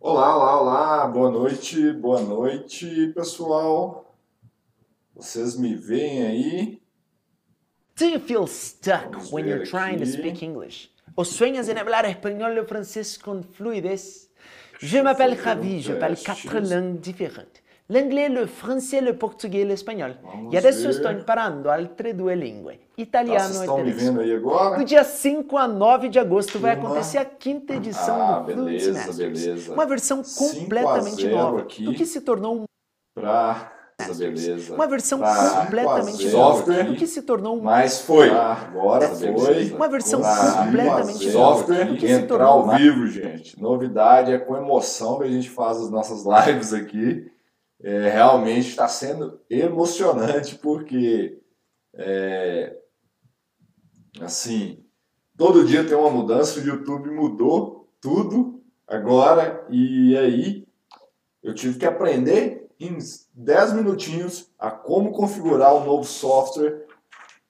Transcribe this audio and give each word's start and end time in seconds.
Olá, 0.00 0.36
olá, 0.36 0.60
olá, 0.60 1.06
boa 1.08 1.30
noite, 1.30 1.92
boa 1.92 2.20
noite, 2.20 3.12
pessoal. 3.14 4.14
Vocês 5.14 5.56
me 5.58 5.74
veem 5.74 6.26
aí? 6.26 6.82
Do 7.96 8.04
you 8.04 8.20
feel 8.20 8.46
stuck 8.46 9.10
Vamos 9.10 9.32
when 9.32 9.46
you're 9.46 9.64
trying 9.64 9.96
to 9.98 10.04
aqui. 10.04 10.12
speak 10.12 10.44
English? 10.44 10.90
¿O 11.16 11.24
sueñas 11.24 11.68
en 11.68 11.78
hablar 11.78 12.04
español 12.04 12.58
o 12.58 12.64
francés 12.66 13.18
con 13.18 13.42
fluidez? 13.42 14.30
Je 14.80 15.02
m'appelle 15.02 15.34
Ravi, 15.34 15.80
je 15.80 15.94
parle 15.94 16.16
quatre 16.16 16.60
langues 16.60 17.00
différentes. 17.00 17.62
L'anglais, 17.90 18.28
le 18.28 18.46
français, 18.46 19.00
le 19.00 19.14
português 19.14 19.62
e 19.62 19.64
l'espanhol. 19.64 20.14
Vamos 20.22 20.52
E 20.52 20.58
adesso 20.58 20.82
ver. 20.88 20.92
sto 20.92 21.10
imparando 21.10 21.70
altre 21.70 22.12
due 22.12 22.34
lingue, 22.34 22.78
italiano 22.98 23.40
vocês 23.48 23.56
e 23.56 23.60
estão 23.60 23.78
me 23.78 23.92
tedesco. 23.92 24.20
aí 24.20 24.34
agora? 24.34 24.76
Do 24.76 24.84
dia 24.84 25.02
5 25.04 25.56
a 25.56 25.66
9 25.66 26.08
de 26.10 26.18
agosto 26.18 26.58
vai 26.58 26.72
acontecer 26.72 27.16
a 27.16 27.24
quinta 27.24 27.74
edição 27.74 28.20
Ah, 28.20 28.40
do 28.40 28.44
beleza, 28.44 28.92
Masters. 28.92 29.16
beleza. 29.16 29.72
Uma 29.72 29.86
versão 29.86 30.22
5 30.22 30.44
a 30.54 30.58
completamente 30.60 31.22
0 31.22 31.36
nova, 31.36 31.60
aqui. 31.60 31.84
do 31.84 31.94
que 31.94 32.04
se 32.04 32.20
tornou 32.20 32.56
um 32.56 32.64
Pra... 33.14 33.72
Beleza. 34.16 34.74
uma 34.74 34.86
versão 34.86 35.18
completamente 35.18 36.18
5 36.18 36.36
a 36.36 36.38
nova, 36.40 36.62
0 36.72 36.88
do 36.90 36.94
que 36.96 37.06
se 37.06 37.22
tornou 37.22 37.56
um 37.58 37.62
Mas 37.62 38.00
foi. 38.02 38.28
agora 38.30 39.08
foi. 39.08 39.72
Uma 39.72 39.88
versão 39.88 40.20
completamente 40.20 41.30
nova, 41.30 41.56
Software 41.58 41.86
que 41.88 41.96
que 41.96 42.06
se 42.06 42.12
entrar 42.12 42.28
tornou 42.28 42.46
ao 42.48 42.62
uma- 42.64 42.76
vivo, 42.76 43.06
gente. 43.08 43.60
Novidade 43.60 44.30
é 44.30 44.38
com 44.38 44.54
emoção 44.56 45.18
que 45.18 45.24
a 45.24 45.28
gente 45.30 45.48
faz 45.50 45.78
as 45.78 45.90
nossas 45.90 46.22
lives 46.46 46.72
aqui. 46.74 47.28
É, 47.80 48.10
realmente 48.10 48.68
está 48.68 48.88
sendo 48.88 49.40
emocionante 49.48 50.56
porque 50.56 51.40
é, 51.94 52.76
assim 54.20 54.84
todo 55.36 55.64
dia 55.64 55.86
tem 55.86 55.96
uma 55.96 56.10
mudança. 56.10 56.58
O 56.58 56.64
YouTube 56.64 57.10
mudou 57.10 57.88
tudo 58.00 58.60
agora 58.86 59.64
e 59.70 60.16
aí 60.16 60.66
eu 61.42 61.54
tive 61.54 61.78
que 61.78 61.86
aprender 61.86 62.68
em 62.80 62.98
10 63.34 63.72
minutinhos 63.72 64.50
a 64.58 64.70
como 64.70 65.12
configurar 65.12 65.74
o 65.74 65.84
novo 65.84 66.04
software, 66.04 66.84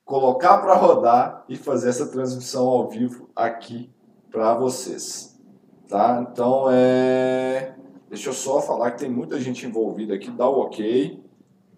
colocar 0.05 0.59
para 0.59 0.75
rodar 0.75 1.43
e 1.49 1.55
fazer 1.55 1.89
essa 1.89 2.07
transmissão 2.07 2.67
ao 2.67 2.87
vivo 2.87 3.29
aqui 3.35 3.91
para 4.31 4.53
vocês. 4.53 5.39
Tá? 5.87 6.25
Então 6.31 6.67
é. 6.71 7.78
Deixa 8.09 8.29
eu 8.29 8.33
só 8.33 8.59
falar 8.59 8.91
que 8.91 8.99
tem 8.99 9.09
muita 9.09 9.39
gente 9.39 9.67
envolvida 9.67 10.15
aqui, 10.15 10.31
dá 10.31 10.49
o 10.49 10.61
ok. 10.61 11.23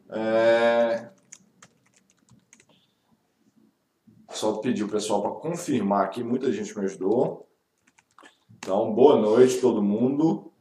É... 0.10 1.10
Só 4.30 4.54
pedir 4.54 4.86
o 4.86 4.90
pessoal 4.90 5.22
para 5.22 5.32
confirmar 5.32 6.06
aqui, 6.06 6.24
muita 6.24 6.50
gente 6.54 6.78
me 6.78 6.86
ajudou. 6.86 7.50
Então, 8.58 8.94
boa 8.94 9.20
noite 9.20 9.60
todo 9.60 9.84
mundo. 9.84 10.54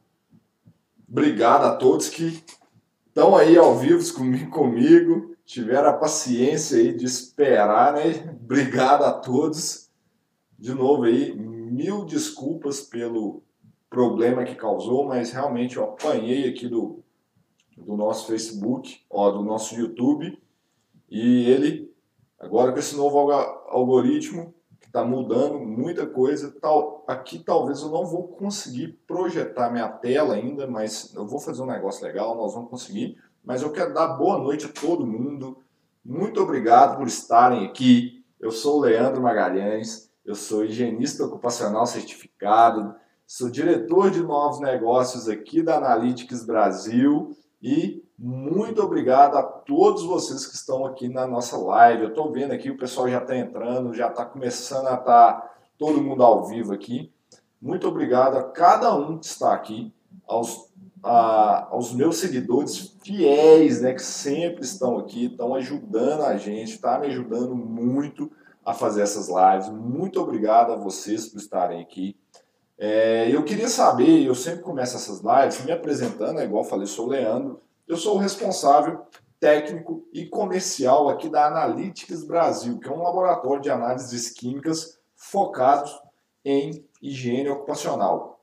Obrigado 1.09 1.63
a 1.63 1.77
todos 1.77 2.09
que 2.09 2.43
estão 3.07 3.33
aí 3.33 3.57
ao 3.57 3.77
vivo 3.77 4.13
comigo, 4.13 4.51
comigo, 4.51 5.37
tiveram 5.45 5.89
a 5.89 5.93
paciência 5.93 6.79
aí 6.79 6.93
de 6.93 7.05
esperar, 7.05 7.93
né? 7.93 8.37
Obrigado 8.43 9.05
a 9.05 9.13
todos. 9.13 9.89
De 10.59 10.73
novo 10.73 11.03
aí, 11.03 11.33
mil 11.33 12.03
desculpas 12.03 12.81
pelo 12.81 13.41
problema 13.91 14.45
que 14.45 14.55
causou, 14.55 15.05
mas 15.05 15.31
realmente 15.31 15.75
eu 15.75 15.83
apanhei 15.83 16.47
aqui 16.49 16.65
do, 16.65 17.03
do 17.77 17.97
nosso 17.97 18.25
Facebook, 18.25 19.01
ó, 19.09 19.29
do 19.29 19.43
nosso 19.43 19.75
YouTube, 19.75 20.41
e 21.09 21.49
ele, 21.49 21.93
agora 22.39 22.71
com 22.71 22.79
esse 22.79 22.95
novo 22.95 23.19
algoritmo, 23.67 24.55
que 24.79 24.87
está 24.87 25.03
mudando 25.03 25.59
muita 25.59 26.07
coisa, 26.07 26.55
tal, 26.61 27.03
aqui 27.05 27.37
talvez 27.37 27.81
eu 27.81 27.89
não 27.89 28.05
vou 28.05 28.29
conseguir 28.29 28.97
projetar 29.05 29.69
minha 29.69 29.89
tela 29.89 30.35
ainda, 30.35 30.65
mas 30.65 31.13
eu 31.13 31.27
vou 31.27 31.39
fazer 31.39 31.61
um 31.61 31.67
negócio 31.67 32.05
legal, 32.05 32.35
nós 32.37 32.53
vamos 32.53 32.69
conseguir, 32.69 33.17
mas 33.43 33.61
eu 33.61 33.73
quero 33.73 33.93
dar 33.93 34.07
boa 34.07 34.37
noite 34.37 34.67
a 34.67 34.69
todo 34.69 35.05
mundo, 35.05 35.57
muito 36.03 36.41
obrigado 36.41 36.97
por 36.97 37.07
estarem 37.07 37.65
aqui, 37.65 38.23
eu 38.39 38.51
sou 38.51 38.77
o 38.77 38.81
Leandro 38.81 39.21
Magalhães, 39.21 40.09
eu 40.23 40.33
sou 40.33 40.63
higienista 40.63 41.25
ocupacional 41.25 41.85
certificado, 41.85 42.95
Sou 43.33 43.49
diretor 43.49 44.11
de 44.11 44.21
novos 44.21 44.59
negócios 44.59 45.29
aqui 45.29 45.63
da 45.63 45.77
Analytics 45.77 46.45
Brasil 46.45 47.33
e 47.63 48.03
muito 48.19 48.83
obrigado 48.83 49.37
a 49.37 49.41
todos 49.41 50.03
vocês 50.03 50.45
que 50.45 50.53
estão 50.53 50.85
aqui 50.85 51.07
na 51.07 51.25
nossa 51.25 51.55
live. 51.55 52.03
Eu 52.03 52.09
estou 52.09 52.29
vendo 52.29 52.51
aqui, 52.51 52.69
o 52.69 52.77
pessoal 52.77 53.07
já 53.07 53.19
está 53.19 53.37
entrando, 53.37 53.93
já 53.93 54.09
está 54.09 54.25
começando 54.25 54.87
a 54.87 54.95
estar 54.95 55.49
todo 55.77 56.03
mundo 56.03 56.21
ao 56.21 56.45
vivo 56.45 56.73
aqui. 56.73 57.09
Muito 57.61 57.87
obrigado 57.87 58.35
a 58.35 58.43
cada 58.43 58.93
um 58.93 59.17
que 59.17 59.27
está 59.27 59.53
aqui, 59.53 59.93
aos, 60.27 60.69
a- 61.01 61.69
aos 61.71 61.93
meus 61.93 62.17
seguidores 62.17 62.97
fiéis, 63.01 63.79
né, 63.79 63.93
que 63.93 64.03
sempre 64.03 64.65
estão 64.65 64.97
aqui, 64.97 65.27
estão 65.27 65.55
ajudando 65.55 66.23
a 66.23 66.35
gente, 66.35 66.73
está 66.73 66.99
me 66.99 67.07
ajudando 67.07 67.55
muito 67.55 68.29
a 68.65 68.73
fazer 68.73 69.03
essas 69.03 69.29
lives. 69.29 69.69
Muito 69.69 70.19
obrigado 70.19 70.73
a 70.73 70.75
vocês 70.75 71.29
por 71.29 71.37
estarem 71.37 71.81
aqui. 71.81 72.17
É, 72.83 73.29
eu 73.29 73.43
queria 73.43 73.69
saber, 73.69 74.25
eu 74.25 74.33
sempre 74.33 74.63
começo 74.63 74.95
essas 74.95 75.21
lives 75.21 75.63
me 75.63 75.71
apresentando, 75.71 76.39
é 76.39 76.45
igual 76.45 76.63
falei, 76.63 76.87
sou 76.87 77.05
o 77.05 77.09
Leandro, 77.09 77.61
eu 77.87 77.95
sou 77.95 78.15
o 78.15 78.17
responsável 78.17 79.05
técnico 79.39 80.03
e 80.11 80.25
comercial 80.25 81.07
aqui 81.07 81.29
da 81.29 81.45
Analytics 81.45 82.23
Brasil, 82.23 82.79
que 82.79 82.89
é 82.89 82.91
um 82.91 83.03
laboratório 83.03 83.61
de 83.61 83.69
análises 83.69 84.31
químicas 84.31 84.97
focados 85.15 85.95
em 86.43 86.83
higiene 86.99 87.49
ocupacional. 87.51 88.41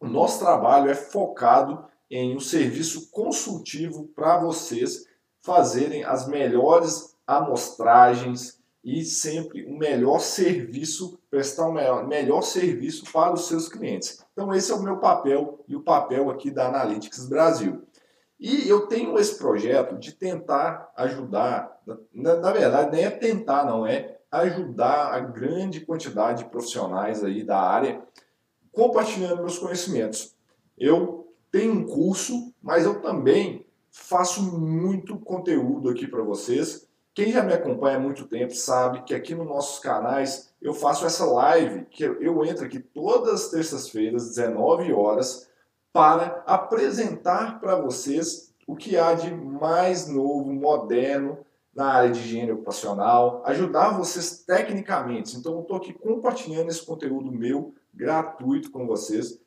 O 0.00 0.08
nosso 0.08 0.40
trabalho 0.40 0.90
é 0.90 0.94
focado 0.96 1.84
em 2.10 2.34
um 2.34 2.40
serviço 2.40 3.08
consultivo 3.12 4.08
para 4.16 4.40
vocês 4.40 5.06
fazerem 5.40 6.02
as 6.02 6.26
melhores 6.26 7.14
amostragens 7.24 8.58
e 8.86 9.04
sempre 9.04 9.66
um 9.66 9.76
melhor 9.76 10.20
serviço, 10.20 11.18
prestar 11.28 11.68
um 11.68 11.72
melhor, 11.72 12.06
melhor 12.06 12.40
serviço 12.40 13.04
para 13.12 13.34
os 13.34 13.48
seus 13.48 13.68
clientes. 13.68 14.24
Então 14.32 14.54
esse 14.54 14.70
é 14.70 14.76
o 14.76 14.82
meu 14.82 14.98
papel 14.98 15.58
e 15.66 15.74
o 15.74 15.82
papel 15.82 16.30
aqui 16.30 16.52
da 16.52 16.68
Analytics 16.68 17.28
Brasil. 17.28 17.82
E 18.38 18.68
eu 18.68 18.86
tenho 18.86 19.18
esse 19.18 19.36
projeto 19.36 19.98
de 19.98 20.12
tentar 20.12 20.92
ajudar, 20.96 21.80
na, 22.14 22.36
na 22.36 22.52
verdade 22.52 22.92
nem 22.92 23.04
é 23.04 23.10
tentar 23.10 23.64
não, 23.64 23.84
é 23.84 24.18
ajudar 24.30 25.12
a 25.14 25.18
grande 25.18 25.80
quantidade 25.80 26.44
de 26.44 26.50
profissionais 26.50 27.24
aí 27.24 27.42
da 27.42 27.58
área 27.60 28.00
compartilhando 28.70 29.38
meus 29.38 29.58
conhecimentos. 29.58 30.36
Eu 30.78 31.34
tenho 31.50 31.72
um 31.72 31.84
curso, 31.84 32.54
mas 32.62 32.84
eu 32.84 33.00
também 33.00 33.66
faço 33.90 34.44
muito 34.56 35.18
conteúdo 35.18 35.88
aqui 35.88 36.06
para 36.06 36.22
vocês. 36.22 36.85
Quem 37.16 37.32
já 37.32 37.42
me 37.42 37.54
acompanha 37.54 37.96
há 37.96 37.98
muito 37.98 38.26
tempo 38.26 38.54
sabe 38.54 39.00
que 39.04 39.14
aqui 39.14 39.34
nos 39.34 39.46
nossos 39.46 39.78
canais 39.78 40.52
eu 40.60 40.74
faço 40.74 41.06
essa 41.06 41.24
live, 41.24 41.86
que 41.86 42.04
eu, 42.04 42.44
entro 42.44 42.66
aqui 42.66 42.78
todas 42.78 43.44
as 43.44 43.50
terças-feiras, 43.50 44.34
19 44.34 44.92
horas, 44.92 45.48
para 45.94 46.42
apresentar 46.46 47.58
para 47.58 47.74
vocês 47.74 48.52
o 48.66 48.76
que 48.76 48.98
há 48.98 49.14
de 49.14 49.34
mais 49.34 50.06
novo, 50.06 50.52
moderno 50.52 51.38
na 51.74 51.86
área 51.86 52.10
de 52.10 52.20
higiene 52.20 52.52
ocupacional, 52.52 53.42
ajudar 53.46 53.96
vocês 53.96 54.44
tecnicamente. 54.46 55.38
Então 55.38 55.54
eu 55.54 55.62
estou 55.62 55.78
aqui 55.78 55.94
compartilhando 55.94 56.68
esse 56.68 56.84
conteúdo 56.84 57.32
meu 57.32 57.74
gratuito 57.94 58.70
com 58.70 58.86
vocês 58.86 59.40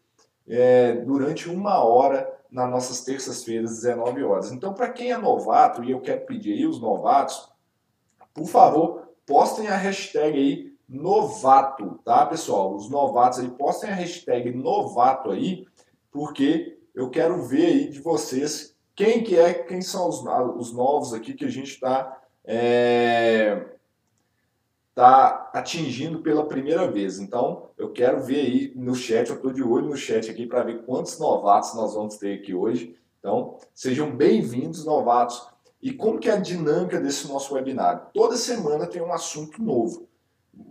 é, 0.48 0.94
durante 0.94 1.48
uma 1.48 1.84
hora 1.84 2.36
nas 2.52 2.68
nossas 2.68 3.04
terças-feiras, 3.04 3.76
19 3.82 4.24
horas. 4.24 4.52
Então, 4.52 4.74
para 4.74 4.90
quem 4.90 5.12
é 5.12 5.18
novato, 5.20 5.84
e 5.84 5.92
eu 5.92 6.02
quero 6.02 6.26
pedir 6.26 6.54
aí 6.54 6.66
os 6.66 6.82
novatos, 6.82 7.48
por 8.34 8.48
favor, 8.48 9.10
postem 9.26 9.68
a 9.68 9.76
hashtag 9.76 10.38
aí 10.38 10.74
novato, 10.88 12.00
tá, 12.04 12.26
pessoal? 12.26 12.76
Os 12.76 12.90
novatos 12.90 13.40
aí, 13.40 13.50
postem 13.50 13.90
a 13.90 13.94
hashtag 13.94 14.52
novato 14.52 15.30
aí, 15.30 15.68
porque 16.12 16.80
eu 16.96 17.10
quero 17.10 17.44
ver 17.44 17.66
aí 17.66 17.90
de 17.90 18.00
vocês 18.00 18.76
quem 18.96 19.24
que 19.24 19.38
é, 19.38 19.54
quem 19.54 19.82
são 19.82 20.10
os, 20.10 20.24
os 20.58 20.74
novos 20.74 21.14
aqui 21.14 21.34
que 21.34 21.46
a 21.46 21.50
gente 21.50 21.72
está 21.72 22.22
é, 22.44 23.66
tá 24.96 25.50
atingindo 25.54 26.20
pela 26.20 26.46
primeira 26.46 26.92
vez. 26.92 27.20
Então, 27.20 27.70
eu 27.78 27.92
quero 27.92 28.22
ver 28.22 28.40
aí 28.42 28.74
no 28.76 28.96
chat, 28.96 29.30
eu 29.30 29.38
estou 29.38 29.54
de 29.54 29.64
olho 29.64 29.88
no 29.88 29.96
chat 29.96 30.30
aqui 30.30 30.46
para 30.46 30.64
ver 30.64 30.84
quantos 30.84 31.18
novatos 31.20 31.74
nós 31.76 31.94
vamos 31.94 32.18
ter 32.18 32.40
aqui 32.40 32.54
hoje. 32.54 32.96
Então, 33.20 33.58
sejam 33.74 34.14
bem-vindos, 34.14 34.84
novatos. 34.84 35.48
E 35.82 35.94
como 35.94 36.20
que 36.20 36.30
é 36.30 36.34
a 36.34 36.40
dinâmica 36.40 37.00
desse 37.00 37.28
nosso 37.28 37.54
webinar? 37.54 38.10
Toda 38.14 38.36
semana 38.36 38.86
tem 38.86 39.02
um 39.02 39.14
assunto 39.14 39.62
novo. 39.62 40.08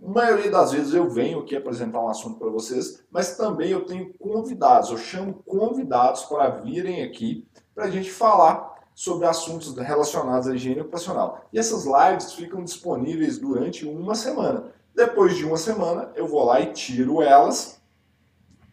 A 0.03 0.09
maioria 0.09 0.51
das 0.51 0.71
vezes 0.71 0.93
eu 0.93 1.09
venho 1.09 1.39
aqui 1.39 1.55
apresentar 1.55 1.99
um 1.99 2.09
assunto 2.09 2.37
para 2.37 2.49
vocês, 2.49 3.03
mas 3.09 3.35
também 3.35 3.71
eu 3.71 3.85
tenho 3.85 4.13
convidados, 4.13 4.91
eu 4.91 4.97
chamo 4.97 5.41
convidados 5.45 6.23
para 6.23 6.49
virem 6.49 7.03
aqui 7.03 7.47
para 7.73 7.85
a 7.85 7.89
gente 7.89 8.11
falar 8.11 8.77
sobre 8.93 9.25
assuntos 9.25 9.73
relacionados 9.75 10.47
à 10.47 10.53
higiene 10.53 10.81
ocupacional. 10.81 11.45
E 11.53 11.57
essas 11.57 11.85
lives 11.85 12.33
ficam 12.33 12.63
disponíveis 12.63 13.39
durante 13.39 13.85
uma 13.85 14.13
semana. 14.13 14.73
Depois 14.93 15.37
de 15.37 15.45
uma 15.45 15.57
semana, 15.57 16.11
eu 16.15 16.27
vou 16.27 16.43
lá 16.43 16.59
e 16.59 16.73
tiro 16.73 17.21
elas, 17.21 17.79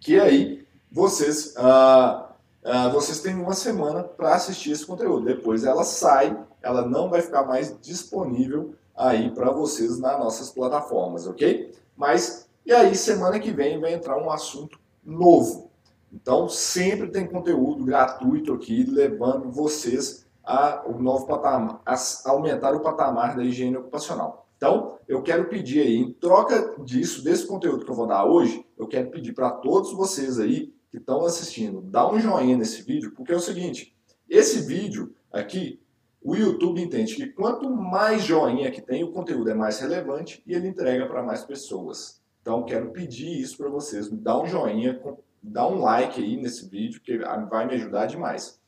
que 0.00 0.18
aí 0.18 0.66
vocês, 0.90 1.54
ah, 1.56 2.25
ah, 2.68 2.88
vocês 2.88 3.20
têm 3.20 3.34
uma 3.36 3.54
semana 3.54 4.02
para 4.02 4.34
assistir 4.34 4.72
esse 4.72 4.84
conteúdo. 4.84 5.24
Depois 5.24 5.62
ela 5.62 5.84
sai, 5.84 6.36
ela 6.60 6.84
não 6.84 7.08
vai 7.08 7.22
ficar 7.22 7.44
mais 7.44 7.78
disponível 7.80 8.74
aí 8.96 9.30
para 9.30 9.52
vocês 9.52 10.00
nas 10.00 10.18
nossas 10.18 10.50
plataformas, 10.50 11.28
ok? 11.28 11.72
Mas, 11.96 12.48
e 12.64 12.72
aí 12.72 12.96
semana 12.96 13.38
que 13.38 13.52
vem 13.52 13.80
vai 13.80 13.94
entrar 13.94 14.18
um 14.18 14.32
assunto 14.32 14.80
novo. 15.04 15.70
Então, 16.12 16.48
sempre 16.48 17.08
tem 17.08 17.24
conteúdo 17.24 17.84
gratuito 17.84 18.52
aqui, 18.52 18.82
levando 18.82 19.48
vocês 19.48 20.26
a 20.42 20.82
o 20.86 21.00
novo 21.00 21.24
patamar, 21.24 21.80
a 21.86 21.96
aumentar 22.26 22.74
o 22.74 22.80
patamar 22.80 23.36
da 23.36 23.44
higiene 23.44 23.76
ocupacional. 23.76 24.48
Então, 24.56 24.98
eu 25.06 25.22
quero 25.22 25.48
pedir 25.48 25.82
aí, 25.82 25.96
em 25.98 26.12
troca 26.12 26.74
disso, 26.82 27.22
desse 27.22 27.46
conteúdo 27.46 27.84
que 27.84 27.90
eu 27.90 27.94
vou 27.94 28.08
dar 28.08 28.24
hoje, 28.24 28.66
eu 28.76 28.88
quero 28.88 29.08
pedir 29.10 29.34
para 29.34 29.50
todos 29.50 29.92
vocês 29.92 30.40
aí 30.40 30.74
que 30.96 31.00
estão 31.00 31.26
assistindo, 31.26 31.82
dá 31.82 32.10
um 32.10 32.18
joinha 32.18 32.56
nesse 32.56 32.80
vídeo, 32.80 33.12
porque 33.14 33.30
é 33.30 33.36
o 33.36 33.40
seguinte, 33.40 33.94
esse 34.26 34.62
vídeo 34.62 35.14
aqui, 35.30 35.78
o 36.22 36.34
YouTube 36.34 36.80
entende 36.80 37.14
que 37.14 37.26
quanto 37.26 37.68
mais 37.68 38.22
joinha 38.22 38.70
que 38.70 38.80
tem, 38.80 39.04
o 39.04 39.12
conteúdo 39.12 39.50
é 39.50 39.54
mais 39.54 39.78
relevante 39.78 40.42
e 40.46 40.54
ele 40.54 40.68
entrega 40.68 41.06
para 41.06 41.22
mais 41.22 41.44
pessoas. 41.44 42.22
Então, 42.40 42.64
quero 42.64 42.92
pedir 42.92 43.38
isso 43.38 43.58
para 43.58 43.68
vocês, 43.68 44.08
dá 44.10 44.40
um 44.40 44.46
joinha, 44.46 44.98
dá 45.42 45.68
um 45.68 45.80
like 45.80 46.18
aí 46.18 46.34
nesse 46.38 46.66
vídeo, 46.66 47.02
que 47.02 47.18
vai 47.18 47.66
me 47.66 47.74
ajudar 47.74 48.06
demais. 48.06 48.58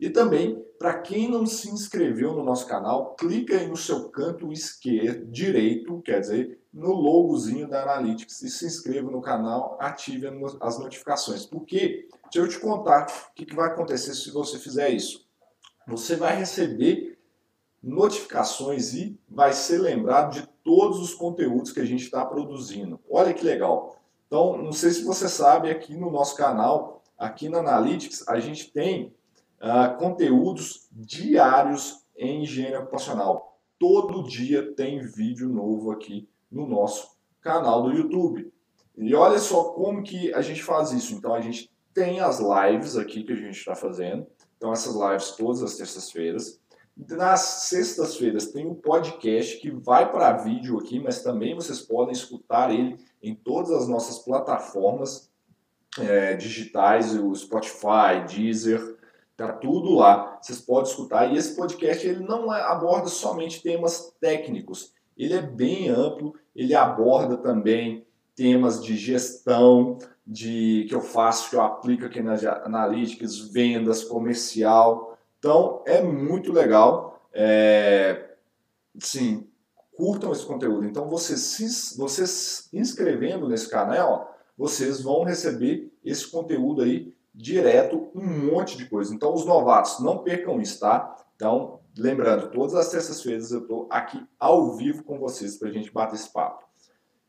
E 0.00 0.10
também, 0.10 0.60
para 0.80 0.98
quem 0.98 1.30
não 1.30 1.46
se 1.46 1.70
inscreveu 1.70 2.34
no 2.34 2.42
nosso 2.42 2.66
canal, 2.66 3.14
clica 3.14 3.56
aí 3.56 3.68
no 3.68 3.76
seu 3.76 4.08
canto 4.08 4.52
esquerdo, 4.52 5.30
direito, 5.30 6.02
quer 6.02 6.18
dizer, 6.18 6.58
no 6.78 6.92
logozinho 6.92 7.68
da 7.68 7.82
Analytics 7.82 8.40
e 8.42 8.48
se 8.48 8.64
inscreva 8.64 9.10
no 9.10 9.20
canal, 9.20 9.76
ative 9.80 10.28
as 10.60 10.78
notificações. 10.78 11.44
Porque, 11.44 12.08
deixa 12.24 12.38
eu 12.38 12.48
te 12.48 12.58
contar 12.60 13.06
o 13.30 13.34
que 13.34 13.52
vai 13.52 13.66
acontecer 13.66 14.14
se 14.14 14.30
você 14.30 14.58
fizer 14.58 14.90
isso. 14.90 15.26
Você 15.88 16.14
vai 16.14 16.36
receber 16.36 17.18
notificações 17.82 18.94
e 18.94 19.18
vai 19.28 19.52
ser 19.52 19.78
lembrado 19.78 20.34
de 20.34 20.46
todos 20.62 21.00
os 21.00 21.14
conteúdos 21.14 21.72
que 21.72 21.80
a 21.80 21.84
gente 21.84 22.04
está 22.04 22.24
produzindo. 22.24 23.00
Olha 23.10 23.34
que 23.34 23.44
legal. 23.44 23.96
Então, 24.28 24.56
não 24.56 24.72
sei 24.72 24.90
se 24.90 25.02
você 25.02 25.28
sabe, 25.28 25.70
aqui 25.70 25.96
no 25.96 26.12
nosso 26.12 26.36
canal, 26.36 27.02
aqui 27.18 27.48
na 27.48 27.58
Analytics, 27.58 28.28
a 28.28 28.38
gente 28.38 28.70
tem 28.70 29.12
uh, 29.60 29.98
conteúdos 29.98 30.86
diários 30.92 32.04
em 32.16 32.44
higiene 32.44 32.76
ocupacional. 32.76 33.58
Todo 33.80 34.28
dia 34.28 34.74
tem 34.74 35.00
vídeo 35.00 35.48
novo 35.48 35.90
aqui 35.90 36.28
no 36.50 36.66
nosso 36.66 37.16
canal 37.40 37.82
do 37.82 37.92
YouTube. 37.92 38.52
E 38.96 39.14
olha 39.14 39.38
só 39.38 39.64
como 39.64 40.02
que 40.02 40.32
a 40.34 40.40
gente 40.40 40.62
faz 40.62 40.92
isso. 40.92 41.14
Então 41.14 41.34
a 41.34 41.40
gente 41.40 41.70
tem 41.94 42.20
as 42.20 42.40
lives 42.40 42.96
aqui 42.96 43.22
que 43.22 43.32
a 43.32 43.36
gente 43.36 43.56
está 43.56 43.74
fazendo. 43.74 44.26
Então 44.56 44.72
essas 44.72 44.94
lives 44.94 45.32
todas 45.32 45.62
as 45.62 45.76
terças-feiras. 45.76 46.60
Nas 46.96 47.40
sextas-feiras 47.40 48.50
tem 48.50 48.66
um 48.66 48.74
podcast 48.74 49.58
que 49.58 49.70
vai 49.70 50.10
para 50.10 50.36
vídeo 50.36 50.78
aqui, 50.78 50.98
mas 50.98 51.22
também 51.22 51.54
vocês 51.54 51.80
podem 51.80 52.12
escutar 52.12 52.74
ele 52.74 52.98
em 53.22 53.34
todas 53.34 53.70
as 53.70 53.86
nossas 53.86 54.18
plataformas 54.18 55.30
é, 55.96 56.34
digitais, 56.34 57.14
o 57.14 57.32
Spotify, 57.34 58.24
Deezer, 58.28 58.98
Tá 59.38 59.52
tudo 59.52 59.94
lá, 59.94 60.36
vocês 60.42 60.60
podem 60.60 60.90
escutar. 60.90 61.32
E 61.32 61.36
esse 61.36 61.54
podcast 61.54 62.04
ele 62.04 62.24
não 62.24 62.52
é, 62.52 62.60
aborda 62.60 63.06
somente 63.06 63.62
temas 63.62 64.12
técnicos, 64.20 64.92
ele 65.18 65.34
é 65.34 65.42
bem 65.42 65.88
amplo, 65.88 66.34
ele 66.54 66.74
aborda 66.74 67.36
também 67.36 68.06
temas 68.34 68.82
de 68.82 68.96
gestão, 68.96 69.98
de 70.26 70.86
que 70.88 70.94
eu 70.94 71.00
faço, 71.00 71.50
que 71.50 71.56
eu 71.56 71.62
aplico 71.62 72.04
aqui 72.04 72.22
na 72.22 72.34
Analytics, 72.64 73.50
vendas, 73.50 74.04
comercial. 74.04 75.18
Então 75.38 75.82
é 75.86 76.00
muito 76.02 76.52
legal. 76.52 77.20
É, 77.32 78.36
sim, 78.98 79.48
curtam 79.96 80.32
esse 80.32 80.46
conteúdo. 80.46 80.86
Então 80.86 81.08
vocês 81.08 81.40
se 81.40 81.98
vocês 81.98 82.68
inscrevendo 82.72 83.48
nesse 83.48 83.68
canal, 83.68 84.38
vocês 84.56 85.00
vão 85.00 85.24
receber 85.24 85.92
esse 86.04 86.30
conteúdo 86.30 86.82
aí 86.82 87.12
direto 87.38 88.10
um 88.14 88.50
monte 88.50 88.76
de 88.76 88.86
coisa. 88.86 89.14
Então, 89.14 89.32
os 89.32 89.46
novatos, 89.46 90.00
não 90.00 90.18
percam 90.18 90.60
isso, 90.60 90.80
tá? 90.80 91.16
Então, 91.36 91.78
lembrando, 91.98 92.50
todas 92.50 92.74
as 92.74 92.90
terças-feiras 92.90 93.50
eu 93.50 93.60
estou 93.60 93.86
aqui 93.90 94.24
ao 94.38 94.72
vivo 94.76 95.02
com 95.02 95.18
vocês 95.18 95.56
para 95.56 95.68
a 95.68 95.72
gente 95.72 95.92
bater 95.92 96.14
esse 96.14 96.32
papo. 96.32 96.64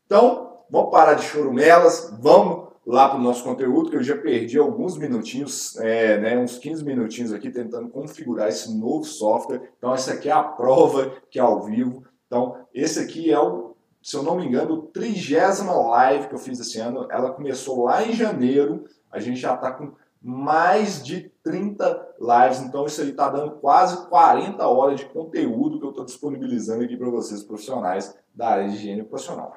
Então, 0.06 0.58
vamos 0.70 0.90
parar 0.90 1.14
de 1.14 1.24
chorumelas, 1.24 2.16
vamos 2.20 2.70
lá 2.86 3.08
para 3.08 3.18
o 3.18 3.22
nosso 3.22 3.44
conteúdo, 3.44 3.90
que 3.90 3.96
eu 3.96 4.02
já 4.02 4.16
perdi 4.16 4.58
alguns 4.58 4.96
minutinhos, 4.96 5.76
é, 5.78 6.18
né, 6.18 6.38
uns 6.38 6.58
15 6.58 6.84
minutinhos 6.84 7.32
aqui 7.32 7.50
tentando 7.50 7.88
configurar 7.88 8.48
esse 8.48 8.76
novo 8.76 9.04
software. 9.04 9.72
Então, 9.76 9.92
essa 9.92 10.14
aqui 10.14 10.28
é 10.28 10.32
a 10.32 10.42
prova 10.42 11.12
que 11.30 11.38
é 11.38 11.42
ao 11.42 11.62
vivo. 11.62 12.04
Então, 12.26 12.56
esse 12.72 13.00
aqui 13.00 13.30
é 13.30 13.38
o, 13.38 13.76
se 14.02 14.16
eu 14.16 14.22
não 14.22 14.36
me 14.36 14.46
engano, 14.46 14.82
trigésima 14.82 15.72
live 15.72 16.28
que 16.28 16.34
eu 16.34 16.38
fiz 16.38 16.58
esse 16.58 16.78
ano. 16.78 17.06
Ela 17.10 17.32
começou 17.32 17.84
lá 17.84 18.04
em 18.04 18.12
janeiro, 18.12 18.84
a 19.10 19.18
gente 19.18 19.38
já 19.38 19.54
está 19.54 19.72
com 19.72 19.92
mais 20.22 21.02
de 21.02 21.30
30 21.42 22.14
lives, 22.20 22.60
então 22.60 22.84
isso 22.84 23.00
aí 23.00 23.10
está 23.10 23.30
dando 23.30 23.52
quase 23.52 24.06
40 24.08 24.66
horas 24.66 25.00
de 25.00 25.06
conteúdo 25.06 25.78
que 25.78 25.86
eu 25.86 25.90
estou 25.90 26.04
disponibilizando 26.04 26.84
aqui 26.84 26.96
para 26.96 27.08
vocês, 27.08 27.42
profissionais 27.42 28.14
da 28.34 28.48
área 28.48 28.68
de 28.68 28.76
higiene 28.76 29.02
profissional. 29.02 29.56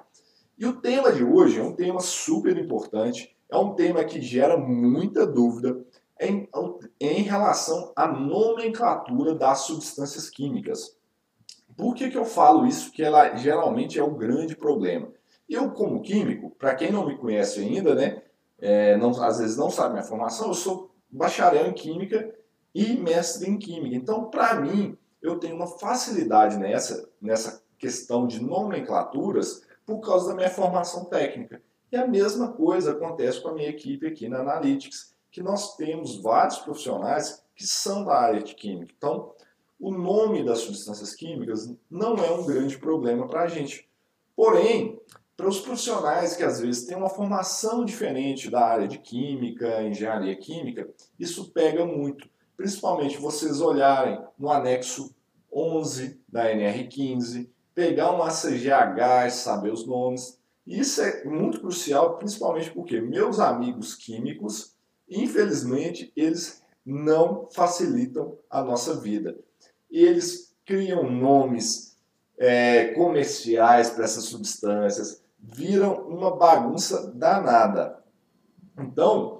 E 0.57 0.65
o 0.65 0.79
tema 0.79 1.11
de 1.11 1.23
hoje 1.23 1.59
é 1.59 1.63
um 1.63 1.75
tema 1.75 1.99
super 1.99 2.57
importante, 2.57 3.35
é 3.49 3.57
um 3.57 3.73
tema 3.73 4.03
que 4.03 4.21
gera 4.21 4.57
muita 4.57 5.27
dúvida 5.27 5.83
em, 6.19 6.47
em 6.99 7.21
relação 7.23 7.91
à 7.95 8.07
nomenclatura 8.07 9.35
das 9.35 9.59
substâncias 9.59 10.29
químicas. 10.29 10.97
Por 11.75 11.93
que, 11.95 12.09
que 12.09 12.17
eu 12.17 12.25
falo 12.25 12.65
isso? 12.65 12.91
Que 12.91 13.03
ela 13.03 13.35
geralmente 13.35 13.99
é 13.99 14.03
o 14.03 14.15
grande 14.15 14.55
problema. 14.55 15.09
Eu, 15.49 15.71
como 15.71 16.01
químico, 16.01 16.51
para 16.51 16.75
quem 16.75 16.91
não 16.91 17.05
me 17.05 17.17
conhece 17.17 17.59
ainda, 17.59 17.93
né, 17.93 18.22
é, 18.65 18.95
não, 18.95 19.09
às 19.21 19.39
vezes 19.39 19.57
não 19.57 19.69
sabe 19.69 19.91
minha 19.91 20.05
formação, 20.05 20.47
eu 20.47 20.53
sou 20.53 20.95
bacharel 21.11 21.67
em 21.67 21.73
Química 21.73 22.33
e 22.73 22.93
mestre 22.93 23.49
em 23.49 23.57
Química. 23.57 23.93
Então, 23.93 24.29
para 24.29 24.61
mim, 24.61 24.97
eu 25.21 25.37
tenho 25.37 25.57
uma 25.57 25.67
facilidade 25.67 26.55
nessa, 26.55 27.09
nessa 27.21 27.61
questão 27.77 28.25
de 28.25 28.41
nomenclaturas 28.41 29.63
por 29.85 29.99
causa 29.99 30.29
da 30.29 30.35
minha 30.35 30.49
formação 30.49 31.03
técnica. 31.03 31.61
E 31.91 31.97
a 31.97 32.07
mesma 32.07 32.53
coisa 32.53 32.93
acontece 32.93 33.41
com 33.41 33.49
a 33.49 33.53
minha 33.53 33.67
equipe 33.67 34.07
aqui 34.07 34.29
na 34.29 34.39
Analytics, 34.39 35.13
que 35.29 35.43
nós 35.43 35.75
temos 35.75 36.21
vários 36.21 36.59
profissionais 36.59 37.43
que 37.53 37.67
são 37.67 38.05
da 38.05 38.15
área 38.15 38.41
de 38.41 38.55
Química. 38.55 38.93
Então, 38.97 39.33
o 39.77 39.91
nome 39.91 40.41
das 40.41 40.59
substâncias 40.59 41.13
químicas 41.13 41.75
não 41.91 42.15
é 42.15 42.31
um 42.31 42.45
grande 42.45 42.77
problema 42.77 43.27
para 43.27 43.41
a 43.41 43.47
gente. 43.47 43.89
Porém, 44.33 45.01
para 45.35 45.47
os 45.47 45.59
profissionais 45.59 46.35
que 46.35 46.43
às 46.43 46.59
vezes 46.59 46.85
têm 46.85 46.95
uma 46.95 47.09
formação 47.09 47.83
diferente 47.83 48.49
da 48.49 48.65
área 48.65 48.87
de 48.87 48.99
química, 48.99 49.81
engenharia 49.81 50.35
química, 50.35 50.87
isso 51.19 51.51
pega 51.51 51.85
muito. 51.85 52.29
Principalmente 52.55 53.17
vocês 53.17 53.59
olharem 53.59 54.21
no 54.37 54.51
anexo 54.51 55.13
11 55.51 56.19
da 56.29 56.45
NR15, 56.53 57.49
pegar 57.73 58.11
uma 58.11 58.29
CGH 58.29 59.27
e 59.27 59.31
saber 59.31 59.73
os 59.73 59.87
nomes. 59.87 60.39
Isso 60.65 61.01
é 61.01 61.23
muito 61.25 61.59
crucial, 61.59 62.17
principalmente 62.17 62.71
porque 62.71 63.01
meus 63.01 63.39
amigos 63.39 63.95
químicos, 63.95 64.75
infelizmente, 65.09 66.13
eles 66.15 66.63
não 66.85 67.49
facilitam 67.51 68.37
a 68.49 68.63
nossa 68.63 68.99
vida. 68.99 69.35
Eles 69.89 70.53
criam 70.65 71.09
nomes 71.09 71.97
é, 72.37 72.87
comerciais 72.93 73.89
para 73.89 74.05
essas 74.05 74.25
substâncias, 74.25 75.22
viram 75.43 76.07
uma 76.07 76.35
bagunça 76.35 77.11
danada. 77.13 78.01
Então, 78.79 79.39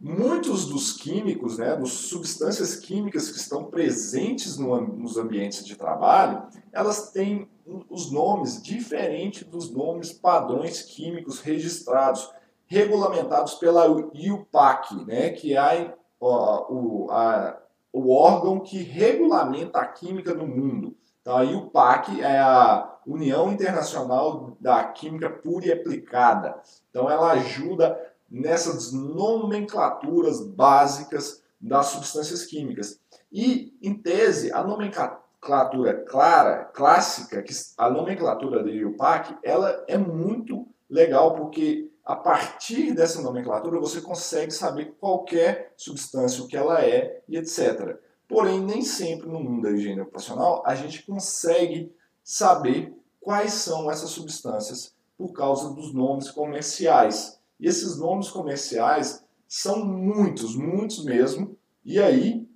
muitos 0.00 0.66
dos 0.66 0.94
químicos, 0.94 1.58
né, 1.58 1.76
das 1.76 1.90
substâncias 1.90 2.76
químicas 2.76 3.30
que 3.30 3.36
estão 3.36 3.64
presentes 3.64 4.56
no, 4.56 4.80
nos 4.80 5.16
ambientes 5.16 5.64
de 5.64 5.76
trabalho, 5.76 6.42
elas 6.72 7.12
têm 7.12 7.48
os 7.88 8.10
nomes 8.10 8.60
diferentes 8.60 9.44
dos 9.44 9.70
nomes 9.70 10.12
padrões 10.12 10.82
químicos 10.82 11.40
registrados, 11.40 12.28
regulamentados 12.66 13.54
pela 13.54 13.86
IUPAC, 14.14 15.04
né, 15.04 15.30
que 15.30 15.54
é 15.54 15.58
a, 15.58 15.94
o, 16.20 17.08
a, 17.10 17.62
o 17.92 18.10
órgão 18.10 18.58
que 18.58 18.78
regulamenta 18.78 19.78
a 19.78 19.86
química 19.86 20.34
no 20.34 20.46
mundo. 20.46 20.96
Então, 21.22 21.36
a 21.36 21.44
IUPAC 21.44 22.20
é 22.20 22.38
a 22.38 22.92
União 23.06 23.50
Internacional 23.50 24.56
da 24.60 24.84
Química 24.84 25.30
Pura 25.30 25.66
e 25.66 25.72
Aplicada. 25.72 26.60
Então 26.90 27.10
ela 27.10 27.32
ajuda 27.32 27.98
nessas 28.30 28.92
nomenclaturas 28.92 30.40
básicas 30.44 31.42
das 31.60 31.86
substâncias 31.86 32.44
químicas. 32.44 33.00
E, 33.30 33.76
em 33.82 33.94
tese, 33.94 34.52
a 34.52 34.62
nomenclatura 34.62 36.04
clara, 36.04 36.64
clássica, 36.72 37.42
que 37.42 37.52
a 37.76 37.90
nomenclatura 37.90 38.62
do 38.62 38.68
IUPAC, 38.68 39.36
ela 39.42 39.84
é 39.86 39.96
muito 39.96 40.66
legal 40.88 41.34
porque 41.34 41.90
a 42.04 42.16
partir 42.16 42.92
dessa 42.92 43.22
nomenclatura 43.22 43.78
você 43.78 44.00
consegue 44.00 44.50
saber 44.50 44.96
qualquer 44.98 45.72
substância, 45.76 46.42
o 46.42 46.48
que 46.48 46.56
ela 46.56 46.84
é 46.84 47.22
e 47.28 47.36
etc. 47.36 47.96
Porém, 48.32 48.62
nem 48.62 48.80
sempre 48.80 49.28
no 49.28 49.38
mundo 49.38 49.60
da 49.60 49.72
higiene 49.72 50.00
ocupacional 50.00 50.62
a 50.64 50.74
gente 50.74 51.02
consegue 51.02 51.92
saber 52.24 52.94
quais 53.20 53.52
são 53.52 53.90
essas 53.90 54.08
substâncias 54.08 54.94
por 55.18 55.34
causa 55.34 55.74
dos 55.74 55.92
nomes 55.92 56.30
comerciais. 56.30 57.38
E 57.60 57.66
esses 57.68 57.98
nomes 57.98 58.30
comerciais 58.30 59.22
são 59.46 59.84
muitos, 59.84 60.56
muitos 60.56 61.04
mesmo, 61.04 61.58
e 61.84 62.00
aí 62.00 62.48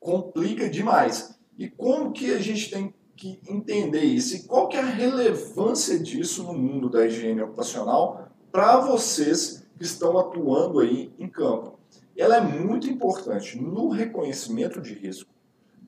complica 0.00 0.68
demais. 0.68 1.38
E 1.56 1.70
como 1.70 2.10
que 2.10 2.34
a 2.34 2.40
gente 2.40 2.68
tem 2.68 2.92
que 3.16 3.40
entender 3.48 4.02
isso? 4.02 4.34
E 4.34 4.42
qual 4.42 4.66
que 4.66 4.76
é 4.76 4.80
a 4.80 4.84
relevância 4.84 5.96
disso 5.96 6.42
no 6.42 6.54
mundo 6.54 6.90
da 6.90 7.06
higiene 7.06 7.40
ocupacional 7.40 8.32
para 8.50 8.80
vocês 8.80 9.64
que 9.78 9.84
estão 9.84 10.18
atuando 10.18 10.80
aí 10.80 11.14
em 11.20 11.28
campo? 11.28 11.78
Ela 12.22 12.36
é 12.36 12.40
muito 12.40 12.88
importante 12.88 13.60
no 13.60 13.88
reconhecimento 13.88 14.80
de 14.80 14.94
risco, 14.94 15.28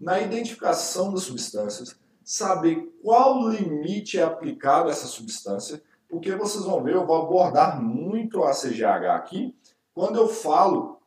na 0.00 0.20
identificação 0.20 1.14
das 1.14 1.22
substâncias, 1.22 1.96
saber 2.24 2.92
qual 3.00 3.48
limite 3.48 4.18
é 4.18 4.24
aplicado 4.24 4.88
a 4.88 4.90
essa 4.90 5.06
substância, 5.06 5.80
porque 6.08 6.34
vocês 6.34 6.64
vão 6.64 6.82
ver, 6.82 6.94
eu 6.94 7.06
vou 7.06 7.22
abordar 7.22 7.80
muito 7.80 8.42
a 8.42 8.50
CGH 8.50 9.14
aqui. 9.14 9.54
Quando 9.94 10.16
eu 10.16 10.26
falo 10.26 10.98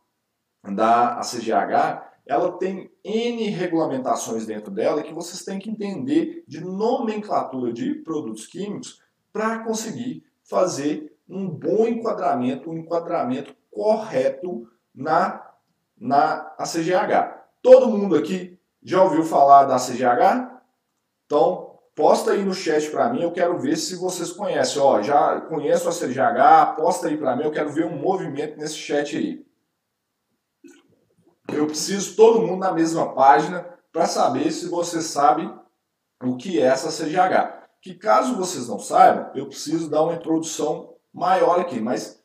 da 0.64 1.20
CGH, 1.20 2.08
ela 2.26 2.54
tem 2.54 2.90
N 3.04 3.50
regulamentações 3.50 4.46
dentro 4.46 4.72
dela 4.72 5.04
que 5.04 5.14
vocês 5.14 5.44
têm 5.44 5.60
que 5.60 5.70
entender 5.70 6.46
de 6.48 6.62
nomenclatura 6.64 7.74
de 7.74 7.96
produtos 7.96 8.48
químicos 8.48 9.02
para 9.34 9.60
conseguir 9.60 10.24
fazer 10.42 11.14
um 11.28 11.50
bom 11.50 11.86
enquadramento, 11.86 12.70
um 12.70 12.78
enquadramento 12.78 13.54
correto 13.70 14.66
na, 14.98 15.48
na 15.96 16.54
ACGH. 16.58 17.38
Todo 17.62 17.88
mundo 17.88 18.16
aqui 18.16 18.60
já 18.82 19.04
ouviu 19.04 19.24
falar 19.24 19.66
da 19.66 19.76
ACGH? 19.76 20.60
Então, 21.26 21.80
posta 21.96 22.32
aí 22.32 22.44
no 22.44 22.54
chat 22.54 22.90
para 22.90 23.10
mim, 23.14 23.22
eu 23.22 23.32
quero 23.32 23.60
ver 23.60 23.78
se 23.78 23.96
vocês 23.96 24.32
conhecem. 24.32 24.82
Ó, 24.82 25.02
já 25.02 25.40
conheço 25.42 25.88
a 25.88 25.92
ACGH, 25.92 26.76
posta 26.76 27.08
aí 27.08 27.18
para 27.18 27.36
mim, 27.36 27.44
eu 27.44 27.52
quero 27.52 27.70
ver 27.70 27.86
um 27.86 27.98
movimento 27.98 28.58
nesse 28.58 28.76
chat 28.76 29.16
aí. 29.16 29.46
Eu 31.54 31.68
preciso 31.68 32.16
todo 32.16 32.42
mundo 32.42 32.60
na 32.60 32.72
mesma 32.72 33.14
página 33.14 33.66
para 33.92 34.06
saber 34.06 34.52
se 34.52 34.68
você 34.68 35.02
sabe 35.02 35.50
o 36.22 36.36
que 36.36 36.60
é 36.60 36.64
essa 36.64 36.90
CGH. 36.90 37.68
Que 37.82 37.94
caso 37.94 38.36
vocês 38.36 38.68
não 38.68 38.80
saibam, 38.80 39.32
eu 39.36 39.48
preciso 39.48 39.90
dar 39.90 40.04
uma 40.04 40.16
introdução 40.16 40.96
maior 41.14 41.60
aqui, 41.60 41.80
mas 41.80 42.22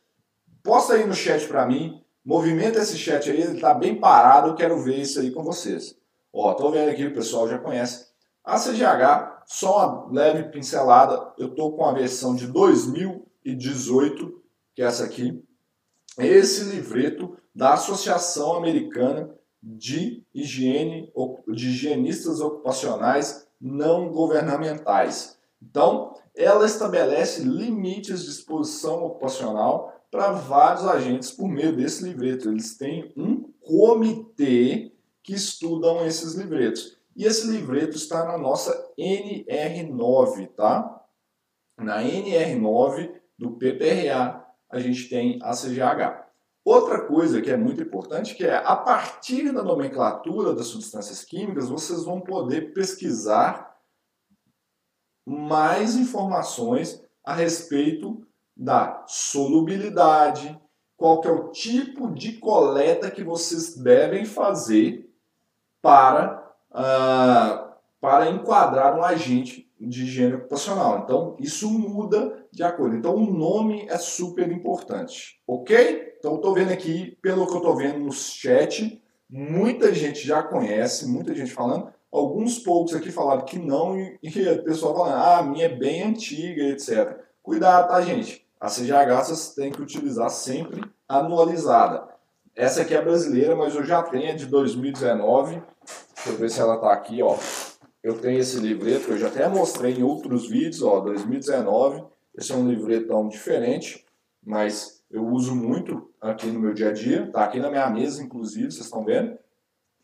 posta 0.63 0.95
aí 0.95 1.07
no 1.07 1.15
chat 1.15 1.47
para 1.47 1.67
mim, 1.67 2.02
movimenta 2.25 2.79
esse 2.79 2.97
chat 2.97 3.31
aí, 3.31 3.41
ele 3.41 3.55
está 3.55 3.75
bem 3.75 3.99
parado, 3.99 4.49
eu 4.49 4.55
quero 4.55 4.83
ver 4.83 4.99
isso 4.99 5.21
aí 5.21 5.31
com 5.31 5.43
vocês. 5.43 5.97
Ó, 6.33 6.55
tô 6.55 6.71
vendo 6.71 6.91
aqui, 6.91 7.07
o 7.07 7.15
pessoal 7.15 7.49
já 7.49 7.59
conhece. 7.59 8.07
A 8.45 8.59
CGH, 8.59 9.45
só 9.47 10.07
uma 10.07 10.13
leve 10.13 10.51
pincelada, 10.51 11.33
eu 11.39 11.55
tô 11.55 11.73
com 11.73 11.85
a 11.85 11.93
versão 11.93 12.35
de 12.35 12.47
2018, 12.47 14.43
que 14.75 14.83
é 14.83 14.87
essa 14.87 15.05
aqui. 15.05 15.43
Esse 16.19 16.65
livreto 16.65 17.37
da 17.55 17.75
Associação 17.75 18.57
Americana 18.57 19.31
de 19.63 20.25
Higiene 20.35 21.13
de 21.49 21.69
Higienistas 21.69 22.41
Ocupacionais 22.41 23.47
Não 23.61 24.11
Governamentais. 24.11 25.39
Então, 25.63 26.15
ela 26.35 26.67
estabelece 26.67 27.43
limites 27.43 28.25
de 28.25 28.31
exposição 28.31 29.05
ocupacional 29.05 29.93
para 30.13 30.31
vários 30.33 30.87
agentes 30.87 31.31
por 31.31 31.49
meio 31.49 31.75
desse 31.75 32.05
livreto. 32.05 32.51
Eles 32.51 32.77
têm 32.77 33.11
um 33.17 33.51
comitê 33.61 34.93
que 35.23 35.33
estudam 35.33 36.05
esses 36.05 36.35
livretos. 36.35 36.99
E 37.17 37.25
esse 37.25 37.47
livreto 37.47 37.97
está 37.97 38.27
na 38.27 38.37
nossa 38.37 38.93
NR9, 38.99 40.49
tá? 40.49 41.03
Na 41.79 42.03
NR9 42.03 43.11
do 43.39 43.53
PPRA, 43.53 44.47
a 44.69 44.79
gente 44.79 45.09
tem 45.09 45.39
a 45.43 45.53
CGH. 45.53 46.27
Outra 46.63 47.07
coisa 47.07 47.41
que 47.41 47.51
é 47.51 47.57
muito 47.57 47.83
importante 47.83 48.35
que 48.35 48.45
é 48.45 48.57
a 48.57 48.77
partir 48.77 49.51
da 49.51 49.65
nomenclatura 49.65 50.55
das 50.55 50.67
substâncias 50.67 51.25
químicas, 51.25 51.71
vocês 51.71 52.05
vão 52.05 52.21
poder 52.21 52.75
pesquisar 52.75 53.75
mais 55.27 55.97
informações 55.97 57.03
a 57.25 57.33
respeito 57.33 58.27
da 58.57 59.05
solubilidade, 59.07 60.59
qual 60.97 61.21
que 61.21 61.29
é 61.29 61.33
o 61.33 61.49
tipo 61.51 62.13
de 62.13 62.35
coleta 62.35 63.11
que 63.11 63.25
vocês 63.25 63.77
devem 63.77 64.25
fazer 64.25 65.11
para, 65.81 66.49
uh, 66.71 67.73
para 68.01 68.31
enquadrar 68.31 68.97
um 68.97 69.03
agente 69.03 69.69
de 69.81 70.05
higiene 70.05 70.35
ocupacional. 70.35 71.01
Então, 71.01 71.37
isso 71.41 71.69
muda 71.69 72.47
de 72.53 72.63
acordo. 72.63 72.97
Então, 72.97 73.17
o 73.17 73.33
nome 73.33 73.87
é 73.89 73.99
super 73.99 74.51
importante, 74.51 75.41
ok? 75.47 76.15
Então, 76.19 76.37
estou 76.37 76.55
vendo 76.55 76.73
aqui, 76.73 77.19
pelo 77.21 77.47
que 77.47 77.53
eu 77.53 77.59
estou 77.59 77.77
vendo 77.77 77.99
no 77.99 78.13
chat, 78.13 79.03
muita 79.29 79.93
gente 79.93 80.25
já 80.25 80.43
conhece, 80.43 81.09
muita 81.09 81.35
gente 81.35 81.53
falando. 81.53 81.93
Alguns 82.13 82.59
poucos 82.59 82.95
aqui 82.95 83.11
falaram 83.11 83.45
que 83.45 83.59
não, 83.59 83.99
e 83.99 84.49
a 84.49 84.63
pessoa 84.63 84.95
falando, 84.95 85.17
ah, 85.17 85.39
a 85.39 85.43
minha 85.43 85.65
é 85.65 85.75
bem 85.75 86.03
antiga, 86.03 86.63
etc. 86.65 87.19
Cuidado, 87.43 87.89
tá, 87.89 88.01
gente? 88.01 88.47
A 88.61 88.69
CGH 88.69 89.25
vocês 89.25 89.55
têm 89.55 89.73
que 89.73 89.83
utilizar 89.83 90.31
sempre 90.31 90.85
anualizada. 91.09 92.09
Essa 92.55 92.83
aqui 92.83 92.95
é 92.95 93.03
brasileira, 93.03 93.57
mas 93.57 93.75
eu 93.75 93.85
já 93.85 94.01
tenho, 94.03 94.27
é 94.27 94.35
de 94.35 94.47
2019. 94.47 95.61
Deixa 96.15 96.31
eu 96.31 96.37
ver 96.37 96.51
se 96.51 96.61
ela 96.61 96.77
está 96.77 96.93
aqui, 96.93 97.21
ó. 97.21 97.37
Eu 98.01 98.19
tenho 98.21 98.39
esse 98.39 98.59
livreto, 98.59 99.11
eu 99.11 99.19
já 99.19 99.27
até 99.27 99.49
mostrei 99.49 99.95
em 99.95 100.05
outros 100.05 100.49
vídeos, 100.49 100.83
ó, 100.83 101.01
2019. 101.01 102.05
Esse 102.37 102.53
é 102.53 102.55
um 102.55 102.69
livretão 102.69 103.27
diferente, 103.29 104.07
mas 104.43 105.03
eu 105.11 105.27
uso 105.27 105.55
muito 105.55 106.11
aqui 106.21 106.47
no 106.47 106.61
meu 106.61 106.73
dia 106.73 106.91
a 106.91 106.93
dia. 106.93 107.29
Tá 107.33 107.45
aqui 107.45 107.59
na 107.59 107.71
minha 107.71 107.91
mesa, 107.91 108.23
inclusive, 108.23 108.71
vocês 108.71 108.85
estão 108.85 109.05
vendo. 109.05 109.37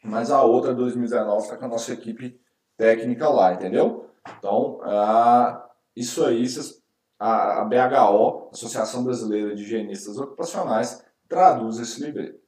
Mas 0.02 0.30
a 0.30 0.42
outra, 0.42 0.74
2019, 0.74 1.42
está 1.42 1.56
com 1.56 1.64
a 1.64 1.68
nossa 1.68 1.92
equipe 1.92 2.40
técnica 2.76 3.28
lá, 3.28 3.52
entendeu? 3.52 4.06
Então, 4.38 4.80
ah, 4.82 5.68
isso 5.94 6.24
aí, 6.24 6.44
a, 6.44 6.77
a 7.18 7.64
BHO, 7.64 8.50
Associação 8.52 9.02
Brasileira 9.02 9.54
de 9.54 9.62
Higienistas 9.62 10.18
Ocupacionais, 10.18 11.02
traduz 11.28 11.78
esse 11.78 12.00
livreto. 12.02 12.38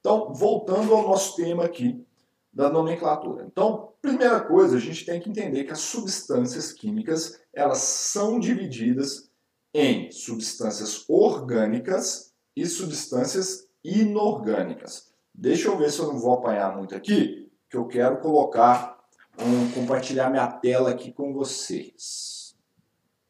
Então, 0.00 0.32
voltando 0.32 0.94
ao 0.94 1.02
nosso 1.02 1.36
tema 1.36 1.64
aqui 1.64 2.04
da 2.52 2.70
nomenclatura. 2.70 3.44
Então, 3.44 3.92
primeira 4.00 4.40
coisa, 4.40 4.76
a 4.76 4.80
gente 4.80 5.04
tem 5.04 5.20
que 5.20 5.28
entender 5.28 5.64
que 5.64 5.72
as 5.72 5.80
substâncias 5.80 6.72
químicas, 6.72 7.40
elas 7.52 7.78
são 7.78 8.38
divididas 8.38 9.30
em 9.74 10.10
substâncias 10.10 11.04
orgânicas 11.08 12.32
e 12.56 12.64
substâncias 12.66 13.68
inorgânicas. 13.84 15.12
Deixa 15.34 15.68
eu 15.68 15.76
ver 15.76 15.90
se 15.90 15.98
eu 15.98 16.06
não 16.06 16.18
vou 16.18 16.34
apanhar 16.34 16.74
muito 16.74 16.94
aqui, 16.94 17.52
que 17.68 17.76
eu 17.76 17.86
quero 17.86 18.20
colocar, 18.20 18.98
um, 19.38 19.70
compartilhar 19.72 20.30
minha 20.30 20.46
tela 20.46 20.90
aqui 20.90 21.12
com 21.12 21.34
vocês. 21.34 22.35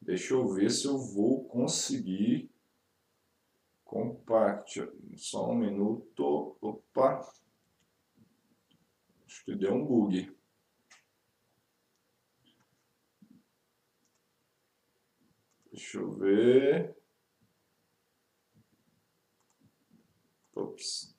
Deixa 0.07 0.35
eu 0.35 0.47
ver 0.47 0.71
se 0.71 0.87
eu 0.87 0.97
vou 0.97 1.49
conseguir 1.49 2.49
compartilhar. 3.85 4.89
Só 5.17 5.51
um 5.51 5.57
minuto. 5.57 6.57
Opa. 6.61 7.29
Acho 9.27 9.45
que 9.45 9.57
deu 9.57 9.75
um 9.75 9.85
bug. 9.85 10.33
Deixa 15.73 15.99
eu 15.99 16.15
ver. 16.15 16.97
Ops. 20.55 21.16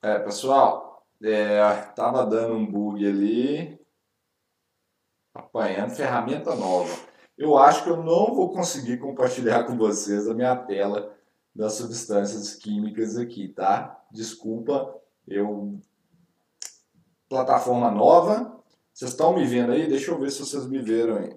É, 0.00 0.16
pessoal, 0.20 1.04
é, 1.20 1.60
tava 1.96 2.24
dando 2.24 2.54
um 2.54 2.64
bug 2.64 3.04
ali, 3.04 3.80
apanhando 5.34 5.90
ferramenta 5.90 6.54
nova. 6.54 6.94
Eu 7.36 7.58
acho 7.58 7.82
que 7.82 7.90
eu 7.90 7.96
não 7.96 8.34
vou 8.34 8.52
conseguir 8.52 8.98
compartilhar 8.98 9.64
com 9.64 9.76
vocês 9.76 10.28
a 10.28 10.34
minha 10.34 10.54
tela 10.54 11.16
das 11.52 11.74
substâncias 11.74 12.54
químicas 12.54 13.16
aqui, 13.16 13.48
tá? 13.48 14.00
Desculpa, 14.12 14.96
eu 15.26 15.80
plataforma 17.28 17.90
nova. 17.90 18.56
Vocês 18.94 19.10
estão 19.10 19.34
me 19.34 19.44
vendo 19.44 19.72
aí? 19.72 19.88
Deixa 19.88 20.12
eu 20.12 20.18
ver 20.18 20.30
se 20.30 20.40
vocês 20.40 20.66
me 20.66 20.80
viram 20.80 21.16
aí. 21.16 21.36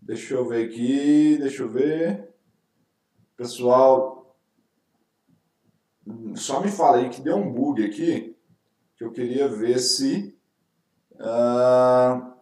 Deixa 0.00 0.34
eu 0.34 0.48
ver 0.48 0.68
aqui, 0.68 1.38
deixa 1.38 1.62
eu 1.62 1.68
ver. 1.68 2.28
Pessoal, 3.36 4.21
só 6.36 6.60
me 6.60 6.70
fala 6.70 6.98
aí 6.98 7.10
que 7.10 7.20
deu 7.20 7.36
um 7.36 7.52
bug 7.52 7.84
aqui, 7.84 8.36
que 8.96 9.04
eu 9.04 9.12
queria 9.12 9.48
ver 9.48 9.78
se 9.78 10.36
uh, 11.14 12.32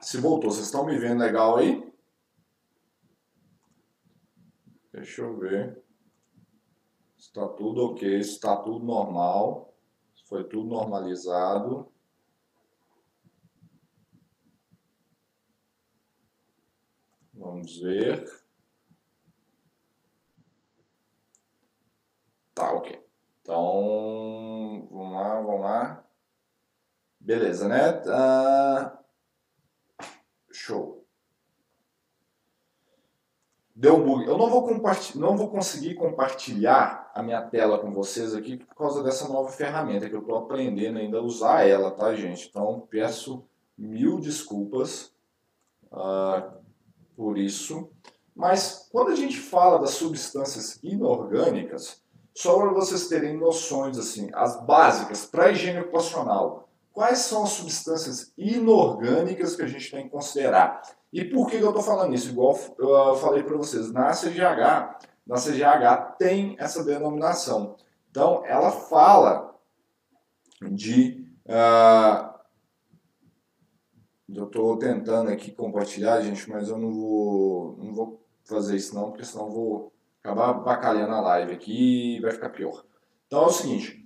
se 0.00 0.18
voltou. 0.18 0.50
Vocês 0.50 0.66
estão 0.66 0.84
me 0.84 0.98
vendo 0.98 1.20
legal 1.20 1.56
aí? 1.56 1.92
Deixa 4.92 5.22
eu 5.22 5.38
ver. 5.38 5.82
Está 7.18 7.46
tudo 7.48 7.86
ok, 7.86 8.18
está 8.18 8.56
tudo 8.56 8.84
normal. 8.84 9.74
Foi 10.26 10.44
tudo 10.44 10.68
normalizado. 10.68 11.90
Vamos 17.34 17.80
ver. 17.80 18.39
Tá, 22.60 22.74
ok. 22.74 23.02
Então, 23.40 24.86
vamos 24.90 25.12
lá, 25.14 25.40
vamos 25.40 25.60
lá. 25.62 26.04
Beleza, 27.18 27.66
né? 27.66 28.02
Uh, 28.02 28.98
show. 30.52 31.02
Deu 33.74 33.96
um 33.96 34.04
bug. 34.04 34.26
Eu 34.26 34.36
não 34.36 34.50
vou, 34.50 34.70
não 35.14 35.36
vou 35.38 35.48
conseguir 35.48 35.94
compartilhar 35.94 37.10
a 37.14 37.22
minha 37.22 37.40
tela 37.40 37.78
com 37.78 37.90
vocês 37.94 38.34
aqui 38.34 38.58
por 38.58 38.74
causa 38.74 39.02
dessa 39.02 39.26
nova 39.26 39.48
ferramenta 39.48 40.06
que 40.06 40.14
eu 40.14 40.20
estou 40.20 40.36
aprendendo 40.36 40.98
ainda 40.98 41.16
a 41.16 41.22
usar 41.22 41.66
ela, 41.66 41.90
tá, 41.90 42.14
gente? 42.14 42.46
Então, 42.46 42.86
peço 42.90 43.42
mil 43.76 44.20
desculpas 44.20 45.14
uh, 45.90 46.60
por 47.16 47.38
isso. 47.38 47.90
Mas 48.36 48.86
quando 48.92 49.12
a 49.12 49.16
gente 49.16 49.38
fala 49.38 49.78
das 49.78 49.92
substâncias 49.92 50.78
inorgânicas, 50.82 52.04
só 52.34 52.58
para 52.58 52.72
vocês 52.72 53.08
terem 53.08 53.36
noções 53.36 53.98
assim, 53.98 54.30
as 54.32 54.60
básicas 54.64 55.26
para 55.26 55.50
higiene 55.50 55.80
ocupacional. 55.80 56.68
Quais 56.92 57.18
são 57.18 57.44
as 57.44 57.50
substâncias 57.50 58.32
inorgânicas 58.36 59.56
que 59.56 59.62
a 59.62 59.66
gente 59.66 59.90
tem 59.90 60.04
que 60.04 60.10
considerar? 60.10 60.82
E 61.12 61.24
por 61.24 61.48
que 61.48 61.56
eu 61.56 61.68
estou 61.68 61.82
falando 61.82 62.14
isso? 62.14 62.30
Igual 62.30 62.56
eu 62.78 63.16
falei 63.16 63.42
para 63.42 63.56
vocês, 63.56 63.92
na 63.92 64.10
CGH, 64.10 64.98
na 65.26 65.36
CGH 65.36 66.16
tem 66.18 66.56
essa 66.58 66.84
denominação. 66.84 67.76
Então, 68.10 68.44
ela 68.44 68.70
fala 68.70 69.54
de. 70.70 71.24
Uh, 71.46 72.30
eu 74.32 74.44
estou 74.44 74.76
tentando 74.76 75.30
aqui 75.30 75.50
compartilhar, 75.50 76.20
gente, 76.20 76.48
mas 76.48 76.68
eu 76.68 76.78
não 76.78 76.92
vou, 76.92 77.76
não 77.78 77.92
vou 77.92 78.24
fazer 78.44 78.76
isso 78.76 78.94
não, 78.94 79.10
porque 79.10 79.24
senão 79.24 79.50
vou 79.50 79.92
acabar 80.22 80.52
bacalhando 80.52 81.14
a 81.14 81.20
live 81.20 81.52
aqui 81.52 82.16
e 82.16 82.20
vai 82.20 82.30
ficar 82.30 82.50
pior. 82.50 82.84
Então 83.26 83.42
é 83.42 83.46
o 83.46 83.50
seguinte, 83.50 84.04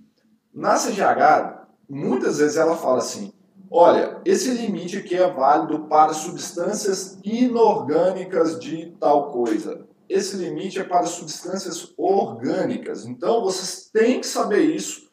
na 0.53 0.75
CGH, 0.75 1.67
muitas 1.89 2.39
vezes 2.39 2.57
ela 2.57 2.77
fala 2.77 2.99
assim, 2.99 3.33
olha, 3.71 4.21
esse 4.25 4.51
limite 4.51 4.99
aqui 4.99 5.17
é 5.17 5.29
válido 5.29 5.89
para 5.89 6.13
substâncias 6.13 7.19
inorgânicas 7.25 8.59
de 8.61 8.93
tal 9.01 9.33
coisa. 9.33 9.87
Esse 10.09 10.37
limite 10.37 10.79
é 10.79 10.85
para 10.85 11.07
substâncias 11.07 11.93
orgânicas. 11.97 13.07
Então 13.07 13.43
vocês 13.43 13.91
têm 13.93 14.21
que 14.21 14.27
saber 14.27 14.63
isso 14.63 15.11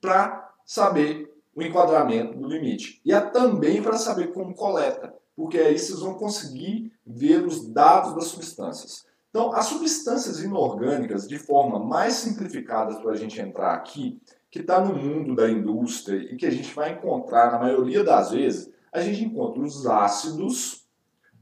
para 0.00 0.52
saber 0.66 1.32
o 1.54 1.62
enquadramento 1.62 2.36
do 2.36 2.48
limite. 2.48 3.00
E 3.04 3.12
é 3.12 3.20
também 3.20 3.82
para 3.82 3.96
saber 3.96 4.32
como 4.32 4.54
coleta, 4.54 5.14
porque 5.36 5.58
aí 5.58 5.78
vocês 5.78 6.00
vão 6.00 6.14
conseguir 6.14 6.92
ver 7.06 7.44
os 7.44 7.66
dados 7.72 8.14
das 8.14 8.24
substâncias. 8.24 9.04
Então, 9.32 9.50
as 9.54 9.64
substâncias 9.64 10.40
inorgânicas, 10.42 11.26
de 11.26 11.38
forma 11.38 11.78
mais 11.78 12.12
simplificada 12.16 13.00
para 13.00 13.12
a 13.12 13.16
gente 13.16 13.40
entrar 13.40 13.72
aqui, 13.72 14.20
que 14.50 14.58
está 14.58 14.78
no 14.78 14.94
mundo 14.94 15.34
da 15.34 15.50
indústria 15.50 16.18
e 16.18 16.36
que 16.36 16.44
a 16.44 16.50
gente 16.50 16.74
vai 16.74 16.92
encontrar, 16.92 17.50
na 17.50 17.58
maioria 17.58 18.04
das 18.04 18.30
vezes, 18.30 18.70
a 18.92 19.00
gente 19.00 19.24
encontra 19.24 19.62
os 19.62 19.86
ácidos, 19.86 20.86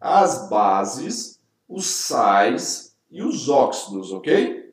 as 0.01 0.49
bases, 0.49 1.41
os 1.69 1.85
sais 1.85 2.97
e 3.11 3.25
os 3.25 3.49
óxidos, 3.49 4.13
ok? 4.13 4.73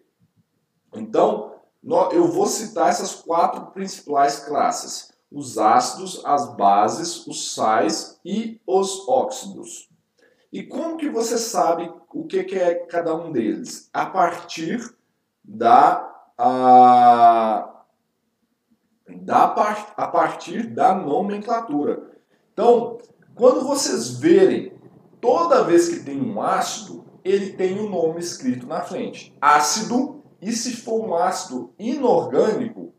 Então, 0.93 1.55
eu 2.11 2.27
vou 2.27 2.45
citar 2.45 2.89
essas 2.89 3.15
quatro 3.15 3.71
principais 3.71 4.41
classes: 4.41 5.11
os 5.31 5.57
ácidos, 5.57 6.23
as 6.23 6.55
bases, 6.55 7.25
os 7.25 7.55
sais 7.55 8.19
e 8.23 8.61
os 8.67 9.09
óxidos. 9.09 9.89
E 10.51 10.63
como 10.63 10.97
que 10.97 11.09
você 11.09 11.37
sabe 11.37 11.91
o 12.13 12.25
que, 12.25 12.43
que 12.43 12.55
é 12.55 12.75
cada 12.75 13.15
um 13.15 13.31
deles? 13.31 13.89
A 13.93 14.05
partir 14.05 14.95
da 15.43 16.13
a, 16.37 17.83
da 19.07 19.43
a 19.97 20.07
partir 20.07 20.67
da 20.67 20.93
nomenclatura. 20.93 22.11
Então, 22.53 22.97
quando 23.35 23.65
vocês 23.65 24.19
verem 24.19 24.73
toda 25.19 25.63
vez 25.63 25.89
que 25.89 26.03
tem 26.03 26.21
um 26.21 26.41
ácido, 26.41 27.05
ele 27.23 27.53
tem 27.53 27.79
um 27.79 27.89
nome 27.89 28.19
escrito 28.19 28.65
na 28.65 28.81
frente. 28.81 29.35
Ácido, 29.41 30.23
e 30.41 30.51
se 30.51 30.75
for 30.77 31.05
um 31.05 31.15
ácido 31.15 31.73
inorgânico, 31.77 32.93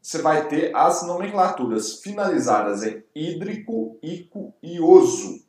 você 0.00 0.20
vai 0.20 0.48
ter 0.48 0.74
as 0.74 1.06
nomenclaturas 1.06 2.00
finalizadas 2.00 2.82
em 2.82 3.04
hídrico, 3.14 3.98
ico 4.02 4.52
e 4.62 4.80
oso. 4.80 5.41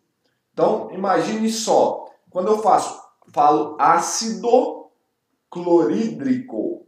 Então, 0.53 0.91
imagine 0.91 1.49
só, 1.49 2.05
quando 2.29 2.49
eu 2.49 2.59
faço, 2.59 3.01
falo 3.33 3.75
ácido 3.79 4.89
clorídrico, 5.49 6.85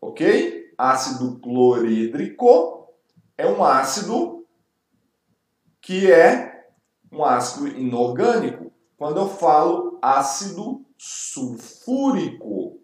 ok? 0.00 0.72
Ácido 0.76 1.40
clorídrico 1.40 2.88
é 3.36 3.46
um 3.46 3.64
ácido 3.64 4.46
que 5.80 6.10
é 6.10 6.68
um 7.10 7.24
ácido 7.24 7.68
inorgânico. 7.68 8.72
Quando 8.96 9.18
eu 9.18 9.28
falo 9.28 9.98
ácido 10.02 10.84
sulfúrico, 10.96 12.80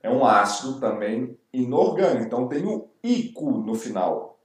é 0.00 0.10
um 0.10 0.24
ácido 0.24 0.80
também 0.80 1.38
inorgânico. 1.52 2.24
Então 2.24 2.48
tem 2.48 2.66
o 2.66 2.88
ico 3.02 3.50
no 3.58 3.74
final. 3.74 4.38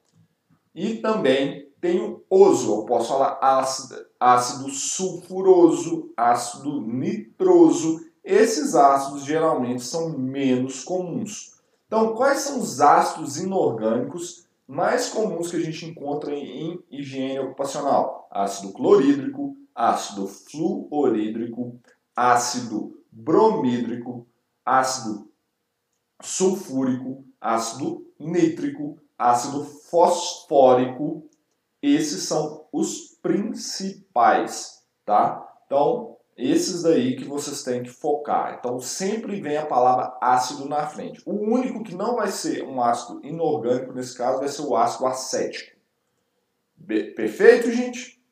E 0.73 0.95
também 0.95 1.71
tem 1.81 1.99
o 1.99 2.23
oso. 2.29 2.81
Eu 2.81 2.85
posso 2.85 3.09
falar 3.09 3.37
ácido, 3.41 3.95
ácido 4.19 4.69
sulfuroso, 4.69 6.11
ácido 6.17 6.81
nitroso. 6.81 8.05
Esses 8.23 8.75
ácidos 8.75 9.23
geralmente 9.23 9.83
são 9.83 10.09
menos 10.09 10.83
comuns. 10.83 11.55
Então, 11.87 12.13
quais 12.13 12.39
são 12.41 12.59
os 12.59 12.81
ácidos 12.81 13.37
inorgânicos 13.37 14.45
mais 14.67 15.09
comuns 15.09 15.49
que 15.49 15.57
a 15.57 15.61
gente 15.61 15.85
encontra 15.85 16.35
em 16.35 16.79
higiene 16.91 17.39
ocupacional? 17.39 18.27
Ácido 18.29 18.73
clorídrico, 18.73 19.55
ácido 19.73 20.27
fluorídrico, 20.27 21.79
ácido 22.15 23.01
bromídrico, 23.11 24.27
ácido 24.63 25.27
sulfúrico, 26.21 27.23
ácido 27.39 28.05
nítrico, 28.19 28.97
ácido 29.17 29.63
fosfórico. 29.63 31.23
Esses 31.81 32.23
são 32.23 32.65
os 32.71 33.08
principais, 33.21 34.83
tá? 35.05 35.45
Então, 35.65 36.17
esses 36.37 36.83
daí 36.83 37.17
que 37.17 37.25
vocês 37.25 37.63
têm 37.63 37.83
que 37.83 37.89
focar. 37.89 38.55
Então, 38.57 38.79
sempre 38.79 39.41
vem 39.41 39.57
a 39.57 39.65
palavra 39.65 40.17
ácido 40.21 40.67
na 40.69 40.87
frente. 40.87 41.21
O 41.25 41.33
único 41.33 41.83
que 41.83 41.93
não 41.93 42.15
vai 42.15 42.29
ser 42.29 42.63
um 42.63 42.81
ácido 42.81 43.19
inorgânico 43.25 43.93
nesse 43.93 44.17
caso 44.17 44.39
vai 44.39 44.47
ser 44.47 44.61
o 44.61 44.75
ácido 44.75 45.05
acético. 45.05 45.77
Perfeito, 46.87 47.71
gente? 47.71 48.23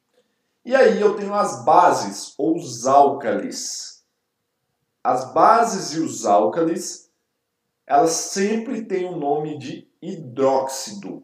E 0.63 0.75
aí 0.75 0.99
eu 0.99 1.15
tenho 1.15 1.33
as 1.33 1.63
bases 1.63 2.33
ou 2.37 2.55
os 2.55 2.87
álcalis. 2.87 4.05
As 5.03 5.33
bases 5.33 5.93
e 5.95 5.99
os 5.99 6.25
álcalis, 6.25 7.11
elas 7.85 8.11
sempre 8.11 8.83
têm 8.85 9.05
o 9.05 9.17
nome 9.17 9.57
de 9.57 9.89
hidróxido. 10.01 11.23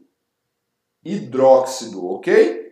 Hidróxido, 1.04 2.06
ok? 2.06 2.63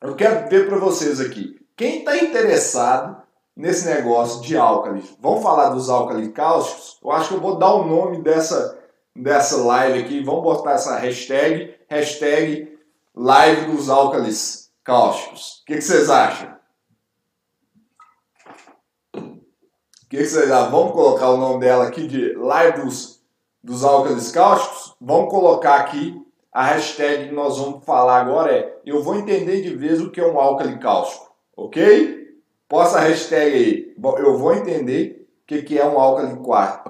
Eu 0.00 0.14
quero 0.14 0.48
ver 0.48 0.68
para 0.68 0.78
vocês 0.78 1.20
aqui. 1.20 1.58
Quem 1.74 2.00
está 2.00 2.16
interessado 2.18 3.22
nesse 3.56 3.86
negócio 3.86 4.42
de 4.42 4.56
álcalis, 4.56 5.16
vamos 5.20 5.42
falar 5.42 5.70
dos 5.70 5.88
álcalis 5.88 6.30
cáusticos? 6.32 6.98
Eu 7.02 7.12
acho 7.12 7.28
que 7.28 7.34
eu 7.34 7.40
vou 7.40 7.56
dar 7.58 7.72
o 7.72 7.86
nome 7.86 8.22
dessa, 8.22 8.78
dessa 9.14 9.56
live 9.56 10.00
aqui. 10.00 10.22
Vamos 10.22 10.42
botar 10.42 10.72
essa 10.72 10.96
hashtag, 10.96 11.74
hashtag 11.88 12.78
live 13.14 13.72
dos 13.72 13.88
álcalis 13.88 14.70
cáusticos. 14.84 15.60
O 15.62 15.64
que, 15.64 15.76
que 15.76 15.82
vocês 15.82 16.10
acham? 16.10 16.56
O 19.14 20.08
que, 20.10 20.18
que 20.18 20.26
vocês 20.26 20.50
acham? 20.50 20.70
Vamos 20.70 20.92
colocar 20.92 21.30
o 21.30 21.38
nome 21.38 21.60
dela 21.60 21.86
aqui 21.88 22.06
de 22.06 22.34
live 22.34 22.82
dos, 22.82 23.22
dos 23.64 23.82
álcalis 23.82 24.30
cáusticos? 24.30 24.94
Vamos 25.00 25.30
colocar 25.30 25.76
aqui 25.76 26.25
a 26.56 26.64
hashtag 26.64 27.28
que 27.28 27.34
nós 27.34 27.58
vamos 27.58 27.84
falar 27.84 28.18
agora 28.18 28.50
é 28.50 28.80
eu 28.82 29.02
vou 29.02 29.14
entender 29.16 29.60
de 29.60 29.76
vez 29.76 30.00
o 30.00 30.10
que 30.10 30.18
é 30.18 30.26
um 30.26 30.40
álcali 30.40 30.78
cáustico, 30.78 31.30
ok? 31.54 32.40
Posta 32.66 32.96
a 32.96 33.02
hashtag 33.02 33.54
aí. 33.54 33.94
Eu 34.16 34.38
vou 34.38 34.54
entender 34.54 35.28
o 35.42 35.46
que, 35.46 35.78
é 35.78 35.86
um 35.86 36.00
álcali 36.00 36.34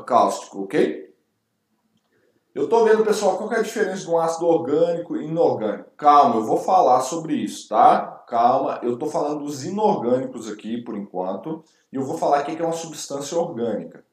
cáustico, 0.06 0.62
ok? 0.62 1.12
Eu 2.54 2.66
estou 2.66 2.84
vendo, 2.84 3.04
pessoal, 3.04 3.36
qual 3.36 3.52
é 3.54 3.58
a 3.58 3.62
diferença 3.62 4.04
de 4.04 4.08
um 4.08 4.16
ácido 4.16 4.46
orgânico 4.46 5.16
e 5.16 5.24
inorgânico. 5.24 5.90
Calma, 5.96 6.36
eu 6.36 6.44
vou 6.44 6.58
falar 6.58 7.00
sobre 7.00 7.34
isso, 7.34 7.68
tá? 7.68 8.22
Calma, 8.28 8.78
eu 8.84 8.92
estou 8.92 9.10
falando 9.10 9.42
dos 9.42 9.64
inorgânicos 9.64 10.48
aqui, 10.48 10.80
por 10.80 10.96
enquanto. 10.96 11.64
E 11.92 11.96
eu 11.96 12.04
vou 12.04 12.16
falar 12.16 12.42
o 12.42 12.44
que 12.44 12.62
é 12.62 12.64
uma 12.64 12.72
substância 12.72 13.36
orgânica. 13.36 14.04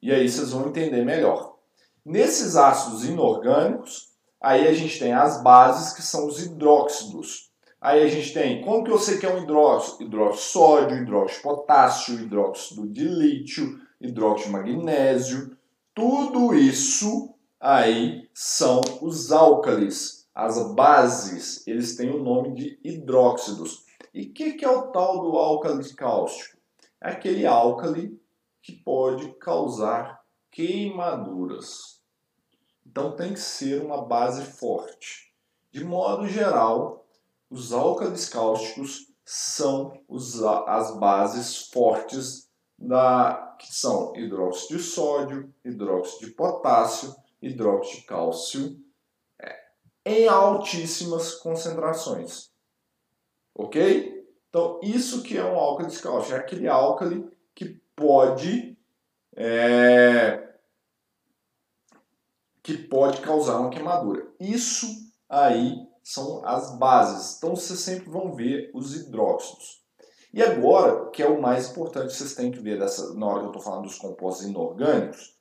E 0.00 0.10
aí 0.10 0.26
vocês 0.26 0.52
vão 0.52 0.68
entender 0.68 1.04
melhor. 1.04 1.56
Nesses 2.02 2.56
ácidos 2.56 3.04
inorgânicos, 3.04 4.09
aí 4.40 4.66
a 4.66 4.72
gente 4.72 4.98
tem 4.98 5.12
as 5.12 5.42
bases, 5.42 5.92
que 5.92 6.02
são 6.02 6.26
os 6.26 6.42
hidróxidos. 6.42 7.50
Aí 7.80 8.02
a 8.02 8.08
gente 8.08 8.34
tem, 8.34 8.62
como 8.62 8.84
que 8.84 8.90
eu 8.90 8.98
sei 8.98 9.18
que 9.18 9.24
é 9.24 9.34
um 9.34 9.42
hidróxido? 9.42 10.04
Hidróxido 10.04 10.42
de 10.42 10.52
sódio, 10.52 10.96
hidróxido 10.98 11.36
de 11.36 11.42
potássio, 11.42 12.20
hidróxido 12.20 12.86
de 12.86 13.04
lítio, 13.04 13.80
hidróxido 14.00 14.48
de 14.48 14.52
magnésio. 14.52 15.56
Tudo 15.94 16.54
isso 16.54 17.34
aí 17.58 18.28
são 18.34 18.80
os 19.00 19.32
álcalis, 19.32 20.28
as 20.34 20.74
bases. 20.74 21.66
Eles 21.66 21.96
têm 21.96 22.10
o 22.10 22.22
nome 22.22 22.54
de 22.54 22.78
hidróxidos. 22.84 23.84
E 24.12 24.24
o 24.24 24.32
que, 24.32 24.52
que, 24.54 24.64
é 24.64 24.70
o 24.70 24.88
tal 24.88 25.22
do 25.22 25.38
álcali 25.38 25.94
cáustico? 25.94 26.58
É 27.00 27.10
aquele 27.10 27.46
álcali 27.46 28.20
que 28.62 28.72
pode 28.72 29.32
causar 29.34 30.20
queimaduras. 30.50 31.99
Então 32.86 33.14
tem 33.16 33.34
que 33.34 33.40
ser 33.40 33.82
uma 33.82 34.04
base 34.04 34.44
forte. 34.44 35.32
De 35.70 35.84
modo 35.84 36.26
geral, 36.26 37.06
os 37.48 37.72
álcalis 37.72 38.28
cáusticos 38.28 39.10
são 39.24 39.92
os, 40.08 40.42
as 40.42 40.96
bases 40.98 41.68
fortes 41.68 42.50
da, 42.78 43.56
que 43.58 43.72
são 43.72 44.16
hidróxido 44.16 44.78
de 44.78 44.82
sódio, 44.82 45.54
hidróxido 45.64 46.26
de 46.26 46.32
potássio, 46.32 47.14
hidróxido 47.40 48.00
de 48.00 48.06
cálcio 48.06 48.80
é, 49.38 49.56
em 50.04 50.26
altíssimas 50.26 51.34
concentrações. 51.34 52.50
Ok? 53.54 54.26
Então, 54.48 54.80
isso 54.82 55.22
que 55.22 55.36
é 55.36 55.44
um 55.44 55.56
álcali 55.56 55.96
cáustico, 55.96 56.34
é 56.34 56.38
aquele 56.38 56.66
álcali 56.66 57.30
que 57.54 57.80
pode 57.94 58.76
é, 59.36 60.49
que 62.62 62.76
pode 62.76 63.20
causar 63.20 63.58
uma 63.58 63.70
queimadura. 63.70 64.26
Isso 64.38 64.86
aí 65.28 65.76
são 66.02 66.44
as 66.46 66.76
bases. 66.78 67.36
Então 67.36 67.54
vocês 67.54 67.80
sempre 67.80 68.10
vão 68.10 68.34
ver 68.34 68.70
os 68.74 68.94
hidróxidos. 68.94 69.80
E 70.32 70.42
agora, 70.42 71.10
que 71.10 71.22
é 71.22 71.28
o 71.28 71.40
mais 71.40 71.70
importante, 71.70 72.14
vocês 72.14 72.34
têm 72.34 72.52
que 72.52 72.60
ver 72.60 72.78
dessa, 72.78 73.14
na 73.14 73.26
hora 73.26 73.40
que 73.40 73.46
eu 73.46 73.50
estou 73.50 73.62
falando 73.62 73.84
dos 73.84 73.98
compostos 73.98 74.46
inorgânicos, 74.46 75.36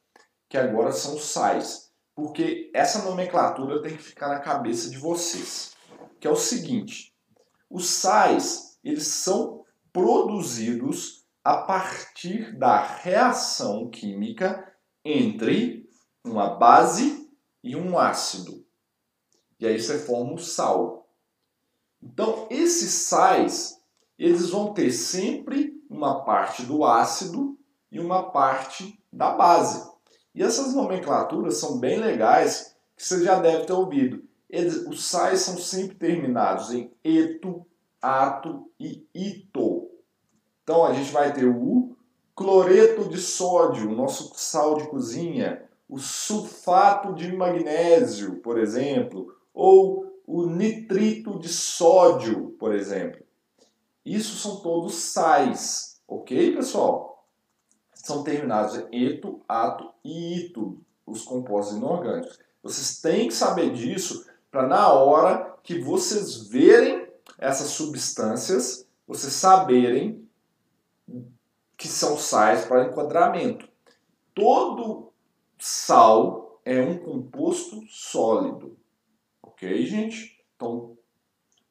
que 0.48 0.58
agora 0.58 0.92
são 0.92 1.18
sais. 1.18 1.92
Porque 2.16 2.72
essa 2.74 3.04
nomenclatura 3.04 3.82
tem 3.82 3.96
que 3.96 4.04
ficar 4.04 4.30
na 4.30 4.40
cabeça 4.40 4.90
de 4.90 4.98
vocês. 4.98 5.74
Que 6.20 6.28
é 6.28 6.32
o 6.32 6.36
seguinte, 6.36 7.14
os 7.70 7.88
sais, 7.88 8.78
eles 8.84 9.08
são 9.08 9.64
produzidos 9.94 11.26
a 11.44 11.58
partir 11.58 12.58
da 12.58 12.82
reação 12.82 13.90
química 13.90 14.68
entre 15.06 15.79
uma 16.24 16.56
base 16.56 17.30
e 17.64 17.76
um 17.76 17.98
ácido. 17.98 18.66
E 19.60 19.68
aí 19.68 19.80
você 19.80 20.00
forma 20.00 20.34
o 20.34 20.38
sal. 20.38 21.10
Então, 22.02 22.48
esses 22.50 22.92
sais, 23.08 23.78
eles 24.18 24.50
vão 24.50 24.74
ter 24.74 24.92
sempre 24.92 25.78
uma 25.90 26.24
parte 26.24 26.64
do 26.64 26.86
ácido 26.86 27.58
e 27.92 28.00
uma 28.00 28.32
parte 28.32 29.02
da 29.12 29.32
base. 29.32 29.90
E 30.34 30.44
essas 30.44 30.74
nomenclaturas 30.74 31.58
são 31.58 31.80
bem 31.80 32.00
legais, 32.00 32.76
que 32.96 33.04
você 33.04 33.24
já 33.24 33.40
deve 33.40 33.66
ter 33.66 33.74
ouvido. 33.74 34.24
Eles, 34.50 34.88
os 34.88 35.06
sais 35.06 35.42
são 35.42 35.58
sempre 35.58 35.96
terminados 35.96 36.72
em 36.72 36.92
eto, 37.04 37.66
ato 38.02 38.72
e 38.80 39.06
ito. 39.14 39.90
Então 40.64 40.86
a 40.86 40.94
gente 40.94 41.12
vai 41.12 41.34
ter 41.34 41.46
o 41.46 41.96
cloreto 42.36 43.10
de 43.10 43.18
sódio, 43.18 43.92
nosso 43.92 44.32
sal 44.36 44.78
de 44.78 44.88
cozinha, 44.88 45.69
o 45.90 45.98
sulfato 45.98 47.16
de 47.16 47.36
magnésio, 47.36 48.36
por 48.42 48.60
exemplo, 48.60 49.36
ou 49.52 50.22
o 50.28 50.46
nitrito 50.46 51.40
de 51.40 51.50
sódio, 51.50 52.52
por 52.60 52.76
exemplo. 52.76 53.26
Isso 54.06 54.36
são 54.38 54.58
todos 54.62 54.94
sais, 54.94 56.00
ok, 56.08 56.56
pessoal? 56.56 57.26
São 57.92 58.24
terminados 58.24 58.78
em 58.92 59.08
eto, 59.08 59.42
ato 59.48 59.92
e 60.06 60.38
ito, 60.38 60.80
os 61.06 61.24
compostos 61.24 61.76
inorgânicos. 61.78 62.38
Vocês 62.62 63.02
têm 63.02 63.28
que 63.28 63.34
saber 63.34 63.74
disso 63.74 64.28
para 64.52 64.68
na 64.68 64.94
hora 64.94 65.58
que 65.64 65.80
vocês 65.82 66.48
verem 66.48 67.08
essas 67.38 67.70
substâncias, 67.70 68.88
vocês 69.08 69.34
saberem 69.34 70.28
que 71.76 71.88
são 71.88 72.18
sais 72.18 72.66
para 72.66 72.86
enquadramento. 72.86 73.68
Todo 74.36 75.09
sal 75.60 76.62
é 76.66 76.82
um 76.82 76.98
composto 76.98 77.82
sólido. 77.88 78.78
Ok, 79.44 79.86
gente? 79.86 80.44
Então, 80.56 80.98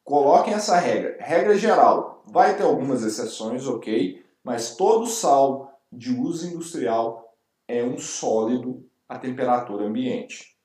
coloquem 0.03 0.53
essa 0.53 0.77
regra. 0.77 1.17
Regra 1.19 1.57
geral, 1.57 2.23
vai 2.27 2.55
ter 2.55 2.63
algumas 2.63 3.03
exceções, 3.03 3.67
ok? 3.67 4.23
Mas 4.43 4.75
todo 4.75 5.07
sal 5.07 5.79
de 5.91 6.13
uso 6.13 6.47
industrial 6.47 7.35
é 7.67 7.83
um 7.83 7.97
sólido 7.97 8.87
a 9.07 9.17
temperatura 9.17 9.85
ambiente. 9.85 10.55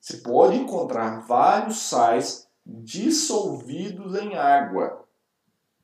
Você 0.00 0.18
pode 0.18 0.56
encontrar 0.56 1.26
vários 1.26 1.78
sais 1.78 2.48
dissolvidos 2.64 4.14
em 4.14 4.36
água. 4.36 5.06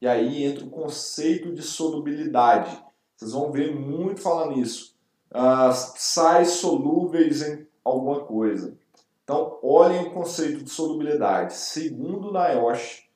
E 0.01 0.07
aí 0.07 0.45
entra 0.45 0.65
o 0.65 0.71
conceito 0.71 1.53
de 1.53 1.63
solubilidade. 1.63 2.83
Vocês 3.17 3.33
vão 3.33 3.51
ver 3.51 3.75
muito 3.75 4.21
falar 4.21 4.49
nisso. 4.49 4.94
Uh, 5.35 5.73
sais 5.97 6.51
solúveis 6.51 7.43
em 7.43 7.67
alguma 7.85 8.21
coisa. 8.25 8.79
Então, 9.25 9.59
olhem 9.63 10.07
o 10.07 10.13
conceito 10.13 10.63
de 10.63 10.71
solubilidade. 10.71 11.55
Segundo 11.55 12.33
NIOSH, 12.33 13.09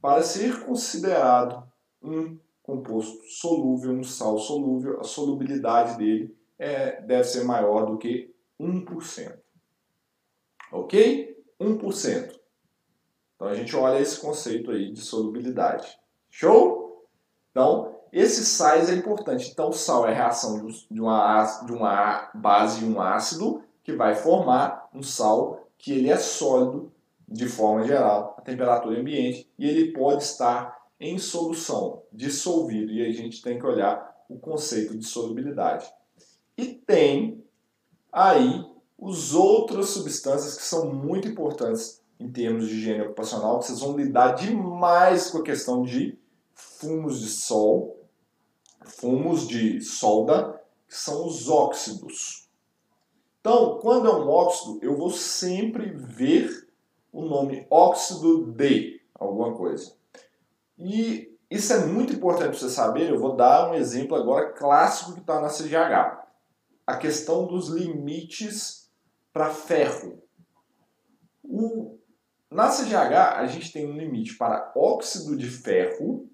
para 0.00 0.22
ser 0.22 0.64
considerado 0.64 1.66
um 2.02 2.36
composto 2.62 3.24
solúvel, 3.26 3.92
um 3.92 4.04
sal 4.04 4.38
solúvel, 4.38 5.00
a 5.00 5.04
solubilidade 5.04 5.96
dele 5.96 6.36
é, 6.58 7.00
deve 7.00 7.24
ser 7.24 7.44
maior 7.44 7.86
do 7.86 7.96
que 7.96 8.34
1%. 8.60 9.38
Ok? 10.72 11.42
1%. 11.60 12.40
Então 13.34 13.48
a 13.48 13.54
gente 13.54 13.74
olha 13.74 14.00
esse 14.00 14.20
conceito 14.20 14.70
aí 14.70 14.92
de 14.92 15.00
solubilidade. 15.00 15.98
Show? 16.28 17.08
Então, 17.50 18.01
esse 18.12 18.44
sais 18.44 18.90
é 18.90 18.94
importante. 18.94 19.50
Então, 19.50 19.70
o 19.70 19.72
sal 19.72 20.06
é 20.06 20.12
a 20.12 20.14
reação 20.14 20.66
de 20.66 21.00
uma, 21.00 21.44
de 21.64 21.72
uma 21.72 22.30
base 22.34 22.84
e 22.84 22.88
um 22.88 23.00
ácido 23.00 23.62
que 23.82 23.94
vai 23.94 24.14
formar 24.14 24.88
um 24.94 25.02
sal 25.02 25.66
que 25.78 25.92
ele 25.92 26.10
é 26.10 26.16
sólido 26.16 26.92
de 27.26 27.48
forma 27.48 27.84
geral, 27.84 28.36
a 28.38 28.42
temperatura 28.42 29.00
ambiente, 29.00 29.50
e 29.58 29.66
ele 29.66 29.92
pode 29.92 30.22
estar 30.22 30.82
em 31.00 31.18
solução, 31.18 32.02
dissolvido, 32.12 32.92
e 32.92 33.04
a 33.04 33.10
gente 33.10 33.40
tem 33.40 33.58
que 33.58 33.66
olhar 33.66 34.24
o 34.28 34.38
conceito 34.38 34.96
de 34.96 35.04
solubilidade. 35.04 35.90
E 36.56 36.66
tem 36.66 37.42
aí 38.12 38.64
os 38.98 39.34
outras 39.34 39.88
substâncias 39.88 40.56
que 40.56 40.62
são 40.62 40.92
muito 40.92 41.26
importantes 41.26 42.02
em 42.20 42.30
termos 42.30 42.68
de 42.68 42.74
higiene 42.74 43.02
ocupacional, 43.02 43.58
que 43.58 43.66
vocês 43.66 43.80
vão 43.80 43.96
lidar 43.96 44.34
demais 44.34 45.30
com 45.30 45.38
a 45.38 45.42
questão 45.42 45.82
de 45.82 46.16
fumos 46.54 47.18
de 47.18 47.28
sol, 47.28 48.01
fumos 48.84 49.46
de 49.46 49.80
solda, 49.80 50.60
que 50.88 50.94
são 50.94 51.26
os 51.26 51.48
óxidos. 51.48 52.48
Então, 53.40 53.78
quando 53.80 54.08
é 54.08 54.14
um 54.14 54.28
óxido, 54.28 54.78
eu 54.82 54.96
vou 54.96 55.10
sempre 55.10 55.90
ver 55.90 56.68
o 57.12 57.22
nome 57.22 57.66
óxido 57.70 58.52
de 58.52 59.00
alguma 59.14 59.54
coisa. 59.54 59.94
E 60.78 61.36
isso 61.50 61.72
é 61.72 61.84
muito 61.84 62.12
importante 62.14 62.50
para 62.50 62.58
você 62.58 62.70
saber. 62.70 63.10
Eu 63.10 63.18
vou 63.18 63.36
dar 63.36 63.70
um 63.70 63.74
exemplo 63.74 64.16
agora 64.16 64.52
clássico 64.52 65.12
que 65.12 65.20
está 65.20 65.40
na 65.40 65.48
CGH. 65.48 66.22
A 66.86 66.96
questão 66.96 67.46
dos 67.46 67.68
limites 67.68 68.90
para 69.32 69.50
ferro. 69.50 70.22
O, 71.42 71.98
na 72.50 72.68
CGH, 72.68 73.36
a 73.36 73.46
gente 73.46 73.72
tem 73.72 73.86
um 73.86 73.96
limite 73.96 74.36
para 74.36 74.72
óxido 74.76 75.36
de 75.36 75.48
ferro, 75.48 76.28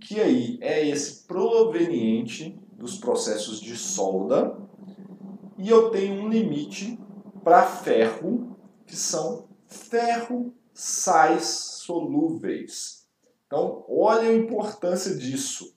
que 0.00 0.20
aí 0.20 0.58
é 0.60 0.86
esse 0.86 1.24
proveniente 1.24 2.58
dos 2.72 2.98
processos 2.98 3.60
de 3.60 3.76
solda, 3.76 4.56
e 5.56 5.68
eu 5.68 5.90
tenho 5.90 6.22
um 6.22 6.28
limite 6.28 6.98
para 7.42 7.62
ferro, 7.62 8.56
que 8.86 8.96
são 8.96 9.48
ferro 9.66 10.54
sais 10.72 11.44
solúveis. 11.44 13.06
Então, 13.46 13.84
olha 13.88 14.28
a 14.28 14.34
importância 14.34 15.14
disso. 15.14 15.74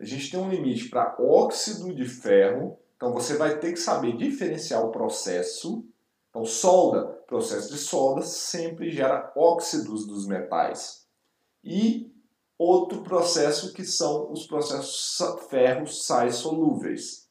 a 0.00 0.04
gente 0.04 0.30
tem 0.30 0.40
um 0.40 0.50
limite 0.50 0.88
para 0.88 1.16
óxido 1.18 1.94
de 1.94 2.04
ferro, 2.04 2.76
então 2.96 3.12
você 3.12 3.36
vai 3.36 3.58
ter 3.58 3.72
que 3.72 3.78
saber 3.78 4.16
diferenciar 4.16 4.84
o 4.84 4.90
processo. 4.90 5.84
Então, 6.28 6.44
solda, 6.44 7.04
processo 7.26 7.70
de 7.70 7.78
solda 7.78 8.22
sempre 8.22 8.90
gera 8.90 9.32
óxidos 9.36 10.06
dos 10.06 10.26
metais. 10.26 11.06
E 11.62 12.12
outro 12.58 13.02
processo 13.02 13.72
que 13.72 13.84
são 13.84 14.30
os 14.32 14.46
processos 14.46 15.18
ferros 15.48 16.06
sais 16.06 16.36
solúveis. 16.36 17.28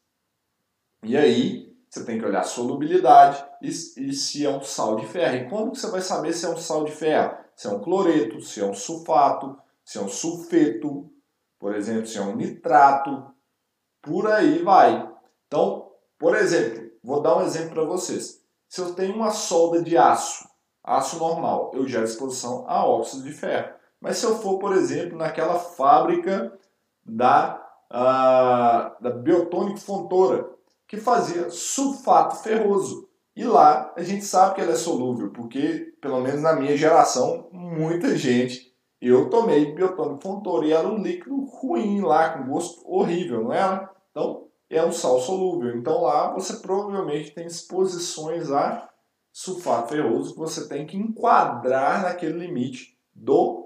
E 1.04 1.18
aí, 1.18 1.74
você 1.90 2.04
tem 2.04 2.18
que 2.18 2.26
olhar 2.26 2.42
a 2.42 2.44
solubilidade 2.44 3.46
e, 3.62 3.68
e, 3.68 4.14
se 4.14 4.46
é 4.46 4.50
um 4.50 4.62
sal 4.62 4.96
de 4.96 5.06
ferro. 5.06 5.36
E 5.36 5.50
como 5.50 5.72
que 5.72 5.80
você 5.80 5.92
vai 5.92 6.02
saber 6.02 6.34
se 6.34 6.46
é 6.46 6.50
um 6.50 6.58
sal 6.58 6.84
de 6.86 6.92
ferro? 6.92 7.38
Se 7.56 7.68
é 7.68 7.70
um 7.70 7.80
cloreto, 7.80 8.42
se 8.42 8.62
é 8.62 8.66
um 8.66 8.74
sulfato, 8.74 9.56
se 9.86 9.98
é 9.98 10.02
um 10.02 10.08
sulfeto, 10.08 11.12
por 11.60 11.76
exemplo, 11.76 12.08
se 12.08 12.18
é 12.18 12.22
um 12.22 12.36
nitrato, 12.36 13.32
por 14.02 14.30
aí 14.30 14.64
vai. 14.64 15.08
Então, 15.48 15.92
por 16.18 16.36
exemplo, 16.36 16.90
vou 17.04 17.22
dar 17.22 17.38
um 17.38 17.44
exemplo 17.44 17.72
para 17.72 17.84
vocês. 17.84 18.42
Se 18.68 18.82
eu 18.82 18.96
tenho 18.96 19.16
uma 19.16 19.30
solda 19.30 19.84
de 19.84 19.96
aço, 19.96 20.50
aço 20.84 21.20
normal, 21.20 21.72
eu 21.76 21.88
gero 21.88 22.06
exposição 22.06 22.66
a 22.68 22.86
óxido 22.88 23.24
de 23.24 23.32
ferro. 23.32 23.74
Mas 24.04 24.18
se 24.18 24.26
eu 24.26 24.36
for, 24.36 24.60
por 24.60 24.76
exemplo, 24.76 25.18
naquela 25.18 25.58
fábrica 25.58 26.52
da, 27.06 27.56
uh, 27.90 29.02
da 29.02 29.10
Biotônico 29.10 29.80
Fontoura, 29.80 30.50
que 30.86 30.98
fazia 30.98 31.50
sulfato 31.50 32.36
ferroso. 32.44 33.08
E 33.34 33.46
lá 33.46 33.94
a 33.96 34.04
gente 34.04 34.26
sabe 34.26 34.56
que 34.56 34.62
ela 34.62 34.74
é 34.74 34.76
solúvel, 34.76 35.32
porque, 35.32 35.94
pelo 36.02 36.20
menos 36.20 36.42
na 36.42 36.54
minha 36.54 36.76
geração, 36.76 37.48
muita 37.50 38.14
gente, 38.18 38.76
eu 39.02 39.30
tomei 39.30 39.74
biotônico 39.74 40.22
Fontoura 40.22 40.66
e 40.66 40.74
era 40.74 40.86
um 40.86 41.02
líquido 41.02 41.42
ruim 41.46 42.02
lá, 42.02 42.38
com 42.38 42.52
gosto 42.52 42.84
horrível, 42.86 43.46
não 43.46 43.54
era? 43.54 43.90
Então, 44.12 44.48
é 44.70 44.84
um 44.84 44.92
sal 44.92 45.18
solúvel. 45.22 45.78
Então 45.78 46.02
lá 46.02 46.34
você 46.34 46.58
provavelmente 46.58 47.32
tem 47.32 47.46
exposições 47.46 48.52
a 48.52 48.90
sulfato 49.32 49.94
ferroso 49.94 50.34
que 50.34 50.40
você 50.40 50.68
tem 50.68 50.86
que 50.86 50.98
enquadrar 50.98 52.04
naquele 52.04 52.46
limite 52.46 52.98
do 53.16 53.63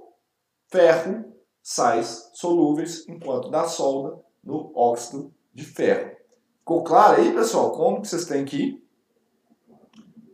ferro, 0.69 1.25
sais 1.62 2.30
solúveis, 2.34 3.08
enquanto 3.08 3.49
da 3.49 3.65
solda 3.65 4.19
no 4.43 4.71
óxido 4.75 5.34
de 5.53 5.65
ferro. 5.65 6.15
Ficou 6.60 6.84
claro 6.84 7.21
aí, 7.21 7.34
pessoal, 7.34 7.71
como 7.71 8.01
que 8.01 8.08
vocês 8.08 8.25
têm 8.25 8.45
que 8.45 8.84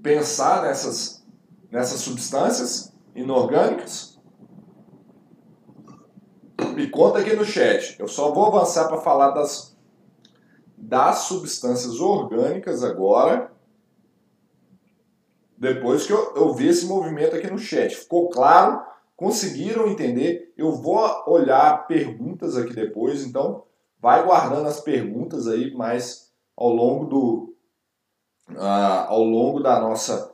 pensar 0.01 0.63
nessas, 0.63 1.25
nessas 1.71 2.01
substâncias 2.01 2.93
inorgânicas? 3.15 4.19
Me 6.75 6.89
conta 6.89 7.19
aqui 7.19 7.35
no 7.35 7.45
chat. 7.45 7.99
Eu 7.99 8.07
só 8.07 8.31
vou 8.31 8.47
avançar 8.47 8.87
para 8.87 9.01
falar 9.01 9.31
das, 9.31 9.77
das 10.75 11.19
substâncias 11.19 11.99
orgânicas 11.99 12.83
agora. 12.83 13.51
Depois 15.57 16.05
que 16.05 16.13
eu, 16.13 16.33
eu 16.35 16.53
vi 16.53 16.67
esse 16.67 16.85
movimento 16.85 17.35
aqui 17.35 17.49
no 17.49 17.59
chat. 17.59 17.95
Ficou 17.95 18.29
claro? 18.29 18.92
Conseguiram 19.15 19.87
entender? 19.87 20.53
Eu 20.57 20.71
vou 20.71 20.99
olhar 21.27 21.87
perguntas 21.87 22.57
aqui 22.57 22.73
depois, 22.73 23.25
então 23.25 23.63
vai 23.99 24.23
guardando 24.23 24.67
as 24.67 24.81
perguntas 24.81 25.47
aí, 25.47 25.73
mas 25.73 26.31
ao 26.57 26.69
longo 26.69 27.05
do 27.05 27.55
uh, 28.51 29.07
ao 29.07 29.23
longo 29.23 29.59
da 29.59 29.79
nossa 29.79 30.33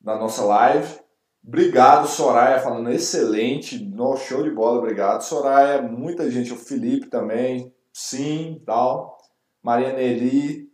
da 0.00 0.16
nossa 0.16 0.44
live. 0.44 1.00
Obrigado, 1.46 2.08
Soraya, 2.08 2.60
falando 2.60 2.90
excelente, 2.90 3.78
no 3.84 4.16
show 4.16 4.42
de 4.42 4.50
bola, 4.50 4.78
obrigado, 4.78 5.22
Soraya. 5.22 5.80
Muita 5.80 6.28
gente, 6.28 6.52
o 6.52 6.56
Felipe 6.56 7.06
também, 7.06 7.72
sim, 7.92 8.60
tal. 8.66 9.16
Maria 9.62 9.92
Nelly 9.92 10.68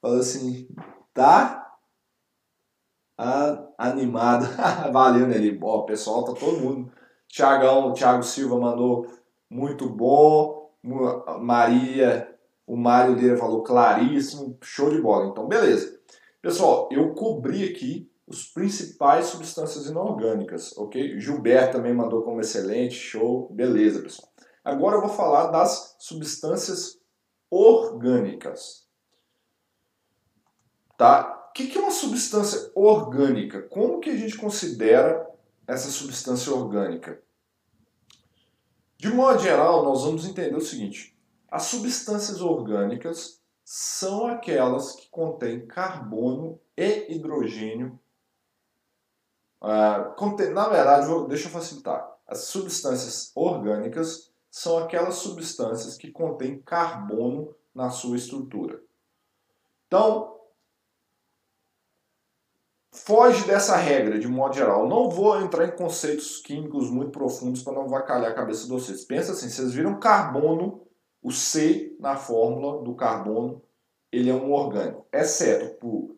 falou 0.00 0.18
assim, 0.18 0.68
tá 1.14 1.65
ah, 3.18 3.66
animado. 3.78 4.46
Valeu, 4.92 5.26
Nelly. 5.26 5.58
Ó, 5.62 5.82
pessoal, 5.82 6.24
tá 6.24 6.32
todo 6.32 6.60
mundo 6.60 6.92
Tiagão, 7.28 7.92
Thiago 7.92 8.22
Silva 8.22 8.58
mandou 8.58 9.06
muito 9.50 9.88
bom. 9.88 10.70
Maria, 11.40 12.32
o 12.66 12.76
Mário 12.76 13.14
Lira 13.14 13.36
falou 13.36 13.62
claríssimo, 13.62 14.56
show 14.62 14.90
de 14.90 15.00
bola. 15.00 15.26
Então, 15.26 15.46
beleza. 15.46 15.98
Pessoal, 16.40 16.88
eu 16.92 17.12
cobri 17.14 17.64
aqui 17.64 18.10
os 18.26 18.44
principais 18.44 19.26
substâncias 19.26 19.86
inorgânicas, 19.86 20.76
ok? 20.78 21.18
Gilberto 21.18 21.76
também 21.76 21.92
mandou 21.92 22.22
como 22.22 22.40
excelente, 22.40 22.94
show, 22.94 23.48
beleza, 23.52 24.00
pessoal. 24.02 24.28
Agora 24.64 24.96
eu 24.96 25.00
vou 25.00 25.10
falar 25.10 25.48
das 25.48 25.96
substâncias 25.98 26.98
orgânicas. 27.50 28.86
Tá? 30.96 31.35
O 31.56 31.58
que 31.58 31.78
é 31.78 31.80
uma 31.80 31.90
substância 31.90 32.70
orgânica? 32.74 33.62
Como 33.62 33.98
que 33.98 34.10
a 34.10 34.16
gente 34.16 34.36
considera 34.36 35.26
essa 35.66 35.90
substância 35.90 36.52
orgânica? 36.52 37.18
De 38.98 39.08
modo 39.08 39.38
geral, 39.38 39.82
nós 39.82 40.02
vamos 40.02 40.26
entender 40.26 40.54
o 40.54 40.60
seguinte: 40.60 41.16
as 41.50 41.62
substâncias 41.62 42.42
orgânicas 42.42 43.40
são 43.64 44.26
aquelas 44.26 44.92
que 44.96 45.08
contêm 45.08 45.66
carbono 45.66 46.60
e 46.76 47.14
hidrogênio. 47.14 47.98
Uh, 49.62 50.14
contém, 50.14 50.50
na 50.50 50.68
verdade, 50.68 51.06
vou, 51.06 51.26
deixa 51.26 51.48
eu 51.48 51.52
facilitar. 51.52 52.06
As 52.28 52.40
substâncias 52.40 53.32
orgânicas 53.34 54.30
são 54.50 54.76
aquelas 54.76 55.14
substâncias 55.14 55.96
que 55.96 56.10
contêm 56.10 56.60
carbono 56.60 57.54
na 57.74 57.88
sua 57.88 58.18
estrutura. 58.18 58.78
Então, 59.86 60.35
foge 62.96 63.46
dessa 63.46 63.76
regra 63.76 64.18
de 64.18 64.26
modo 64.26 64.54
geral. 64.54 64.88
Não 64.88 65.10
vou 65.10 65.40
entrar 65.40 65.66
em 65.66 65.76
conceitos 65.76 66.38
químicos 66.40 66.90
muito 66.90 67.10
profundos 67.10 67.62
para 67.62 67.74
não 67.74 67.88
vacalhar 67.88 68.30
a 68.30 68.34
cabeça 68.34 68.64
de 68.64 68.70
vocês. 68.70 69.04
Pensa 69.04 69.32
assim, 69.32 69.48
vocês 69.48 69.74
viram 69.74 70.00
carbono, 70.00 70.82
o 71.22 71.30
C 71.30 71.94
na 72.00 72.16
fórmula 72.16 72.82
do 72.82 72.94
carbono, 72.94 73.62
ele 74.10 74.30
é 74.30 74.34
um 74.34 74.52
orgânico, 74.52 75.06
exceto 75.12 75.74
por 75.78 76.16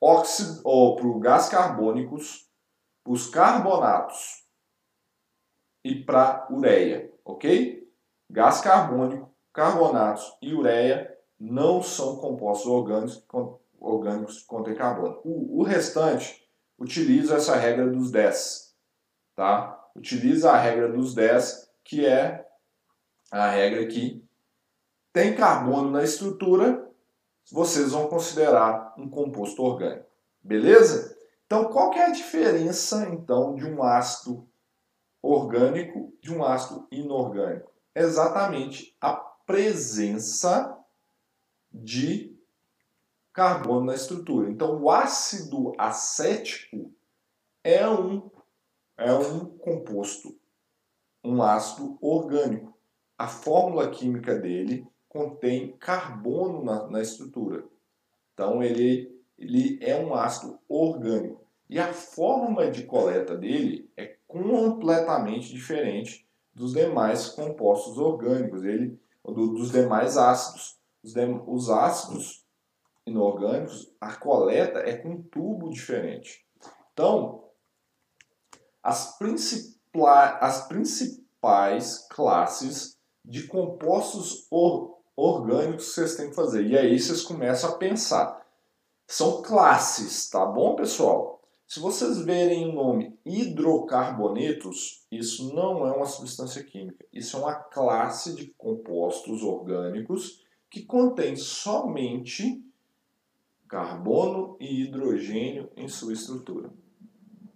óxido 0.00 0.60
ou 0.64 0.96
por 0.96 1.18
gás 1.18 1.48
carbônicos, 1.48 2.48
os 3.06 3.26
carbonatos 3.26 4.44
e 5.84 5.94
para 5.94 6.46
ureia, 6.50 7.12
ok? 7.24 7.86
Gás 8.30 8.60
carbônico, 8.60 9.30
carbonatos 9.52 10.36
e 10.40 10.54
ureia 10.54 11.16
não 11.38 11.82
são 11.82 12.16
compostos 12.16 12.70
orgânicos 12.70 13.22
orgânicos 13.80 14.42
contêm 14.42 14.74
carbono. 14.74 15.20
O, 15.24 15.60
o 15.60 15.62
restante 15.62 16.46
utiliza 16.78 17.36
essa 17.36 17.56
regra 17.56 17.86
dos 17.88 18.10
10. 18.10 18.74
Tá? 19.34 19.88
Utiliza 19.94 20.52
a 20.52 20.58
regra 20.58 20.90
dos 20.90 21.14
10, 21.14 21.70
que 21.84 22.06
é 22.06 22.46
a 23.30 23.48
regra 23.48 23.86
que 23.86 24.24
tem 25.12 25.34
carbono 25.34 25.90
na 25.90 26.04
estrutura, 26.04 26.86
vocês 27.50 27.92
vão 27.92 28.08
considerar 28.08 28.94
um 28.98 29.08
composto 29.08 29.62
orgânico. 29.62 30.06
Beleza? 30.42 31.16
Então, 31.46 31.64
qual 31.66 31.90
que 31.90 31.98
é 31.98 32.06
a 32.06 32.12
diferença 32.12 33.08
então 33.08 33.54
de 33.54 33.64
um 33.64 33.82
ácido 33.82 34.48
orgânico 35.22 36.12
de 36.20 36.34
um 36.34 36.44
ácido 36.44 36.86
inorgânico? 36.90 37.72
Exatamente 37.94 38.94
a 39.00 39.14
presença 39.14 40.76
de 41.72 42.35
carbono 43.36 43.84
na 43.84 43.94
estrutura. 43.94 44.50
Então, 44.50 44.82
o 44.82 44.90
ácido 44.90 45.74
acético 45.76 46.90
é 47.62 47.86
um, 47.86 48.30
é 48.96 49.12
um 49.12 49.44
composto, 49.58 50.34
um 51.22 51.42
ácido 51.42 51.98
orgânico. 52.00 52.74
A 53.18 53.28
fórmula 53.28 53.90
química 53.90 54.34
dele 54.36 54.86
contém 55.06 55.76
carbono 55.76 56.64
na, 56.64 56.86
na 56.88 57.02
estrutura. 57.02 57.62
Então, 58.32 58.62
ele, 58.62 59.14
ele 59.36 59.78
é 59.82 60.02
um 60.02 60.14
ácido 60.14 60.58
orgânico. 60.66 61.44
E 61.68 61.78
a 61.78 61.92
forma 61.92 62.70
de 62.70 62.84
coleta 62.84 63.36
dele 63.36 63.90
é 63.98 64.16
completamente 64.26 65.52
diferente 65.52 66.26
dos 66.54 66.72
demais 66.72 67.28
compostos 67.28 67.98
orgânicos, 67.98 68.64
ele, 68.64 68.98
do, 69.22 69.48
dos 69.48 69.72
demais 69.72 70.16
ácidos. 70.16 70.78
Os, 71.02 71.12
dem, 71.12 71.42
os 71.46 71.68
ácidos 71.68 72.45
inorgânicos, 73.06 73.94
a 74.00 74.14
coleta 74.14 74.80
é 74.80 74.96
com 74.96 75.10
um 75.10 75.22
tubo 75.22 75.70
diferente. 75.70 76.44
Então, 76.92 77.44
as, 78.82 79.16
as 80.40 80.68
principais 80.68 82.06
classes 82.10 82.96
de 83.24 83.46
compostos 83.46 84.46
or, 84.50 84.98
orgânicos 85.16 85.88
que 85.88 85.94
vocês 85.94 86.16
têm 86.16 86.30
que 86.30 86.36
fazer. 86.36 86.66
E 86.66 86.76
aí 86.76 86.98
vocês 86.98 87.22
começam 87.22 87.70
a 87.70 87.76
pensar. 87.76 88.44
São 89.06 89.40
classes, 89.42 90.28
tá 90.28 90.44
bom, 90.44 90.74
pessoal? 90.74 91.40
Se 91.66 91.80
vocês 91.80 92.18
verem 92.18 92.68
o 92.68 92.72
nome 92.72 93.18
hidrocarbonetos, 93.24 95.04
isso 95.10 95.52
não 95.52 95.86
é 95.86 95.92
uma 95.92 96.06
substância 96.06 96.62
química. 96.62 97.04
Isso 97.12 97.36
é 97.36 97.40
uma 97.40 97.54
classe 97.54 98.34
de 98.34 98.46
compostos 98.56 99.42
orgânicos 99.42 100.44
que 100.70 100.82
contém 100.82 101.34
somente 101.34 102.64
carbono 103.68 104.56
e 104.60 104.82
hidrogênio 104.82 105.70
em 105.76 105.88
sua 105.88 106.12
estrutura. 106.12 106.70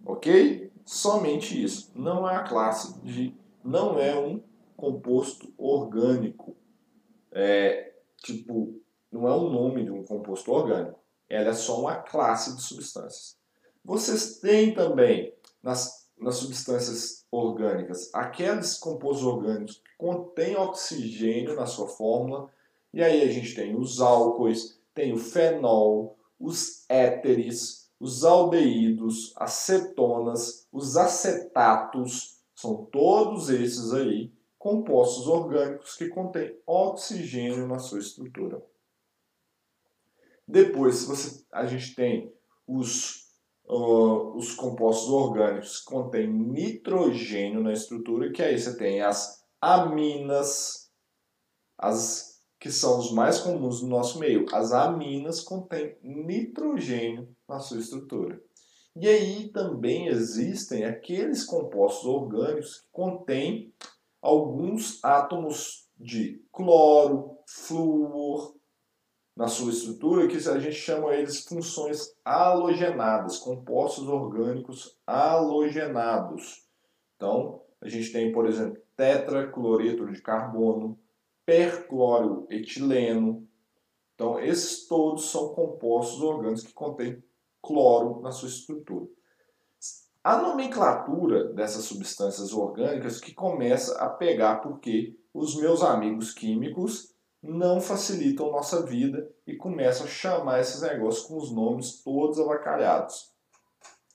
Ok? 0.05 0.71
Somente 0.85 1.61
isso. 1.61 1.91
Não 1.95 2.29
é 2.29 2.35
a 2.35 2.43
classe 2.43 2.99
de. 3.01 3.35
Não 3.63 3.99
é 3.99 4.17
um 4.17 4.41
composto 4.75 5.53
orgânico. 5.57 6.55
É, 7.31 7.93
tipo, 8.17 8.81
não 9.11 9.27
é 9.27 9.35
o 9.35 9.49
nome 9.49 9.83
de 9.83 9.91
um 9.91 10.03
composto 10.03 10.51
orgânico. 10.51 10.99
Ela 11.29 11.49
é 11.49 11.53
só 11.53 11.79
uma 11.79 11.95
classe 11.95 12.55
de 12.55 12.61
substâncias. 12.61 13.37
Vocês 13.83 14.39
têm 14.39 14.73
também 14.73 15.33
nas, 15.61 16.09
nas 16.19 16.35
substâncias 16.35 17.25
orgânicas 17.31 18.13
aqueles 18.13 18.77
compostos 18.77 19.25
orgânicos 19.25 19.75
que 19.77 19.97
contêm 19.97 20.55
oxigênio 20.55 21.55
na 21.55 21.65
sua 21.65 21.87
fórmula. 21.87 22.49
E 22.93 23.01
aí 23.01 23.21
a 23.21 23.31
gente 23.31 23.55
tem 23.55 23.75
os 23.75 24.01
álcoois, 24.01 24.80
tem 24.93 25.13
o 25.13 25.17
fenol, 25.17 26.17
os 26.39 26.85
éteres, 26.89 27.89
os 27.99 28.23
aldeídos, 28.23 29.33
as 29.35 29.51
cetonas, 29.51 30.67
os 30.71 30.97
acetatos, 30.97 32.39
são 32.55 32.85
todos 32.85 33.49
esses 33.49 33.93
aí 33.93 34.31
compostos 34.57 35.27
orgânicos 35.27 35.95
que 35.95 36.09
contêm 36.09 36.55
oxigênio 36.65 37.67
na 37.67 37.79
sua 37.79 37.99
estrutura. 37.99 38.63
Depois, 40.47 41.05
você, 41.05 41.43
a 41.51 41.65
gente 41.65 41.95
tem 41.95 42.33
os 42.67 43.31
uh, 43.71 44.35
os 44.35 44.53
compostos 44.53 45.09
orgânicos 45.09 45.79
que 45.79 45.85
contêm 45.85 46.27
nitrogênio 46.27 47.61
na 47.61 47.73
estrutura, 47.73 48.31
que 48.31 48.43
aí 48.43 48.59
você 48.59 48.77
tem 48.77 49.01
as 49.01 49.43
aminas, 49.59 50.91
as 51.77 52.30
que 52.61 52.71
são 52.71 52.99
os 52.99 53.11
mais 53.11 53.39
comuns 53.39 53.81
no 53.81 53.89
nosso 53.89 54.19
meio. 54.19 54.45
As 54.53 54.71
aminas 54.71 55.39
contêm 55.39 55.97
nitrogênio 56.03 57.27
na 57.49 57.57
sua 57.57 57.79
estrutura. 57.79 58.39
E 58.95 59.07
aí 59.07 59.49
também 59.49 60.07
existem 60.07 60.85
aqueles 60.85 61.43
compostos 61.43 62.05
orgânicos 62.05 62.81
que 62.81 62.87
contêm 62.91 63.73
alguns 64.21 65.03
átomos 65.03 65.89
de 65.99 66.39
cloro, 66.51 67.39
flúor, 67.47 68.55
na 69.35 69.47
sua 69.47 69.71
estrutura, 69.71 70.27
que 70.27 70.37
a 70.37 70.59
gente 70.59 70.75
chama 70.75 71.15
eles 71.15 71.43
funções 71.43 72.13
halogenadas, 72.23 73.39
compostos 73.39 74.07
orgânicos 74.07 74.99
halogenados. 75.07 76.63
Então, 77.15 77.63
a 77.81 77.89
gente 77.89 78.11
tem, 78.11 78.31
por 78.31 78.45
exemplo, 78.45 78.79
tetracloreto 78.95 80.05
de 80.11 80.21
carbono, 80.21 80.99
percloroetileno. 81.45 83.47
Então, 84.15 84.39
esses 84.39 84.87
todos 84.87 85.31
são 85.31 85.53
compostos 85.53 86.21
orgânicos 86.21 86.63
que 86.63 86.73
contêm 86.73 87.23
cloro 87.61 88.21
na 88.21 88.31
sua 88.31 88.49
estrutura. 88.49 89.07
A 90.23 90.37
nomenclatura 90.37 91.45
dessas 91.45 91.85
substâncias 91.85 92.53
orgânicas 92.53 93.19
que 93.19 93.33
começa 93.33 93.97
a 93.97 94.07
pegar 94.07 94.57
porque 94.57 95.17
os 95.33 95.55
meus 95.55 95.81
amigos 95.81 96.31
químicos 96.31 97.15
não 97.41 97.81
facilitam 97.81 98.51
nossa 98.51 98.85
vida 98.85 99.27
e 99.47 99.55
começam 99.55 100.05
a 100.05 100.09
chamar 100.09 100.59
esses 100.59 100.83
negócios 100.83 101.25
com 101.25 101.37
os 101.37 101.51
nomes 101.51 102.03
todos 102.03 102.39
avacalhados. 102.39 103.31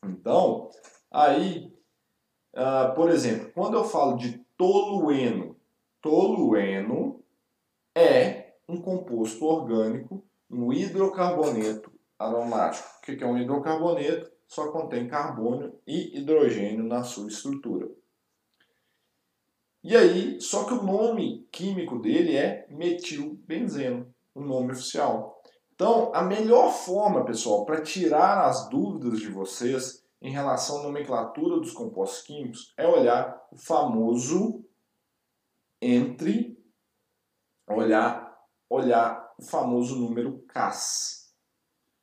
Então, 0.04 0.70
aí, 1.10 1.74
uh, 2.54 2.94
por 2.94 3.10
exemplo, 3.10 3.50
quando 3.52 3.76
eu 3.76 3.84
falo 3.84 4.16
de 4.16 4.38
tolueno, 4.56 5.55
tolueno 6.00 7.22
é 7.94 8.54
um 8.68 8.80
composto 8.80 9.44
orgânico, 9.44 10.24
um 10.50 10.72
hidrocarboneto 10.72 11.92
aromático. 12.18 12.88
O 12.98 13.00
que 13.02 13.22
é 13.22 13.26
um 13.26 13.38
hidrocarboneto? 13.38 14.30
Só 14.46 14.70
contém 14.70 15.08
carbono 15.08 15.78
e 15.86 16.18
hidrogênio 16.18 16.84
na 16.84 17.02
sua 17.02 17.28
estrutura. 17.28 17.88
E 19.82 19.96
aí, 19.96 20.40
só 20.40 20.64
que 20.64 20.74
o 20.74 20.82
nome 20.82 21.46
químico 21.52 21.98
dele 21.98 22.36
é 22.36 22.66
metilbenzeno, 22.70 24.12
o 24.34 24.40
nome 24.40 24.72
oficial. 24.72 25.40
Então, 25.72 26.10
a 26.14 26.22
melhor 26.22 26.72
forma, 26.72 27.24
pessoal, 27.24 27.64
para 27.64 27.82
tirar 27.82 28.46
as 28.46 28.68
dúvidas 28.68 29.20
de 29.20 29.28
vocês 29.28 30.04
em 30.20 30.32
relação 30.32 30.80
à 30.80 30.82
nomenclatura 30.82 31.60
dos 31.60 31.72
compostos 31.72 32.22
químicos 32.22 32.72
é 32.76 32.86
olhar 32.86 33.40
o 33.52 33.56
famoso 33.56 34.64
entre 35.80 36.56
olhar 37.68 38.26
olhar 38.68 39.32
o 39.38 39.42
famoso 39.42 39.96
número 39.96 40.44
CAS. 40.48 41.26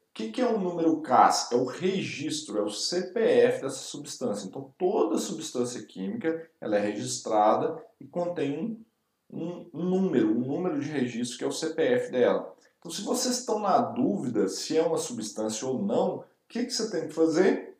O 0.10 0.14
que, 0.14 0.32
que 0.32 0.42
é 0.42 0.48
o 0.48 0.60
número 0.60 1.02
CAS? 1.02 1.52
É 1.52 1.56
o 1.56 1.66
registro, 1.66 2.58
é 2.60 2.62
o 2.62 2.70
CPF 2.70 3.62
dessa 3.62 3.78
substância. 3.78 4.48
Então, 4.48 4.74
toda 4.78 5.18
substância 5.18 5.84
química 5.86 6.50
ela 6.62 6.78
é 6.78 6.80
registrada 6.80 7.84
e 8.00 8.06
contém 8.06 8.86
um, 9.32 9.70
um, 9.74 9.86
número, 9.90 10.30
um 10.30 10.46
número 10.46 10.80
de 10.80 10.90
registro 10.90 11.38
que 11.38 11.44
é 11.44 11.48
o 11.48 11.52
CPF 11.52 12.12
dela. 12.12 12.54
Então, 12.80 12.92
se 12.92 13.02
vocês 13.02 13.40
estão 13.40 13.60
na 13.60 13.80
dúvida 13.80 14.48
se 14.48 14.78
é 14.78 14.84
uma 14.84 14.98
substância 14.98 15.68
ou 15.68 15.82
não, 15.82 16.18
o 16.18 16.26
que, 16.48 16.66
que 16.66 16.72
você 16.72 16.92
tem 16.92 17.08
que 17.08 17.14
fazer? 17.14 17.76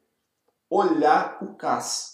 Olhar 0.70 1.38
o 1.44 1.54
CAS. 1.54 2.13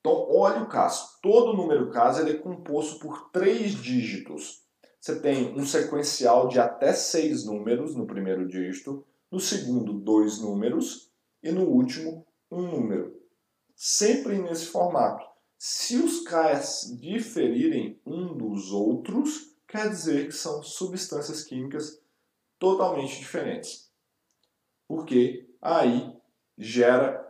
Então, 0.00 0.26
olhe 0.30 0.62
o 0.62 0.68
CAS. 0.68 1.18
Todo 1.22 1.56
número 1.56 1.90
CAS 1.90 2.18
ele 2.18 2.32
é 2.32 2.38
composto 2.38 2.98
por 2.98 3.30
três 3.30 3.72
dígitos. 3.72 4.62
Você 4.98 5.20
tem 5.20 5.58
um 5.58 5.64
sequencial 5.64 6.48
de 6.48 6.58
até 6.58 6.92
seis 6.92 7.44
números 7.44 7.94
no 7.94 8.06
primeiro 8.06 8.46
dígito, 8.48 9.06
no 9.30 9.38
segundo, 9.38 9.92
dois 9.92 10.40
números 10.40 11.10
e 11.42 11.50
no 11.52 11.64
último, 11.64 12.26
um 12.50 12.62
número. 12.62 13.18
Sempre 13.74 14.38
nesse 14.38 14.66
formato. 14.66 15.24
Se 15.58 15.96
os 15.96 16.24
Ks 16.24 16.96
diferirem 16.98 18.00
um 18.04 18.36
dos 18.36 18.72
outros, 18.72 19.54
quer 19.68 19.88
dizer 19.88 20.26
que 20.26 20.32
são 20.32 20.62
substâncias 20.62 21.44
químicas 21.44 22.00
totalmente 22.58 23.18
diferentes. 23.18 23.90
Porque 24.88 25.48
aí 25.62 26.14
gera, 26.58 27.29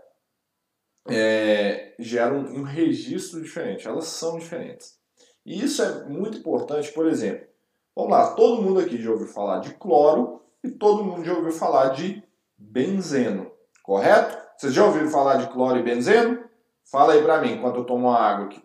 é, 1.10 1.94
gera 1.98 2.32
um, 2.32 2.60
um 2.60 2.62
registro 2.62 3.42
diferente. 3.42 3.86
Elas 3.86 4.06
são 4.06 4.38
diferentes. 4.38 4.98
E 5.44 5.62
isso 5.62 5.82
é 5.82 6.04
muito 6.04 6.38
importante, 6.38 6.92
por 6.92 7.06
exemplo. 7.06 7.46
Vamos 7.94 8.12
lá, 8.12 8.34
todo 8.34 8.62
mundo 8.62 8.80
aqui 8.80 9.00
já 9.00 9.10
ouviu 9.10 9.26
falar 9.26 9.58
de 9.58 9.74
cloro 9.74 10.40
e 10.62 10.70
todo 10.70 11.04
mundo 11.04 11.24
já 11.24 11.34
ouviu 11.34 11.52
falar 11.52 11.88
de 11.88 12.22
benzeno, 12.56 13.50
correto? 13.82 14.38
Vocês 14.56 14.72
já 14.72 14.84
ouviram 14.84 15.08
falar 15.08 15.36
de 15.36 15.50
cloro 15.50 15.78
e 15.78 15.82
benzeno? 15.82 16.44
Fala 16.90 17.14
aí 17.14 17.22
para 17.22 17.40
mim 17.40 17.52
enquanto 17.52 17.76
eu 17.76 17.84
tomo 17.84 18.08
uma 18.08 18.18
água 18.18 18.46
aqui. 18.46 18.62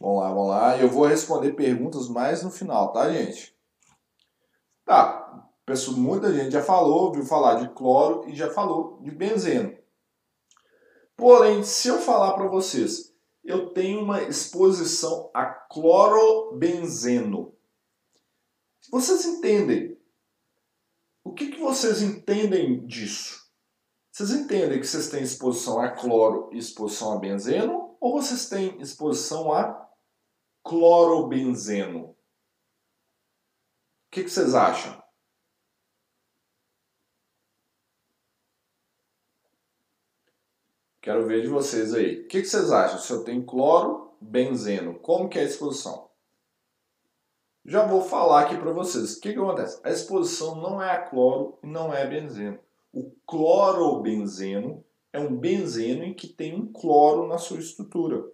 Vamos 0.00 0.20
lá, 0.22 0.28
vamos 0.28 0.48
lá. 0.48 0.78
Eu 0.78 0.88
vou 0.88 1.04
responder 1.06 1.52
perguntas 1.52 2.08
mais 2.08 2.42
no 2.42 2.50
final, 2.50 2.92
tá, 2.92 3.10
gente? 3.12 3.54
Tá. 4.90 5.46
Muita 5.96 6.34
gente 6.34 6.50
já 6.50 6.64
falou, 6.64 7.04
ouviu 7.04 7.24
falar 7.24 7.62
de 7.62 7.72
cloro 7.74 8.28
e 8.28 8.34
já 8.34 8.50
falou 8.50 9.00
de 9.02 9.12
benzeno. 9.12 9.78
Porém, 11.16 11.62
se 11.62 11.86
eu 11.86 12.00
falar 12.00 12.32
para 12.32 12.48
vocês 12.48 13.14
eu 13.44 13.72
tenho 13.72 14.02
uma 14.02 14.20
exposição 14.24 15.30
a 15.32 15.46
clorobenzeno. 15.46 17.54
Vocês 18.90 19.24
entendem? 19.24 19.96
O 21.22 21.34
que, 21.34 21.52
que 21.52 21.60
vocês 21.60 22.02
entendem 22.02 22.84
disso? 22.84 23.48
Vocês 24.10 24.32
entendem 24.32 24.80
que 24.80 24.86
vocês 24.88 25.08
têm 25.08 25.22
exposição 25.22 25.80
a 25.80 25.88
cloro 25.88 26.50
e 26.52 26.58
exposição 26.58 27.12
a 27.12 27.18
benzeno? 27.20 27.96
Ou 28.00 28.20
vocês 28.20 28.48
têm 28.48 28.76
exposição 28.80 29.52
a 29.52 29.88
clorobenzeno? 30.64 32.16
O 34.10 34.12
que, 34.12 34.24
que 34.24 34.30
vocês 34.30 34.56
acham? 34.56 35.00
Quero 41.00 41.28
ver 41.28 41.42
de 41.42 41.46
vocês 41.46 41.94
aí. 41.94 42.22
O 42.22 42.26
que, 42.26 42.42
vocês 42.42 42.72
acham? 42.72 42.98
Se 42.98 43.12
eu 43.12 43.22
tenho 43.22 43.44
cloro, 43.44 44.10
benzeno, 44.20 44.98
como 44.98 45.28
que 45.28 45.38
é 45.38 45.42
a 45.42 45.44
exposição? 45.44 46.10
Já 47.64 47.86
vou 47.86 48.02
falar 48.02 48.40
aqui 48.40 48.58
para 48.58 48.72
vocês. 48.72 49.16
O 49.16 49.20
que, 49.20 49.32
que 49.32 49.38
acontece? 49.38 49.80
A 49.84 49.90
exposição 49.90 50.56
não 50.56 50.82
é 50.82 50.90
a 50.90 51.02
cloro 51.02 51.60
e 51.62 51.68
não 51.68 51.94
é 51.94 52.02
a 52.02 52.06
benzeno. 52.06 52.58
O 52.92 53.12
clorobenzeno 53.24 54.84
é 55.12 55.20
um 55.20 55.36
benzeno 55.36 56.02
em 56.02 56.14
que 56.14 56.26
tem 56.26 56.60
um 56.60 56.66
cloro 56.72 57.28
na 57.28 57.38
sua 57.38 57.60
estrutura. 57.60 58.28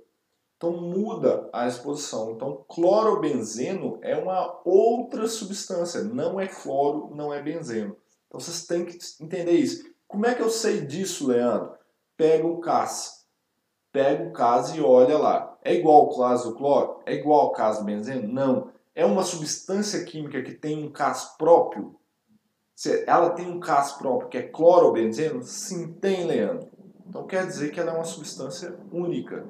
Então 0.57 0.73
muda 0.73 1.49
a 1.53 1.67
exposição. 1.69 2.33
Então 2.33 2.65
clorobenzeno 2.69 3.99
é 4.03 4.17
uma 4.17 4.61
outra 4.65 5.29
substância, 5.29 6.03
não 6.03 6.41
é 6.41 6.47
cloro, 6.47 7.15
não 7.15 7.33
é 7.33 7.43
benzeno. 7.43 7.97
Então 8.27 8.41
vocês 8.41 8.67
têm 8.67 8.85
que 8.85 8.99
entender 9.21 9.53
isso. 9.53 9.85
Como 10.09 10.27
é 10.27 10.35
que 10.35 10.43
eu 10.43 10.51
sei 10.51 10.81
disso, 10.81 11.29
Leandro? 11.29 11.75
Pega 12.17 12.47
o 12.47 12.59
CAS. 12.59 13.27
Pega 13.93 14.25
o 14.25 14.33
CAS 14.33 14.75
e 14.75 14.81
olha 14.81 15.19
lá. 15.19 15.59
É 15.63 15.75
igual 15.75 16.07
o 16.07 16.17
CAS 16.17 16.45
do 16.45 16.55
cloro? 16.55 17.01
É 17.05 17.15
igual 17.15 17.41
ao 17.43 17.53
CAS 17.53 17.79
do 17.79 17.85
benzeno? 17.85 18.27
Não. 18.27 18.71
É 18.95 19.05
uma 19.05 19.23
substância 19.23 20.05
química 20.05 20.43
que 20.43 20.53
tem 20.53 20.83
um 20.83 20.91
CAS 20.91 21.37
próprio? 21.37 21.97
Ela 23.07 23.31
tem 23.31 23.51
um 23.51 23.61
CAS 23.61 23.93
próprio 23.93 24.29
que 24.31 24.39
é 24.39 24.43
clorobenzeno? 24.43 25.43
Sim, 25.43 25.93
tem, 25.95 26.25
Leandro. 26.27 26.69
Então 27.07 27.27
quer 27.27 27.47
dizer 27.47 27.73
que 27.73 27.81
ela 27.81 27.93
é 27.93 27.95
uma 27.95 28.05
substância 28.05 28.79
única 28.91 29.47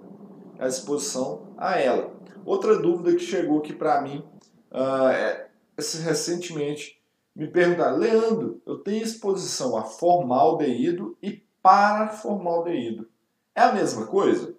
à 0.58 0.66
disposição 0.66 1.54
a 1.56 1.78
ela. 1.78 2.14
Outra 2.44 2.78
dúvida 2.78 3.16
que 3.16 3.24
chegou 3.24 3.58
aqui 3.58 3.72
para 3.72 4.00
mim 4.00 4.24
uh, 4.70 5.08
é, 5.08 5.48
recentemente 5.76 7.00
me 7.34 7.48
perguntaram, 7.48 7.98
Leandro, 7.98 8.62
eu 8.64 8.78
tenho 8.78 9.02
exposição 9.02 9.76
a 9.76 9.84
formaldeído 9.84 11.18
e 11.22 11.44
paraformaldeído. 11.60 13.10
É 13.54 13.62
a 13.62 13.72
mesma 13.72 14.06
coisa? 14.06 14.56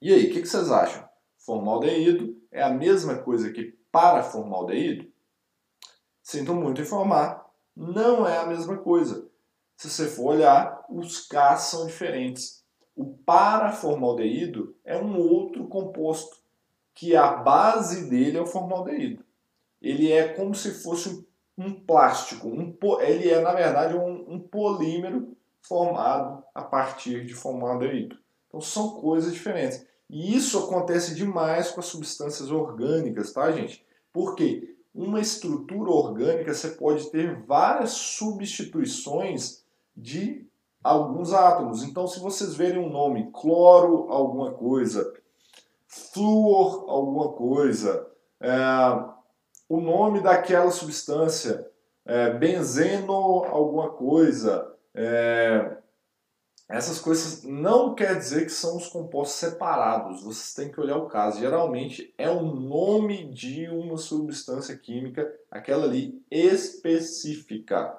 E 0.00 0.12
aí, 0.12 0.30
o 0.30 0.32
que, 0.32 0.42
que 0.42 0.48
vocês 0.48 0.70
acham? 0.70 1.06
Formaldeído 1.36 2.40
é 2.50 2.62
a 2.62 2.70
mesma 2.70 3.16
coisa 3.16 3.50
que 3.50 3.76
paraformaldeído? 3.90 5.10
Sinto 6.22 6.54
muito 6.54 6.80
informar, 6.80 7.46
não 7.76 8.26
é 8.26 8.38
a 8.38 8.46
mesma 8.46 8.78
coisa. 8.78 9.28
Se 9.76 9.90
você 9.90 10.06
for 10.06 10.34
olhar, 10.34 10.84
os 10.88 11.26
K 11.26 11.56
são 11.56 11.86
diferentes. 11.86 12.57
O 12.98 13.04
paraformaldeído 13.24 14.74
é 14.84 14.98
um 14.98 15.16
outro 15.20 15.68
composto, 15.68 16.36
que 16.92 17.14
a 17.14 17.28
base 17.28 18.10
dele 18.10 18.38
é 18.38 18.40
o 18.40 18.46
formaldeído. 18.46 19.24
Ele 19.80 20.10
é 20.10 20.26
como 20.32 20.52
se 20.52 20.72
fosse 20.82 21.24
um 21.56 21.72
plástico, 21.72 22.48
um, 22.48 22.76
ele 23.00 23.30
é 23.30 23.40
na 23.40 23.54
verdade 23.54 23.94
um, 23.94 24.34
um 24.34 24.40
polímero 24.40 25.36
formado 25.62 26.42
a 26.52 26.60
partir 26.60 27.24
de 27.24 27.34
formaldeído. 27.34 28.18
Então 28.48 28.60
são 28.60 29.00
coisas 29.00 29.32
diferentes. 29.32 29.86
E 30.10 30.34
isso 30.34 30.58
acontece 30.58 31.14
demais 31.14 31.70
com 31.70 31.78
as 31.78 31.86
substâncias 31.86 32.50
orgânicas, 32.50 33.32
tá, 33.32 33.52
gente? 33.52 33.86
Porque 34.12 34.76
uma 34.92 35.20
estrutura 35.20 35.88
orgânica 35.88 36.52
você 36.52 36.70
pode 36.70 37.08
ter 37.12 37.44
várias 37.44 37.92
substituições 37.92 39.62
de 39.96 40.48
alguns 40.82 41.32
átomos. 41.32 41.82
Então, 41.82 42.06
se 42.06 42.20
vocês 42.20 42.54
verem 42.54 42.78
um 42.78 42.90
nome, 42.90 43.30
cloro 43.32 44.10
alguma 44.10 44.52
coisa, 44.52 45.12
flúor 45.86 46.84
alguma 46.88 47.32
coisa, 47.32 48.06
é, 48.40 48.50
o 49.68 49.80
nome 49.80 50.20
daquela 50.20 50.70
substância, 50.70 51.66
é, 52.06 52.30
benzeno 52.30 53.44
alguma 53.44 53.90
coisa, 53.90 54.74
é, 54.94 55.78
essas 56.68 57.00
coisas 57.00 57.44
não 57.44 57.94
quer 57.94 58.18
dizer 58.18 58.44
que 58.44 58.52
são 58.52 58.76
os 58.76 58.88
compostos 58.88 59.38
separados, 59.38 60.22
vocês 60.22 60.52
têm 60.52 60.70
que 60.70 60.78
olhar 60.78 60.98
o 60.98 61.08
caso. 61.08 61.40
Geralmente 61.40 62.12
é 62.18 62.28
o 62.28 62.42
nome 62.42 63.24
de 63.32 63.68
uma 63.68 63.96
substância 63.96 64.76
química, 64.76 65.26
aquela 65.50 65.84
ali 65.84 66.22
específica. 66.30 67.96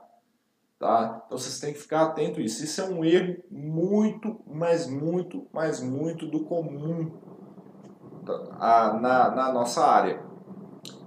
Tá? 0.80 1.24
Então 1.26 1.38
vocês 1.38 1.60
têm 1.60 1.74
que 1.74 1.80
ficar 1.80 2.04
atento 2.04 2.40
a 2.40 2.44
isso. 2.44 2.64
Isso 2.64 2.80
é 2.80 2.86
um 2.86 3.04
erro 3.04 3.44
muito, 3.52 4.40
mas 4.48 4.88
muito, 4.88 5.46
mas 5.52 5.82
muito 5.82 6.26
do 6.26 6.46
comum 6.46 7.12
tá? 8.26 8.94
na, 8.94 9.30
na 9.30 9.52
nossa 9.52 9.86
área. 9.86 10.24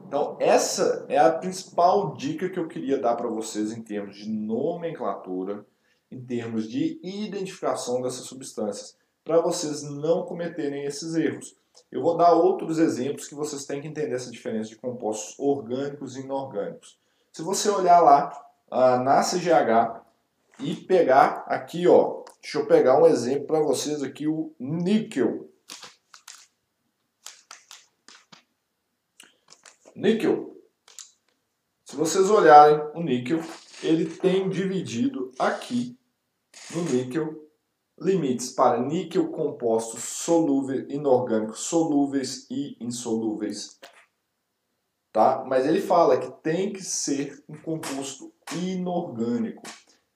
Então 0.07 0.37
essa 0.39 1.07
é 1.09 1.16
a 1.16 1.33
principal 1.33 2.14
dica 2.14 2.51
que 2.51 2.59
eu 2.59 2.68
queria 2.68 3.01
dar 3.01 3.16
para 3.16 3.29
vocês 3.29 3.73
em 3.73 3.83
termos 3.83 4.16
de 4.16 4.29
nomenclatura, 4.29 5.64
em 6.11 6.20
termos 6.23 6.68
de 6.68 7.01
identificação 7.03 8.03
dessas 8.03 8.27
substâncias, 8.27 8.99
para 9.25 9.41
vocês 9.41 9.83
não 9.83 10.27
cometerem 10.27 10.85
esses 10.85 11.14
erros. 11.14 11.57
Eu 11.91 12.03
vou 12.03 12.14
dar 12.14 12.35
outros 12.35 12.79
exemplos 12.79 13.27
que 13.27 13.35
vocês 13.35 13.64
têm 13.64 13.81
que 13.81 13.89
entender 13.89 14.14
essa 14.14 14.31
diferença 14.31 14.68
de 14.68 14.77
compostos 14.77 15.35
orgânicos 15.39 16.14
e 16.14 16.20
inorgânicos. 16.20 16.99
Se 17.33 17.41
você 17.41 17.70
olhar 17.70 18.01
lá 18.01 18.31
na 18.73 19.23
CGH 19.23 20.01
e 20.59 20.75
pegar 20.75 21.45
aqui, 21.47 21.87
ó, 21.87 22.25
deixa 22.41 22.59
eu 22.59 22.66
pegar 22.66 22.99
um 22.99 23.07
exemplo 23.07 23.47
para 23.47 23.61
vocês 23.61 24.03
aqui, 24.03 24.27
o 24.27 24.55
níquel. 24.59 25.51
Níquel. 29.95 30.57
Se 31.85 31.97
vocês 31.97 32.31
olharem 32.31 32.81
o 32.95 33.03
níquel, 33.03 33.41
ele 33.83 34.07
tem 34.07 34.49
dividido 34.49 35.31
aqui 35.39 35.99
no 36.75 36.83
níquel 36.85 37.43
limites 38.01 38.51
para 38.51 38.81
níquel 38.81 39.29
compostos 39.31 40.03
solúveis, 40.03 40.87
inorgânicos, 40.89 41.61
solúveis 41.61 42.47
e 42.51 42.77
insolúveis 42.81 43.79
tá? 45.12 45.45
Mas 45.47 45.66
ele 45.66 45.81
fala 45.81 46.18
que 46.18 46.31
tem 46.43 46.73
que 46.73 46.83
ser 46.83 47.45
um 47.49 47.55
composto 47.55 48.33
inorgânico. 48.53 49.62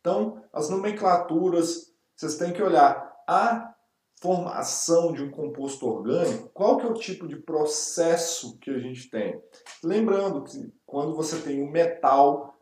Então, 0.00 0.42
as 0.52 0.70
nomenclaturas, 0.70 1.92
vocês 2.14 2.36
têm 2.36 2.52
que 2.52 2.62
olhar 2.62 3.12
a 3.26 3.74
formação 4.20 5.12
de 5.12 5.22
um 5.22 5.30
composto 5.30 5.86
orgânico, 5.86 6.48
qual 6.54 6.78
que 6.78 6.86
é 6.86 6.88
o 6.88 6.94
tipo 6.94 7.28
de 7.28 7.36
processo 7.36 8.58
que 8.58 8.70
a 8.70 8.78
gente 8.78 9.10
tem? 9.10 9.40
Lembrando 9.82 10.42
que 10.42 10.72
quando 10.86 11.14
você 11.14 11.38
tem 11.40 11.62
um 11.62 11.70
metal 11.70 12.54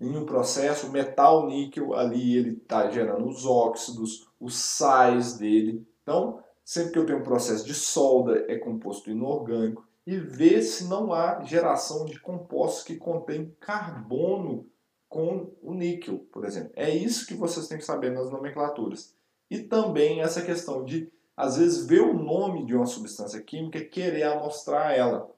em 0.00 0.16
um 0.16 0.24
processo, 0.24 0.86
o 0.86 0.92
metal 0.92 1.46
níquel 1.46 1.94
ali 1.94 2.36
ele 2.36 2.56
está 2.56 2.90
gerando 2.90 3.28
os 3.28 3.46
óxidos, 3.46 4.28
os 4.40 4.56
sais 4.56 5.36
dele. 5.36 5.86
Então, 6.02 6.42
sempre 6.64 6.92
que 6.92 6.98
eu 6.98 7.06
tenho 7.06 7.20
um 7.20 7.24
processo 7.24 7.64
de 7.64 7.74
solda, 7.74 8.44
é 8.48 8.58
composto 8.58 9.10
inorgânico 9.10 9.86
e 10.06 10.18
ver 10.18 10.62
se 10.62 10.84
não 10.88 11.12
há 11.12 11.42
geração 11.42 12.04
de 12.04 12.18
compostos 12.20 12.82
que 12.82 12.96
contêm 12.96 13.54
carbono 13.60 14.66
com 15.14 15.52
o 15.62 15.72
níquel, 15.72 16.26
por 16.32 16.44
exemplo. 16.44 16.72
É 16.74 16.90
isso 16.90 17.24
que 17.24 17.34
vocês 17.34 17.68
têm 17.68 17.78
que 17.78 17.84
saber 17.84 18.10
nas 18.10 18.32
nomenclaturas. 18.32 19.14
E 19.48 19.60
também 19.60 20.20
essa 20.20 20.42
questão 20.42 20.84
de, 20.84 21.08
às 21.36 21.56
vezes, 21.56 21.86
ver 21.86 22.00
o 22.00 22.12
nome 22.12 22.66
de 22.66 22.74
uma 22.74 22.84
substância 22.84 23.40
química 23.40 23.78
e 23.78 23.84
querer 23.84 24.24
amostrar 24.24 24.92
ela. 24.92 25.30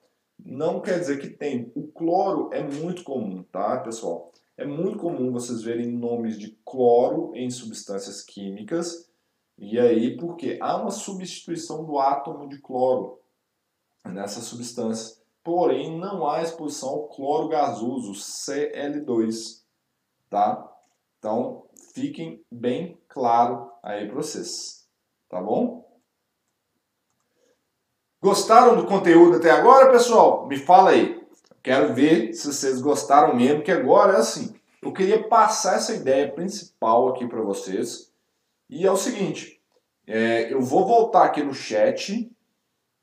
Não 0.42 0.80
quer 0.80 0.98
dizer 0.98 1.20
que 1.20 1.28
tem. 1.28 1.70
O 1.74 1.88
cloro 1.88 2.48
é 2.54 2.62
muito 2.62 3.04
comum, 3.04 3.42
tá, 3.42 3.76
pessoal? 3.80 4.32
É 4.56 4.64
muito 4.64 4.96
comum 4.96 5.30
vocês 5.30 5.62
verem 5.62 5.92
nomes 5.92 6.38
de 6.38 6.56
cloro 6.64 7.32
em 7.34 7.50
substâncias 7.50 8.22
químicas. 8.22 9.10
E 9.58 9.78
aí, 9.78 10.16
porque 10.16 10.56
há 10.58 10.80
uma 10.80 10.90
substituição 10.90 11.84
do 11.84 11.98
átomo 11.98 12.48
de 12.48 12.58
cloro 12.62 13.20
nessa 14.06 14.40
substância. 14.40 15.18
Porém, 15.44 15.98
não 15.98 16.26
há 16.26 16.42
exposição 16.42 16.88
ao 16.88 17.08
cloro 17.08 17.48
gasoso, 17.48 18.12
Cl2, 18.12 19.65
tá? 20.28 20.66
Então, 21.18 21.66
fiquem 21.94 22.44
bem 22.50 23.00
claro 23.08 23.70
aí 23.82 24.06
para 24.06 24.16
vocês, 24.16 24.86
tá 25.28 25.40
bom? 25.40 25.86
Gostaram 28.22 28.76
do 28.76 28.86
conteúdo 28.86 29.36
até 29.36 29.50
agora, 29.50 29.90
pessoal? 29.90 30.46
Me 30.46 30.56
fala 30.56 30.90
aí. 30.90 31.24
Quero 31.62 31.94
ver 31.94 32.32
se 32.32 32.52
vocês 32.52 32.80
gostaram 32.80 33.34
mesmo, 33.34 33.62
que 33.62 33.70
agora 33.70 34.14
é 34.14 34.16
assim. 34.16 34.54
Eu 34.80 34.92
queria 34.92 35.28
passar 35.28 35.76
essa 35.76 35.94
ideia 35.94 36.30
principal 36.30 37.08
aqui 37.08 37.26
para 37.26 37.40
vocês. 37.40 38.12
E 38.68 38.86
é 38.86 38.90
o 38.90 38.96
seguinte, 38.96 39.60
é, 40.06 40.52
eu 40.52 40.60
vou 40.60 40.86
voltar 40.86 41.24
aqui 41.24 41.42
no 41.42 41.52
chat 41.52 42.30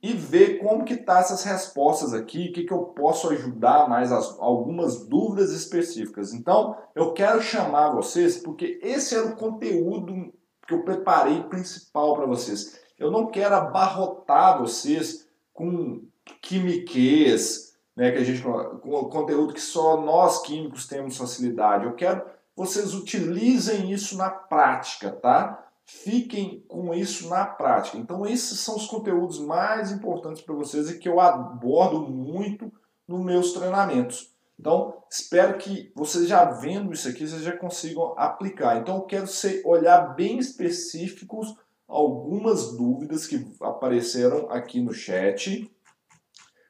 e 0.03 0.11
ver 0.11 0.59
como 0.59 0.83
que 0.83 0.97
tá 0.97 1.19
essas 1.19 1.45
respostas 1.45 2.13
aqui, 2.13 2.49
o 2.49 2.51
que, 2.51 2.65
que 2.65 2.73
eu 2.73 2.79
posso 2.79 3.29
ajudar 3.29 3.87
mais 3.87 4.11
as, 4.11 4.37
algumas 4.37 5.05
dúvidas 5.05 5.51
específicas. 5.51 6.33
Então, 6.33 6.75
eu 6.93 7.13
quero 7.13 7.41
chamar 7.41 7.91
vocês 7.91 8.37
porque 8.37 8.81
esse 8.83 9.15
era 9.15 9.27
o 9.27 9.35
conteúdo 9.37 10.33
que 10.67 10.73
eu 10.73 10.83
preparei 10.83 11.41
principal 11.43 12.15
para 12.15 12.25
vocês. 12.25 12.81
Eu 12.99 13.09
não 13.09 13.27
quero 13.27 13.55
abarrotar 13.55 14.59
vocês 14.59 15.25
com 15.53 16.03
quimiquês, 16.41 17.73
né, 17.95 18.11
que 18.11 18.17
a 18.17 18.23
gente 18.25 18.41
com 18.41 19.05
conteúdo 19.05 19.53
que 19.53 19.61
só 19.61 20.01
nós 20.01 20.41
químicos 20.41 20.85
temos 20.85 21.15
facilidade. 21.15 21.85
Eu 21.85 21.93
quero 21.93 22.21
vocês 22.55 22.93
utilizem 22.93 23.91
isso 23.91 24.17
na 24.17 24.29
prática, 24.29 25.11
tá? 25.11 25.62
Fiquem 25.85 26.63
com 26.67 26.93
isso 26.93 27.29
na 27.29 27.45
prática. 27.45 27.97
Então, 27.97 28.25
esses 28.25 28.59
são 28.59 28.75
os 28.75 28.87
conteúdos 28.87 29.39
mais 29.39 29.91
importantes 29.91 30.41
para 30.41 30.55
vocês 30.55 30.89
e 30.89 30.97
que 30.97 31.09
eu 31.09 31.19
abordo 31.19 32.01
muito 32.01 32.71
nos 33.07 33.23
meus 33.23 33.53
treinamentos. 33.53 34.33
Então, 34.59 35.03
espero 35.11 35.57
que 35.57 35.91
vocês 35.95 36.27
já 36.27 36.45
vendo 36.45 36.93
isso 36.93 37.07
aqui, 37.09 37.27
vocês 37.27 37.41
já 37.41 37.57
consigam 37.57 38.13
aplicar. 38.17 38.77
Então, 38.77 38.95
eu 38.95 39.01
quero 39.01 39.27
ser, 39.27 39.61
olhar 39.65 40.15
bem 40.15 40.37
específicos 40.37 41.53
algumas 41.87 42.75
dúvidas 42.75 43.27
que 43.27 43.45
apareceram 43.61 44.49
aqui 44.49 44.81
no 44.81 44.93
chat 44.93 45.69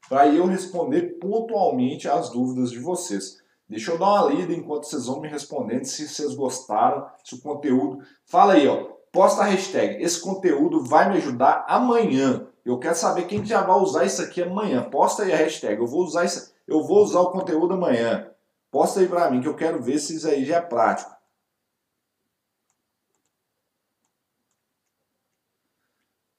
para 0.09 0.28
eu 0.28 0.45
responder 0.45 1.18
pontualmente 1.20 2.09
as 2.09 2.30
dúvidas 2.30 2.72
de 2.72 2.80
vocês. 2.80 3.41
Deixa 3.68 3.91
eu 3.91 3.97
dar 3.97 4.26
uma 4.26 4.34
lida 4.34 4.53
enquanto 4.53 4.86
vocês 4.86 5.05
vão 5.05 5.22
me 5.22 5.30
respondendo 5.30 5.86
se 5.86 6.07
vocês 6.07 6.36
gostaram, 6.36 7.07
se 7.24 7.36
o 7.36 7.41
conteúdo. 7.41 8.03
Fala 8.26 8.53
aí, 8.53 8.68
ó. 8.68 8.91
Posta 9.14 9.43
a 9.43 9.45
hashtag. 9.45 10.03
Esse 10.03 10.20
conteúdo 10.20 10.84
vai 10.84 11.07
me 11.07 11.18
ajudar 11.18 11.66
amanhã. 11.70 12.47
Eu 12.66 12.80
quero 12.80 12.95
saber 12.95 13.28
quem 13.28 13.45
já 13.45 13.61
vai 13.61 13.78
usar 13.78 14.05
isso 14.05 14.24
aqui 14.24 14.41
amanhã. 14.41 14.89
Posta 14.89 15.22
aí 15.22 15.32
a 15.32 15.38
hashtag. 15.38 15.80
Eu 15.80 15.86
vou 15.86 16.03
usar 16.03 16.26
isso. 16.26 16.51
Eu 16.68 16.84
vou 16.84 17.03
usar 17.03 17.20
o 17.22 17.32
conteúdo 17.32 17.76
amanhã. 17.76 18.34
Posta 18.72 18.99
aí 18.99 19.07
para 19.07 19.30
mim 19.30 19.39
que 19.39 19.47
eu 19.47 19.55
quero 19.55 19.82
ver 19.84 19.99
se 19.99 20.16
isso 20.16 20.28
aí 20.28 20.43
já 20.43 20.57
é 20.57 20.61
prático. 20.61 21.11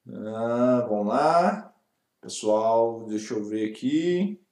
Ah, 0.08 0.84
vamos 0.88 1.06
lá. 1.06 1.72
Pessoal, 2.20 3.04
deixa 3.06 3.34
eu 3.34 3.44
ver 3.44 3.70
aqui. 3.70 4.43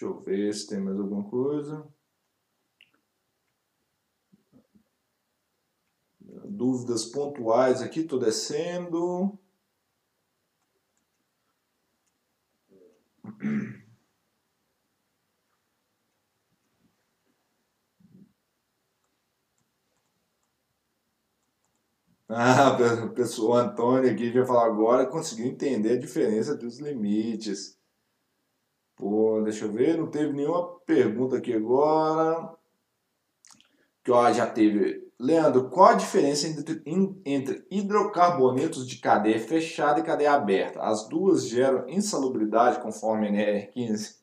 Deixa 0.00 0.14
eu 0.14 0.18
ver 0.18 0.54
se 0.54 0.66
tem 0.66 0.80
mais 0.80 0.98
alguma 0.98 1.28
coisa. 1.28 1.86
Dúvidas 6.48 7.04
pontuais 7.04 7.82
aqui, 7.82 8.00
estou 8.00 8.18
descendo. 8.18 9.38
Ah, 22.28 22.78
o 23.40 23.54
Antônio 23.54 24.10
aqui 24.10 24.30
vai 24.30 24.46
falar 24.46 24.66
agora 24.66 25.04
conseguiu 25.06 25.46
entender 25.46 25.92
a 25.94 26.00
diferença 26.00 26.56
dos 26.56 26.78
limites. 26.78 27.79
Pô, 29.00 29.40
deixa 29.42 29.64
eu 29.64 29.72
ver, 29.72 29.96
não 29.96 30.08
teve 30.08 30.30
nenhuma 30.34 30.78
pergunta 30.84 31.38
aqui 31.38 31.54
agora. 31.54 32.50
Que 34.04 34.12
ó, 34.12 34.30
já 34.30 34.46
teve. 34.46 35.08
Leandro, 35.18 35.70
qual 35.70 35.88
a 35.88 35.94
diferença 35.94 36.46
entre, 36.46 36.82
entre 37.24 37.66
hidrocarbonetos 37.70 38.86
de 38.86 38.98
cadeia 38.98 39.40
fechada 39.40 40.00
e 40.00 40.02
cadeia 40.02 40.32
aberta? 40.32 40.82
As 40.82 41.08
duas 41.08 41.48
geram 41.48 41.88
insalubridade 41.88 42.80
conforme 42.80 43.28
a 43.28 43.32
NR15? 43.32 44.16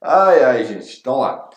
Ai, 0.00 0.42
ai, 0.44 0.64
gente. 0.64 0.98
Então 0.98 1.18
lá. 1.18 1.50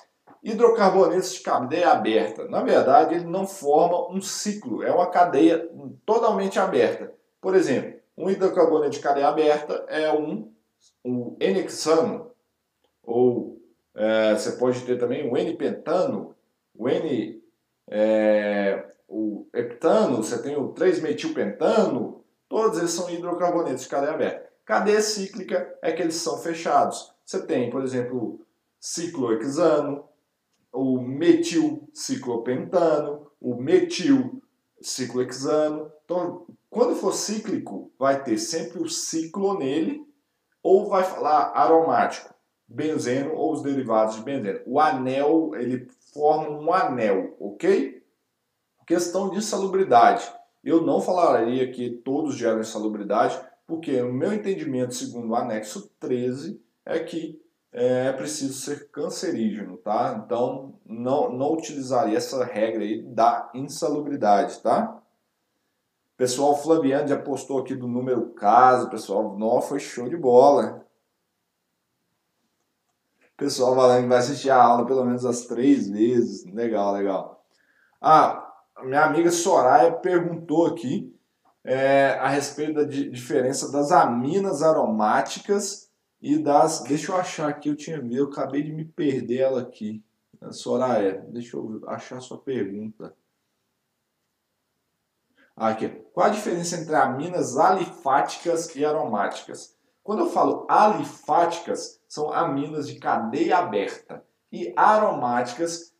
Hidrocarbonetos 0.43 1.33
de 1.33 1.39
cadeia 1.39 1.91
aberta. 1.91 2.45
Na 2.49 2.61
verdade, 2.61 3.15
ele 3.15 3.25
não 3.25 3.47
forma 3.47 4.11
um 4.11 4.21
ciclo, 4.21 4.83
é 4.83 4.91
uma 4.91 5.09
cadeia 5.09 5.65
totalmente 6.05 6.59
aberta. 6.59 7.13
Por 7.39 7.55
exemplo, 7.55 7.97
um 8.17 8.29
hidrocarboneto 8.29 8.91
de 8.91 8.99
cadeia 8.99 9.29
aberta 9.29 9.85
é 9.87 10.11
um, 10.11 10.51
um 11.03 11.35
N-hexano, 11.39 12.31
ou 13.03 13.59
é, 13.95 14.35
você 14.35 14.53
pode 14.53 14.81
ter 14.81 14.97
também 14.97 15.29
o 15.29 15.37
N-pentano, 15.37 16.35
o 16.75 16.87
N 16.87 17.41
é, 17.89 18.85
o 19.07 19.47
heptano, 19.53 20.17
você 20.17 20.41
tem 20.41 20.57
o 20.57 20.73
3-metilpentano, 20.73 22.21
todos 22.49 22.77
eles 22.77 22.91
são 22.91 23.09
hidrocarbonetos 23.09 23.83
de 23.83 23.89
cadeia 23.89 24.13
aberta. 24.13 24.45
Cadeia 24.65 24.99
cíclica 25.01 25.73
é 25.81 25.93
que 25.93 26.01
eles 26.01 26.15
são 26.15 26.39
fechados. 26.39 27.13
Você 27.25 27.45
tem, 27.45 27.69
por 27.69 27.81
exemplo, 27.83 28.41
ciclohexano, 28.79 30.03
o 30.73 30.99
metilciclopentano, 30.99 33.31
o 33.39 33.55
metilciclohexano. 33.55 35.91
Então, 36.03 36.45
quando 36.69 36.95
for 36.95 37.13
cíclico, 37.13 37.89
vai 37.97 38.21
ter 38.21 38.37
sempre 38.37 38.79
o 38.79 38.89
ciclo 38.89 39.57
nele, 39.57 40.05
ou 40.67 40.89
vai 40.89 41.01
falar 41.01 41.53
aromático, 41.55 42.33
benzeno 42.67 43.33
ou 43.33 43.53
os 43.53 43.61
derivados 43.61 44.17
de 44.17 44.21
benzeno. 44.21 44.59
O 44.65 44.81
anel, 44.81 45.51
ele 45.55 45.87
forma 46.13 46.49
um 46.49 46.73
anel, 46.73 47.37
ok? 47.39 48.03
Questão 48.85 49.29
de 49.29 49.37
insalubridade. 49.37 50.29
Eu 50.61 50.81
não 50.81 50.99
falaria 50.99 51.71
que 51.71 51.89
todos 51.89 52.35
geram 52.35 52.59
insalubridade, 52.59 53.39
porque 53.65 54.01
o 54.01 54.11
meu 54.11 54.33
entendimento, 54.33 54.93
segundo 54.93 55.29
o 55.29 55.35
anexo 55.37 55.89
13, 56.01 56.61
é 56.85 56.99
que 56.99 57.41
é 57.71 58.11
preciso 58.11 58.51
ser 58.51 58.91
cancerígeno, 58.91 59.77
tá? 59.77 60.21
Então, 60.25 60.73
não, 60.85 61.31
não 61.31 61.53
utilizaria 61.53 62.17
essa 62.17 62.43
regra 62.43 62.83
aí 62.83 63.01
da 63.03 63.49
insalubridade, 63.53 64.59
tá? 64.59 65.01
Pessoal, 66.17 66.57
Flaviano 66.57 67.07
já 67.07 67.17
postou 67.17 67.59
aqui 67.59 67.75
do 67.75 67.87
número 67.87 68.31
caso, 68.31 68.89
pessoal, 68.89 69.37
não, 69.37 69.61
foi 69.61 69.79
show 69.79 70.09
de 70.09 70.17
bola 70.17 70.87
pessoal 73.37 73.75
falando 73.75 74.01
que 74.01 74.09
vai 74.09 74.17
assistir 74.17 74.49
a 74.49 74.61
aula 74.61 74.85
pelo 74.85 75.05
menos 75.05 75.23
as 75.23 75.45
três 75.45 75.87
vezes. 75.87 76.43
Legal, 76.51 76.91
legal. 76.93 77.45
Ah, 78.01 78.51
minha 78.83 79.05
amiga 79.05 79.31
Soraya 79.31 79.91
perguntou 79.91 80.65
aqui 80.65 81.15
é, 81.63 82.17
a 82.19 82.27
respeito 82.27 82.73
da 82.73 82.83
diferença 82.83 83.71
das 83.71 83.91
aminas 83.91 84.63
aromáticas 84.63 85.91
e 86.19 86.37
das. 86.39 86.83
Deixa 86.83 87.11
eu 87.11 87.17
achar 87.17 87.49
aqui, 87.49 87.69
eu 87.69 87.75
tinha 87.75 87.97
eu 88.11 88.25
acabei 88.25 88.63
de 88.63 88.73
me 88.73 88.83
perder 88.83 89.37
ela 89.37 89.61
aqui. 89.61 90.03
Soraya, 90.51 91.25
deixa 91.29 91.57
eu 91.57 91.81
achar 91.87 92.19
sua 92.19 92.39
pergunta. 92.39 93.13
Aqui. 95.57 95.89
Qual 96.13 96.27
a 96.27 96.29
diferença 96.29 96.77
entre 96.77 96.93
aminas 96.93 97.57
alifáticas 97.57 98.75
e 98.75 98.85
aromáticas? 98.85 99.75
Quando 100.03 100.19
eu 100.19 100.29
falo 100.29 100.67
alifáticas, 100.69 101.99
são 102.07 102.31
aminas 102.31 102.87
de 102.87 102.99
cadeia 102.99 103.57
aberta 103.57 104.23
e 104.51 104.71
aromáticas, 104.75 105.95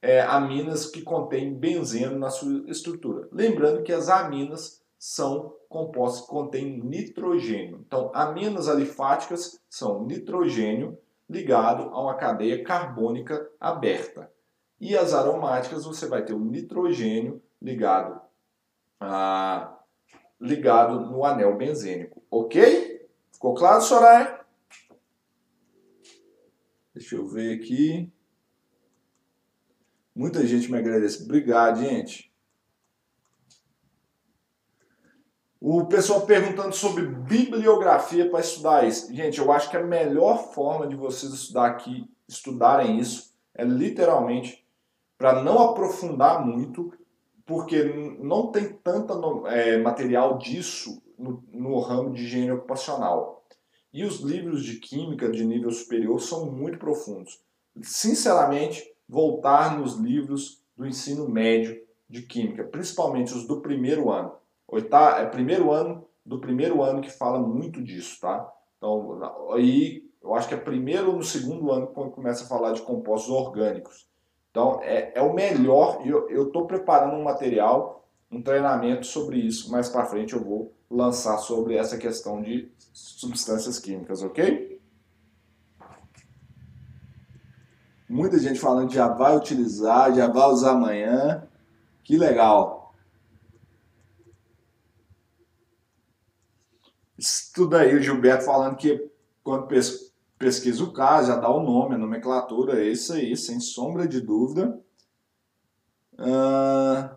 é, 0.00 0.20
aminas 0.22 0.86
que 0.86 1.02
contêm 1.02 1.52
benzeno 1.52 2.20
na 2.20 2.30
sua 2.30 2.62
estrutura. 2.70 3.28
Lembrando 3.32 3.82
que 3.82 3.92
as 3.92 4.08
aminas 4.08 4.80
são 4.96 5.56
compostos 5.68 6.22
que 6.22 6.28
contêm 6.28 6.80
nitrogênio. 6.80 7.82
Então, 7.84 8.12
aminas 8.14 8.68
alifáticas 8.68 9.58
são 9.68 10.04
nitrogênio 10.04 10.96
ligado 11.28 11.90
a 11.92 12.00
uma 12.00 12.14
cadeia 12.14 12.62
carbônica 12.62 13.44
aberta. 13.58 14.30
E 14.80 14.96
as 14.96 15.12
aromáticas 15.12 15.84
você 15.84 16.06
vai 16.06 16.24
ter 16.24 16.32
o 16.32 16.38
nitrogênio 16.38 17.42
ligado 17.60 18.29
a, 19.00 19.78
ligado 20.40 21.00
no 21.00 21.24
anel 21.24 21.56
benzênico, 21.56 22.22
ok? 22.30 23.08
Ficou 23.32 23.54
claro, 23.54 23.80
Soraya? 23.80 24.40
Deixa 26.94 27.16
eu 27.16 27.26
ver 27.26 27.58
aqui. 27.58 28.12
Muita 30.14 30.46
gente 30.46 30.70
me 30.70 30.76
agradece. 30.78 31.24
Obrigado, 31.24 31.80
gente. 31.80 32.30
O 35.60 35.84
pessoal 35.86 36.26
perguntando 36.26 36.74
sobre 36.74 37.04
bibliografia 37.04 38.28
para 38.30 38.40
estudar 38.40 38.86
isso. 38.86 39.14
Gente, 39.14 39.38
eu 39.38 39.52
acho 39.52 39.70
que 39.70 39.76
a 39.76 39.82
melhor 39.82 40.52
forma 40.52 40.86
de 40.86 40.96
vocês 40.96 41.32
estudar 41.32 41.66
aqui, 41.66 42.10
estudarem 42.26 42.98
isso, 42.98 43.34
é 43.54 43.62
literalmente 43.62 44.66
para 45.18 45.42
não 45.42 45.58
aprofundar 45.58 46.44
muito, 46.44 46.94
porque 47.50 47.82
não 48.20 48.52
tem 48.52 48.72
tanta 48.74 49.12
é, 49.48 49.76
material 49.76 50.38
disso 50.38 51.02
no, 51.18 51.42
no 51.52 51.80
ramo 51.80 52.14
de 52.14 52.22
higiene 52.22 52.52
ocupacional. 52.52 53.44
E 53.92 54.04
os 54.04 54.20
livros 54.20 54.62
de 54.62 54.78
química 54.78 55.28
de 55.28 55.44
nível 55.44 55.72
superior 55.72 56.20
são 56.20 56.48
muito 56.48 56.78
profundos. 56.78 57.40
Sinceramente, 57.82 58.88
voltar 59.08 59.76
nos 59.76 59.96
livros 59.96 60.62
do 60.76 60.86
ensino 60.86 61.28
médio 61.28 61.82
de 62.08 62.22
química, 62.22 62.62
principalmente 62.62 63.34
os 63.34 63.48
do 63.48 63.60
primeiro 63.60 64.12
ano. 64.12 64.30
Oitavo, 64.68 65.18
é 65.18 65.26
primeiro 65.26 65.72
ano 65.72 66.06
do 66.24 66.38
primeiro 66.38 66.84
ano 66.84 67.00
que 67.00 67.10
fala 67.10 67.40
muito 67.40 67.82
disso, 67.82 68.20
tá? 68.20 68.48
Então, 68.78 69.18
aí 69.52 70.08
eu 70.22 70.36
acho 70.36 70.46
que 70.46 70.54
é 70.54 70.56
primeiro 70.56 71.08
ou 71.10 71.16
no 71.16 71.24
segundo 71.24 71.72
ano 71.72 71.88
quando 71.88 72.12
começa 72.12 72.44
a 72.44 72.48
falar 72.48 72.74
de 72.74 72.82
compostos 72.82 73.32
orgânicos. 73.32 74.08
Então, 74.50 74.80
é, 74.82 75.12
é 75.14 75.22
o 75.22 75.32
melhor. 75.32 76.02
Eu 76.04 76.46
estou 76.46 76.66
preparando 76.66 77.14
um 77.14 77.22
material, 77.22 78.08
um 78.30 78.42
treinamento 78.42 79.06
sobre 79.06 79.38
isso. 79.38 79.70
Mais 79.70 79.88
para 79.88 80.06
frente 80.06 80.34
eu 80.34 80.42
vou 80.42 80.74
lançar 80.90 81.38
sobre 81.38 81.76
essa 81.76 81.96
questão 81.96 82.42
de 82.42 82.70
substâncias 82.92 83.78
químicas, 83.78 84.22
ok? 84.22 84.80
Muita 88.08 88.40
gente 88.40 88.58
falando 88.58 88.88
que 88.88 88.96
já 88.96 89.06
vai 89.06 89.36
utilizar, 89.36 90.12
já 90.12 90.26
vai 90.26 90.48
usar 90.48 90.72
amanhã. 90.72 91.48
Que 92.02 92.16
legal. 92.16 92.92
Tudo 97.54 97.76
aí, 97.76 97.94
o 97.94 98.02
Gilberto 98.02 98.44
falando 98.44 98.76
que 98.76 99.08
quando 99.44 99.68
pesquisa 100.40 100.82
o 100.82 100.90
caso, 100.90 101.28
já 101.28 101.36
dá 101.36 101.50
o 101.50 101.62
nome, 101.62 101.94
a 101.94 101.98
nomenclatura, 101.98 102.80
é 102.80 102.88
isso 102.88 103.12
aí, 103.12 103.36
sem 103.36 103.60
sombra 103.60 104.08
de 104.08 104.22
dúvida. 104.22 104.80
Uh... 106.14 107.14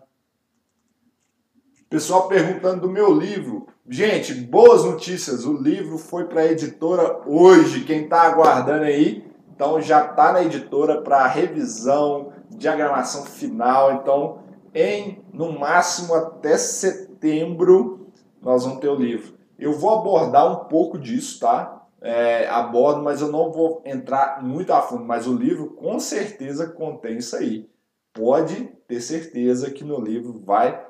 Pessoal 1.88 2.28
perguntando 2.28 2.82
do 2.82 2.90
meu 2.90 3.14
livro. 3.14 3.66
Gente, 3.88 4.34
boas 4.34 4.84
notícias. 4.84 5.46
O 5.46 5.56
livro 5.56 5.96
foi 5.96 6.24
para 6.26 6.42
a 6.42 6.52
editora 6.52 7.22
hoje. 7.26 7.84
Quem 7.84 8.04
está 8.04 8.22
aguardando 8.22 8.84
aí, 8.84 9.24
então 9.54 9.80
já 9.80 10.04
está 10.04 10.32
na 10.32 10.42
editora 10.42 11.00
para 11.00 11.26
revisão, 11.26 12.30
diagramação 12.50 13.24
final. 13.24 13.94
Então, 13.94 14.40
em 14.74 15.24
no 15.32 15.58
máximo 15.58 16.14
até 16.14 16.58
setembro, 16.58 18.08
nós 18.42 18.64
vamos 18.64 18.80
ter 18.80 18.88
o 18.88 18.96
livro. 18.96 19.34
Eu 19.58 19.72
vou 19.72 19.98
abordar 19.98 20.50
um 20.52 20.64
pouco 20.68 20.98
disso, 20.98 21.40
tá? 21.40 21.73
É, 22.06 22.46
abordo, 22.48 23.02
mas 23.02 23.22
eu 23.22 23.32
não 23.32 23.50
vou 23.50 23.82
entrar 23.86 24.42
muito 24.42 24.72
a 24.72 24.82
fundo. 24.82 25.04
Mas 25.04 25.26
o 25.26 25.34
livro 25.34 25.70
com 25.70 25.98
certeza 25.98 26.68
contém 26.68 27.16
isso 27.16 27.34
aí. 27.34 27.68
Pode 28.12 28.66
ter 28.86 29.00
certeza 29.00 29.70
que 29.70 29.82
no 29.82 29.98
livro 29.98 30.38
vai 30.44 30.86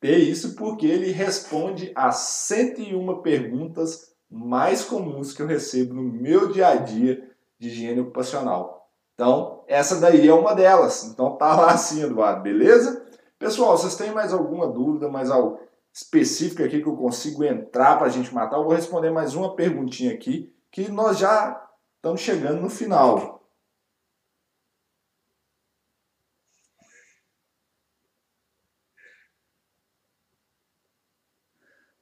ter 0.00 0.16
isso, 0.18 0.54
porque 0.56 0.86
ele 0.86 1.10
responde 1.10 1.92
a 1.94 2.10
101 2.10 3.22
perguntas 3.22 4.14
mais 4.30 4.84
comuns 4.84 5.32
que 5.32 5.42
eu 5.42 5.46
recebo 5.46 5.94
no 5.94 6.02
meu 6.02 6.50
dia 6.50 6.68
a 6.68 6.76
dia 6.76 7.30
de 7.58 7.68
higiene 7.68 8.00
ocupacional. 8.00 8.90
Então, 9.14 9.62
essa 9.68 10.00
daí 10.00 10.26
é 10.26 10.34
uma 10.34 10.54
delas. 10.54 11.04
Então, 11.04 11.36
tá 11.36 11.54
lá 11.54 11.72
assim, 11.72 12.02
Eduardo, 12.02 12.42
beleza? 12.42 13.06
Pessoal, 13.38 13.76
vocês 13.76 13.96
têm 13.96 14.12
mais 14.12 14.32
alguma 14.32 14.66
dúvida, 14.66 15.08
mais 15.08 15.30
algo 15.30 15.60
específico 15.92 16.62
aqui 16.62 16.82
que 16.82 16.88
eu 16.88 16.96
consigo 16.96 17.44
entrar 17.44 17.96
para 17.96 18.06
a 18.06 18.10
gente 18.10 18.34
matar? 18.34 18.56
Eu 18.56 18.64
vou 18.64 18.72
responder 18.72 19.10
mais 19.10 19.34
uma 19.34 19.54
perguntinha 19.54 20.12
aqui, 20.12 20.52
que 20.74 20.90
nós 20.90 21.20
já 21.20 21.70
estamos 21.94 22.20
chegando 22.20 22.60
no 22.60 22.68
final. 22.68 23.48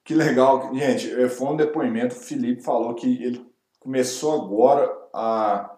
Que 0.02 0.14
legal, 0.14 0.74
gente. 0.74 1.28
Foi 1.28 1.48
um 1.48 1.56
depoimento. 1.56 2.14
O 2.14 2.18
Felipe 2.18 2.62
falou 2.62 2.94
que 2.94 3.22
ele 3.22 3.46
começou 3.78 4.40
agora 4.40 4.90
a, 5.12 5.76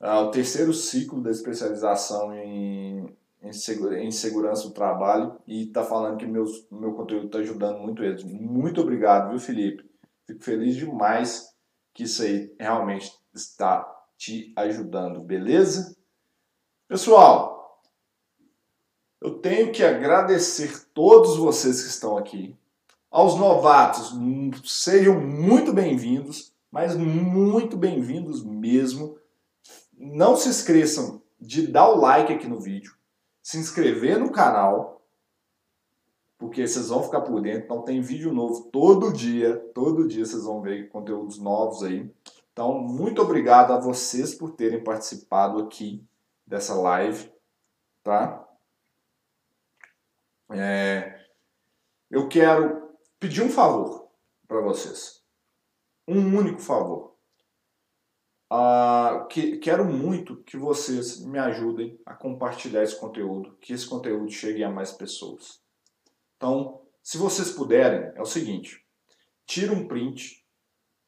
a, 0.00 0.20
o 0.22 0.30
terceiro 0.30 0.72
ciclo 0.72 1.22
da 1.22 1.30
especialização 1.30 2.32
em, 2.32 3.14
em, 3.42 3.52
segura, 3.52 4.02
em 4.02 4.10
segurança 4.10 4.66
do 4.66 4.72
trabalho 4.72 5.38
e 5.46 5.64
está 5.64 5.84
falando 5.84 6.16
que 6.16 6.24
meus, 6.24 6.66
meu 6.70 6.94
conteúdo 6.94 7.26
está 7.26 7.40
ajudando 7.40 7.80
muito 7.80 8.02
eles. 8.02 8.24
Muito 8.24 8.80
obrigado, 8.80 9.28
viu, 9.28 9.38
Felipe? 9.38 9.84
Fico 10.26 10.42
feliz 10.42 10.74
demais 10.74 11.53
que 11.94 12.02
isso 12.02 12.22
aí 12.22 12.52
realmente 12.58 13.16
está 13.32 13.88
te 14.18 14.52
ajudando, 14.56 15.20
beleza? 15.20 15.96
Pessoal, 16.88 17.80
eu 19.20 19.38
tenho 19.38 19.72
que 19.72 19.82
agradecer 19.82 20.86
todos 20.92 21.36
vocês 21.36 21.82
que 21.82 21.88
estão 21.88 22.18
aqui 22.18 22.56
aos 23.10 23.36
novatos, 23.36 24.12
sejam 24.64 25.20
muito 25.20 25.72
bem-vindos, 25.72 26.52
mas 26.68 26.96
muito 26.96 27.76
bem-vindos 27.76 28.44
mesmo. 28.44 29.16
Não 29.96 30.36
se 30.36 30.48
esqueçam 30.48 31.22
de 31.40 31.68
dar 31.68 31.88
o 31.88 32.00
like 32.00 32.32
aqui 32.32 32.48
no 32.48 32.60
vídeo, 32.60 32.96
se 33.40 33.56
inscrever 33.56 34.18
no 34.18 34.32
canal, 34.32 34.93
porque 36.44 36.68
vocês 36.68 36.90
vão 36.90 37.02
ficar 37.02 37.22
por 37.22 37.40
dentro. 37.40 37.64
Então 37.64 37.80
tem 37.80 38.02
vídeo 38.02 38.30
novo 38.30 38.68
todo 38.70 39.10
dia, 39.10 39.56
todo 39.74 40.06
dia 40.06 40.26
vocês 40.26 40.44
vão 40.44 40.60
ver 40.60 40.90
conteúdos 40.90 41.38
novos 41.38 41.82
aí. 41.82 42.12
Então, 42.52 42.78
muito 42.78 43.22
obrigado 43.22 43.72
a 43.72 43.80
vocês 43.80 44.34
por 44.34 44.50
terem 44.50 44.84
participado 44.84 45.58
aqui 45.58 46.06
dessa 46.46 46.74
live, 46.74 47.32
tá? 48.02 48.46
É, 50.50 51.18
eu 52.10 52.28
quero 52.28 52.90
pedir 53.18 53.42
um 53.42 53.48
favor 53.48 54.10
para 54.46 54.60
vocês. 54.60 55.24
Um 56.06 56.36
único 56.36 56.60
favor. 56.60 57.16
Ah, 58.50 59.26
que, 59.30 59.56
quero 59.56 59.86
muito 59.86 60.42
que 60.44 60.58
vocês 60.58 61.24
me 61.24 61.38
ajudem 61.38 61.98
a 62.04 62.12
compartilhar 62.12 62.82
esse 62.82 63.00
conteúdo, 63.00 63.56
que 63.62 63.72
esse 63.72 63.88
conteúdo 63.88 64.30
chegue 64.30 64.62
a 64.62 64.70
mais 64.70 64.92
pessoas. 64.92 65.63
Então, 66.36 66.82
se 67.02 67.18
vocês 67.18 67.50
puderem, 67.50 68.12
é 68.14 68.22
o 68.22 68.26
seguinte: 68.26 68.84
tira 69.46 69.72
um 69.72 69.86
print 69.86 70.44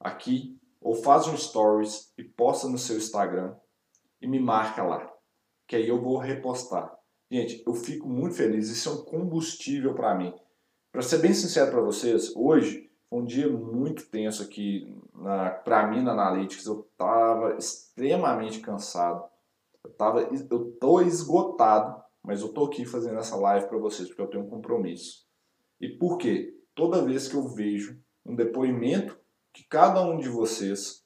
aqui 0.00 0.58
ou 0.80 0.94
faz 0.94 1.26
um 1.26 1.36
stories 1.36 2.12
e 2.16 2.24
posta 2.24 2.68
no 2.68 2.78
seu 2.78 2.96
Instagram 2.96 3.54
e 4.20 4.26
me 4.26 4.38
marca 4.38 4.82
lá, 4.82 5.12
que 5.66 5.76
aí 5.76 5.88
eu 5.88 6.00
vou 6.00 6.18
repostar. 6.18 6.96
Gente, 7.30 7.62
eu 7.66 7.74
fico 7.74 8.08
muito 8.08 8.36
feliz, 8.36 8.68
isso 8.68 8.88
é 8.88 8.92
um 8.92 9.04
combustível 9.04 9.94
para 9.94 10.14
mim. 10.14 10.32
Para 10.92 11.02
ser 11.02 11.18
bem 11.18 11.34
sincero 11.34 11.70
para 11.70 11.80
vocês, 11.80 12.34
hoje 12.36 12.90
foi 13.08 13.18
um 13.18 13.24
dia 13.24 13.48
muito 13.48 14.06
tenso 14.06 14.42
aqui 14.42 14.96
para 15.64 15.86
mim 15.88 16.02
na 16.02 16.12
Analytics. 16.12 16.66
Eu 16.66 16.88
estava 16.90 17.56
extremamente 17.56 18.60
cansado. 18.60 19.24
Eu 19.82 19.90
tava, 19.90 20.22
eu 20.22 20.72
tô 20.80 21.00
esgotado, 21.00 22.02
mas 22.26 22.40
eu 22.40 22.52
tô 22.52 22.64
aqui 22.64 22.84
fazendo 22.84 23.20
essa 23.20 23.36
live 23.36 23.68
para 23.68 23.78
vocês 23.78 24.08
porque 24.08 24.20
eu 24.20 24.26
tenho 24.26 24.44
um 24.44 24.50
compromisso. 24.50 25.24
E 25.80 25.88
por 25.96 26.18
quê? 26.18 26.52
Toda 26.74 27.04
vez 27.04 27.28
que 27.28 27.36
eu 27.36 27.46
vejo 27.48 27.98
um 28.24 28.34
depoimento 28.34 29.18
que 29.54 29.64
cada 29.68 30.02
um 30.02 30.18
de 30.18 30.28
vocês 30.28 31.04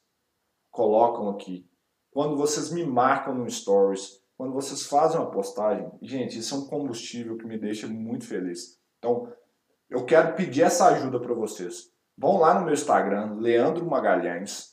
colocam 0.71 1.29
aqui, 1.29 1.69
quando 2.09 2.35
vocês 2.35 2.71
me 2.71 2.83
marcam 2.83 3.35
no 3.35 3.49
stories, 3.49 4.19
quando 4.35 4.53
vocês 4.53 4.87
fazem 4.87 5.19
uma 5.19 5.29
postagem, 5.29 5.89
gente, 6.01 6.39
isso 6.39 6.55
é 6.55 6.57
um 6.57 6.65
combustível 6.65 7.37
que 7.37 7.45
me 7.45 7.57
deixa 7.59 7.87
muito 7.87 8.25
feliz. 8.25 8.79
Então, 8.97 9.31
eu 9.89 10.03
quero 10.05 10.35
pedir 10.35 10.63
essa 10.63 10.87
ajuda 10.87 11.19
para 11.19 11.35
vocês. 11.35 11.91
Vão 12.17 12.39
lá 12.39 12.55
no 12.55 12.65
meu 12.65 12.73
Instagram, 12.73 13.35
Leandro 13.35 13.85
Magalhães, 13.85 14.70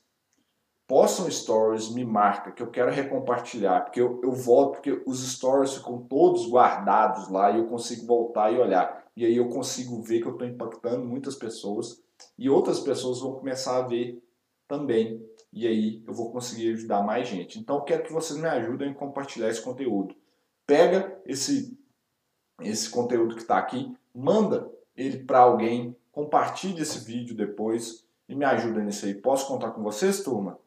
postam 0.89 1.31
stories, 1.31 1.91
me 1.91 2.03
marca, 2.03 2.51
que 2.51 2.63
eu 2.63 2.71
quero 2.71 2.91
recompartilhar, 2.91 3.85
porque 3.85 4.01
eu, 4.01 4.19
eu 4.25 4.33
volto, 4.33 4.77
porque 4.77 5.03
os 5.07 5.21
stories 5.35 5.75
ficam 5.75 5.99
todos 5.99 6.49
guardados 6.49 7.29
lá 7.29 7.51
e 7.51 7.59
eu 7.59 7.67
consigo 7.67 8.07
voltar 8.07 8.51
e 8.51 8.59
olhar. 8.59 9.07
E 9.15 9.27
aí 9.27 9.37
eu 9.37 9.51
consigo 9.51 10.01
ver 10.01 10.23
que 10.23 10.27
eu 10.27 10.33
estou 10.33 10.49
impactando 10.49 11.05
muitas 11.05 11.35
pessoas 11.35 12.03
e 12.39 12.49
outras 12.49 12.81
pessoas 12.81 13.21
vão 13.21 13.35
começar 13.35 13.77
a 13.77 13.87
ver 13.87 14.19
também. 14.67 15.23
E 15.53 15.67
aí 15.67 16.03
eu 16.07 16.15
vou 16.15 16.33
conseguir 16.33 16.73
ajudar 16.73 17.03
mais 17.03 17.29
gente. 17.29 17.59
Então 17.59 17.85
quero 17.85 18.05
que 18.05 18.13
vocês 18.13 18.41
me 18.41 18.49
ajudem 18.49 18.91
a 18.91 18.95
compartilhar 18.95 19.51
esse 19.51 19.61
conteúdo. 19.61 20.15
Pega 20.67 21.21
esse, 21.27 21.79
esse 22.63 22.89
conteúdo 22.89 23.35
que 23.35 23.43
está 23.43 23.59
aqui, 23.59 23.95
manda 24.15 24.71
ele 24.97 25.19
para 25.19 25.41
alguém, 25.41 25.95
compartilhe 26.11 26.81
esse 26.81 27.05
vídeo 27.05 27.37
depois 27.37 28.07
e 28.27 28.35
me 28.35 28.47
ajuda 28.47 28.83
nisso 28.83 29.05
aí. 29.05 29.15
Posso 29.15 29.47
contar 29.47 29.73
com 29.73 29.83
vocês, 29.83 30.23
turma? 30.23 30.59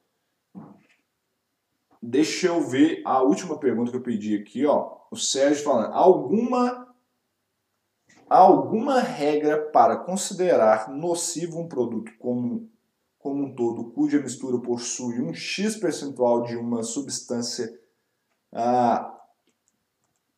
Deixa 2.02 2.48
eu 2.48 2.62
ver 2.62 3.02
a 3.06 3.22
última 3.22 3.60
pergunta 3.60 3.92
que 3.92 3.98
eu 3.98 4.02
pedi 4.02 4.36
aqui, 4.36 4.66
ó. 4.66 4.98
O 5.12 5.16
Sérgio 5.16 5.64
falando, 5.64 5.94
alguma 5.94 6.92
alguma 8.28 9.02
regra 9.02 9.62
para 9.74 9.98
considerar 9.98 10.90
nocivo 10.90 11.60
um 11.60 11.68
produto 11.68 12.14
como, 12.18 12.70
como 13.20 13.44
um 13.44 13.54
todo, 13.54 13.92
cuja 13.92 14.22
mistura 14.22 14.58
possui 14.58 15.22
um 15.22 15.34
X 15.34 15.76
percentual 15.76 16.44
de 16.44 16.56
uma 16.56 16.82
substância 16.82 17.78
ah, 18.54 19.20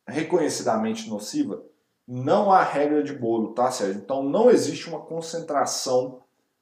reconhecidamente 0.08 1.08
nociva? 1.08 1.64
Não 2.06 2.50
há 2.50 2.64
regra 2.64 3.02
de 3.02 3.12
bolo, 3.12 3.54
tá, 3.54 3.70
Sérgio? 3.70 4.02
Então 4.02 4.24
não 4.24 4.50
existe 4.50 4.88
uma 4.88 5.00
concentração 5.00 6.20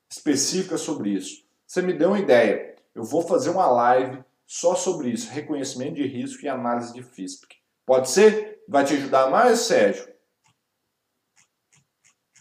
específica 0.08 0.76
sobre 0.76 1.10
isso. 1.10 1.44
Você 1.66 1.80
me 1.80 1.94
deu 1.94 2.10
uma 2.10 2.20
ideia. 2.20 2.76
Eu 2.94 3.04
vou 3.04 3.22
fazer 3.22 3.48
uma 3.48 3.66
live 3.66 4.22
só 4.46 4.74
sobre 4.74 5.10
isso, 5.10 5.30
reconhecimento 5.30 5.94
de 5.94 6.06
risco 6.06 6.44
e 6.44 6.48
análise 6.48 6.92
de 6.92 7.02
FISP. 7.02 7.46
Pode 7.86 8.10
ser? 8.10 8.62
Vai 8.68 8.84
te 8.84 8.94
ajudar 8.94 9.30
mais, 9.30 9.60
Sérgio? 9.60 10.12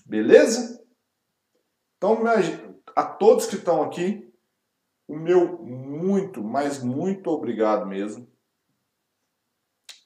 Beleza? 0.06 0.84
Então, 1.98 2.18
a 2.96 3.04
todos 3.04 3.46
que 3.46 3.56
estão 3.56 3.82
aqui, 3.82 4.32
o 5.08 5.16
meu 5.16 5.62
muito, 5.64 6.44
mas 6.44 6.84
muito 6.84 7.30
obrigado 7.30 7.86
mesmo. 7.86 8.30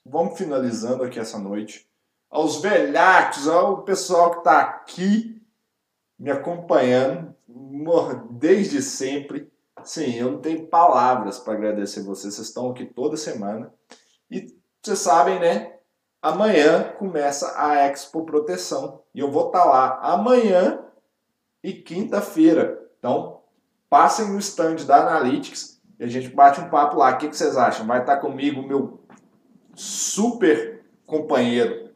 Vamos 0.05 0.37
finalizando 0.37 1.03
aqui 1.03 1.19
essa 1.19 1.39
noite 1.39 1.89
aos 2.29 2.61
velhacos, 2.61 3.47
ao 3.47 3.83
pessoal 3.83 4.31
que 4.31 4.37
está 4.39 4.61
aqui 4.61 5.41
me 6.19 6.29
acompanhando 6.31 7.35
desde 8.31 8.81
sempre. 8.81 9.51
Sim, 9.85 10.15
eu 10.15 10.31
não 10.31 10.41
tenho 10.41 10.67
palavras 10.67 11.37
para 11.39 11.53
agradecer 11.53 12.01
vocês. 12.01 12.35
Vocês 12.35 12.47
estão 12.47 12.71
aqui 12.71 12.85
toda 12.85 13.15
semana. 13.15 13.71
E 14.29 14.47
vocês 14.81 14.99
sabem, 14.99 15.39
né? 15.39 15.75
Amanhã 16.21 16.91
começa 16.97 17.53
a 17.55 17.75
Expo 17.85 18.25
Proteção 18.25 19.03
e 19.13 19.19
eu 19.19 19.31
vou 19.31 19.47
estar 19.47 19.61
tá 19.61 19.65
lá 19.65 19.99
amanhã 20.01 20.83
e 21.63 21.71
quinta-feira. 21.73 22.83
Então, 22.97 23.41
passem 23.89 24.29
no 24.29 24.39
stand 24.39 24.77
da 24.87 24.97
Analytics 24.97 25.79
e 25.99 26.03
a 26.03 26.07
gente 26.07 26.29
bate 26.29 26.59
um 26.59 26.69
papo 26.69 26.97
lá. 26.97 27.11
O 27.11 27.17
que, 27.17 27.27
vocês 27.27 27.55
acham? 27.55 27.85
Vai 27.85 28.01
estar 28.01 28.15
tá 28.15 28.21
comigo 28.21 28.63
meu 28.63 29.05
super 29.75 30.83
companheiro 31.05 31.91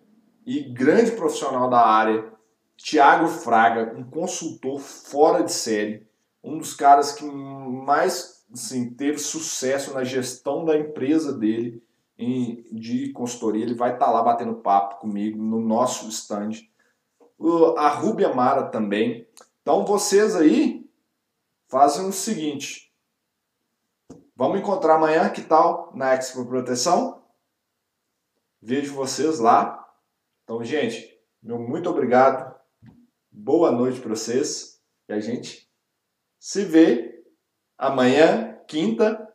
e 0.45 0.61
grande 0.61 1.11
profissional 1.11 1.69
da 1.69 1.79
área, 1.79 2.31
Tiago 2.77 3.27
Fraga, 3.27 3.93
um 3.95 4.03
consultor 4.03 4.79
fora 4.79 5.43
de 5.43 5.51
série, 5.51 6.07
um 6.43 6.57
dos 6.57 6.73
caras 6.73 7.11
que 7.11 7.23
mais 7.23 8.45
assim, 8.51 8.93
teve 8.93 9.17
sucesso 9.17 9.93
na 9.93 10.03
gestão 10.03 10.65
da 10.65 10.77
empresa 10.77 11.37
dele 11.37 11.83
em, 12.17 12.63
de 12.71 13.11
consultoria. 13.11 13.63
Ele 13.63 13.75
vai 13.75 13.93
estar 13.93 14.07
tá 14.07 14.11
lá 14.11 14.21
batendo 14.21 14.55
papo 14.55 14.99
comigo 14.99 15.41
no 15.41 15.59
nosso 15.59 16.07
stand. 16.09 16.51
a 17.77 17.89
Rubia 17.89 18.33
Mara 18.33 18.67
também. 18.67 19.27
Então 19.61 19.85
vocês 19.85 20.35
aí 20.35 20.89
fazem 21.67 22.07
o 22.07 22.11
seguinte. 22.11 22.89
Vamos 24.35 24.59
encontrar 24.59 24.95
amanhã, 24.95 25.29
que 25.29 25.41
tal? 25.41 25.91
Na 25.93 26.15
Expo 26.15 26.45
Proteção. 26.45 27.21
Vejo 28.61 28.93
vocês 28.93 29.39
lá. 29.39 29.85
Então, 30.43 30.63
gente, 30.63 31.17
meu 31.43 31.59
muito 31.59 31.89
obrigado. 31.89 32.57
Boa 33.29 33.71
noite 33.71 33.99
para 33.99 34.09
vocês. 34.15 34.81
E 35.07 35.13
a 35.13 35.19
gente 35.19 35.68
se 36.39 36.63
vê 36.63 37.23
amanhã, 37.77 38.57
quinta. 38.67 39.27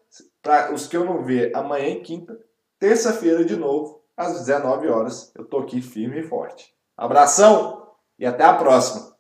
Para 0.43 0.73
os 0.75 0.87
que 0.87 0.97
eu 0.97 1.05
não 1.05 1.25
ver, 1.25 1.55
amanhã 1.57 1.89
e 1.89 2.01
quinta. 2.01 2.39
Terça-feira 2.79 3.45
de 3.45 3.57
novo, 3.57 4.03
às 4.17 4.41
19 4.41 4.89
horas. 4.89 5.33
Eu 5.35 5.45
tô 5.45 5.59
aqui 5.59 5.81
firme 5.81 6.21
e 6.21 6.23
forte. 6.23 6.75
Abração 6.97 7.95
e 8.19 8.27
até 8.27 8.45
a 8.45 8.55
próxima. 8.55 9.14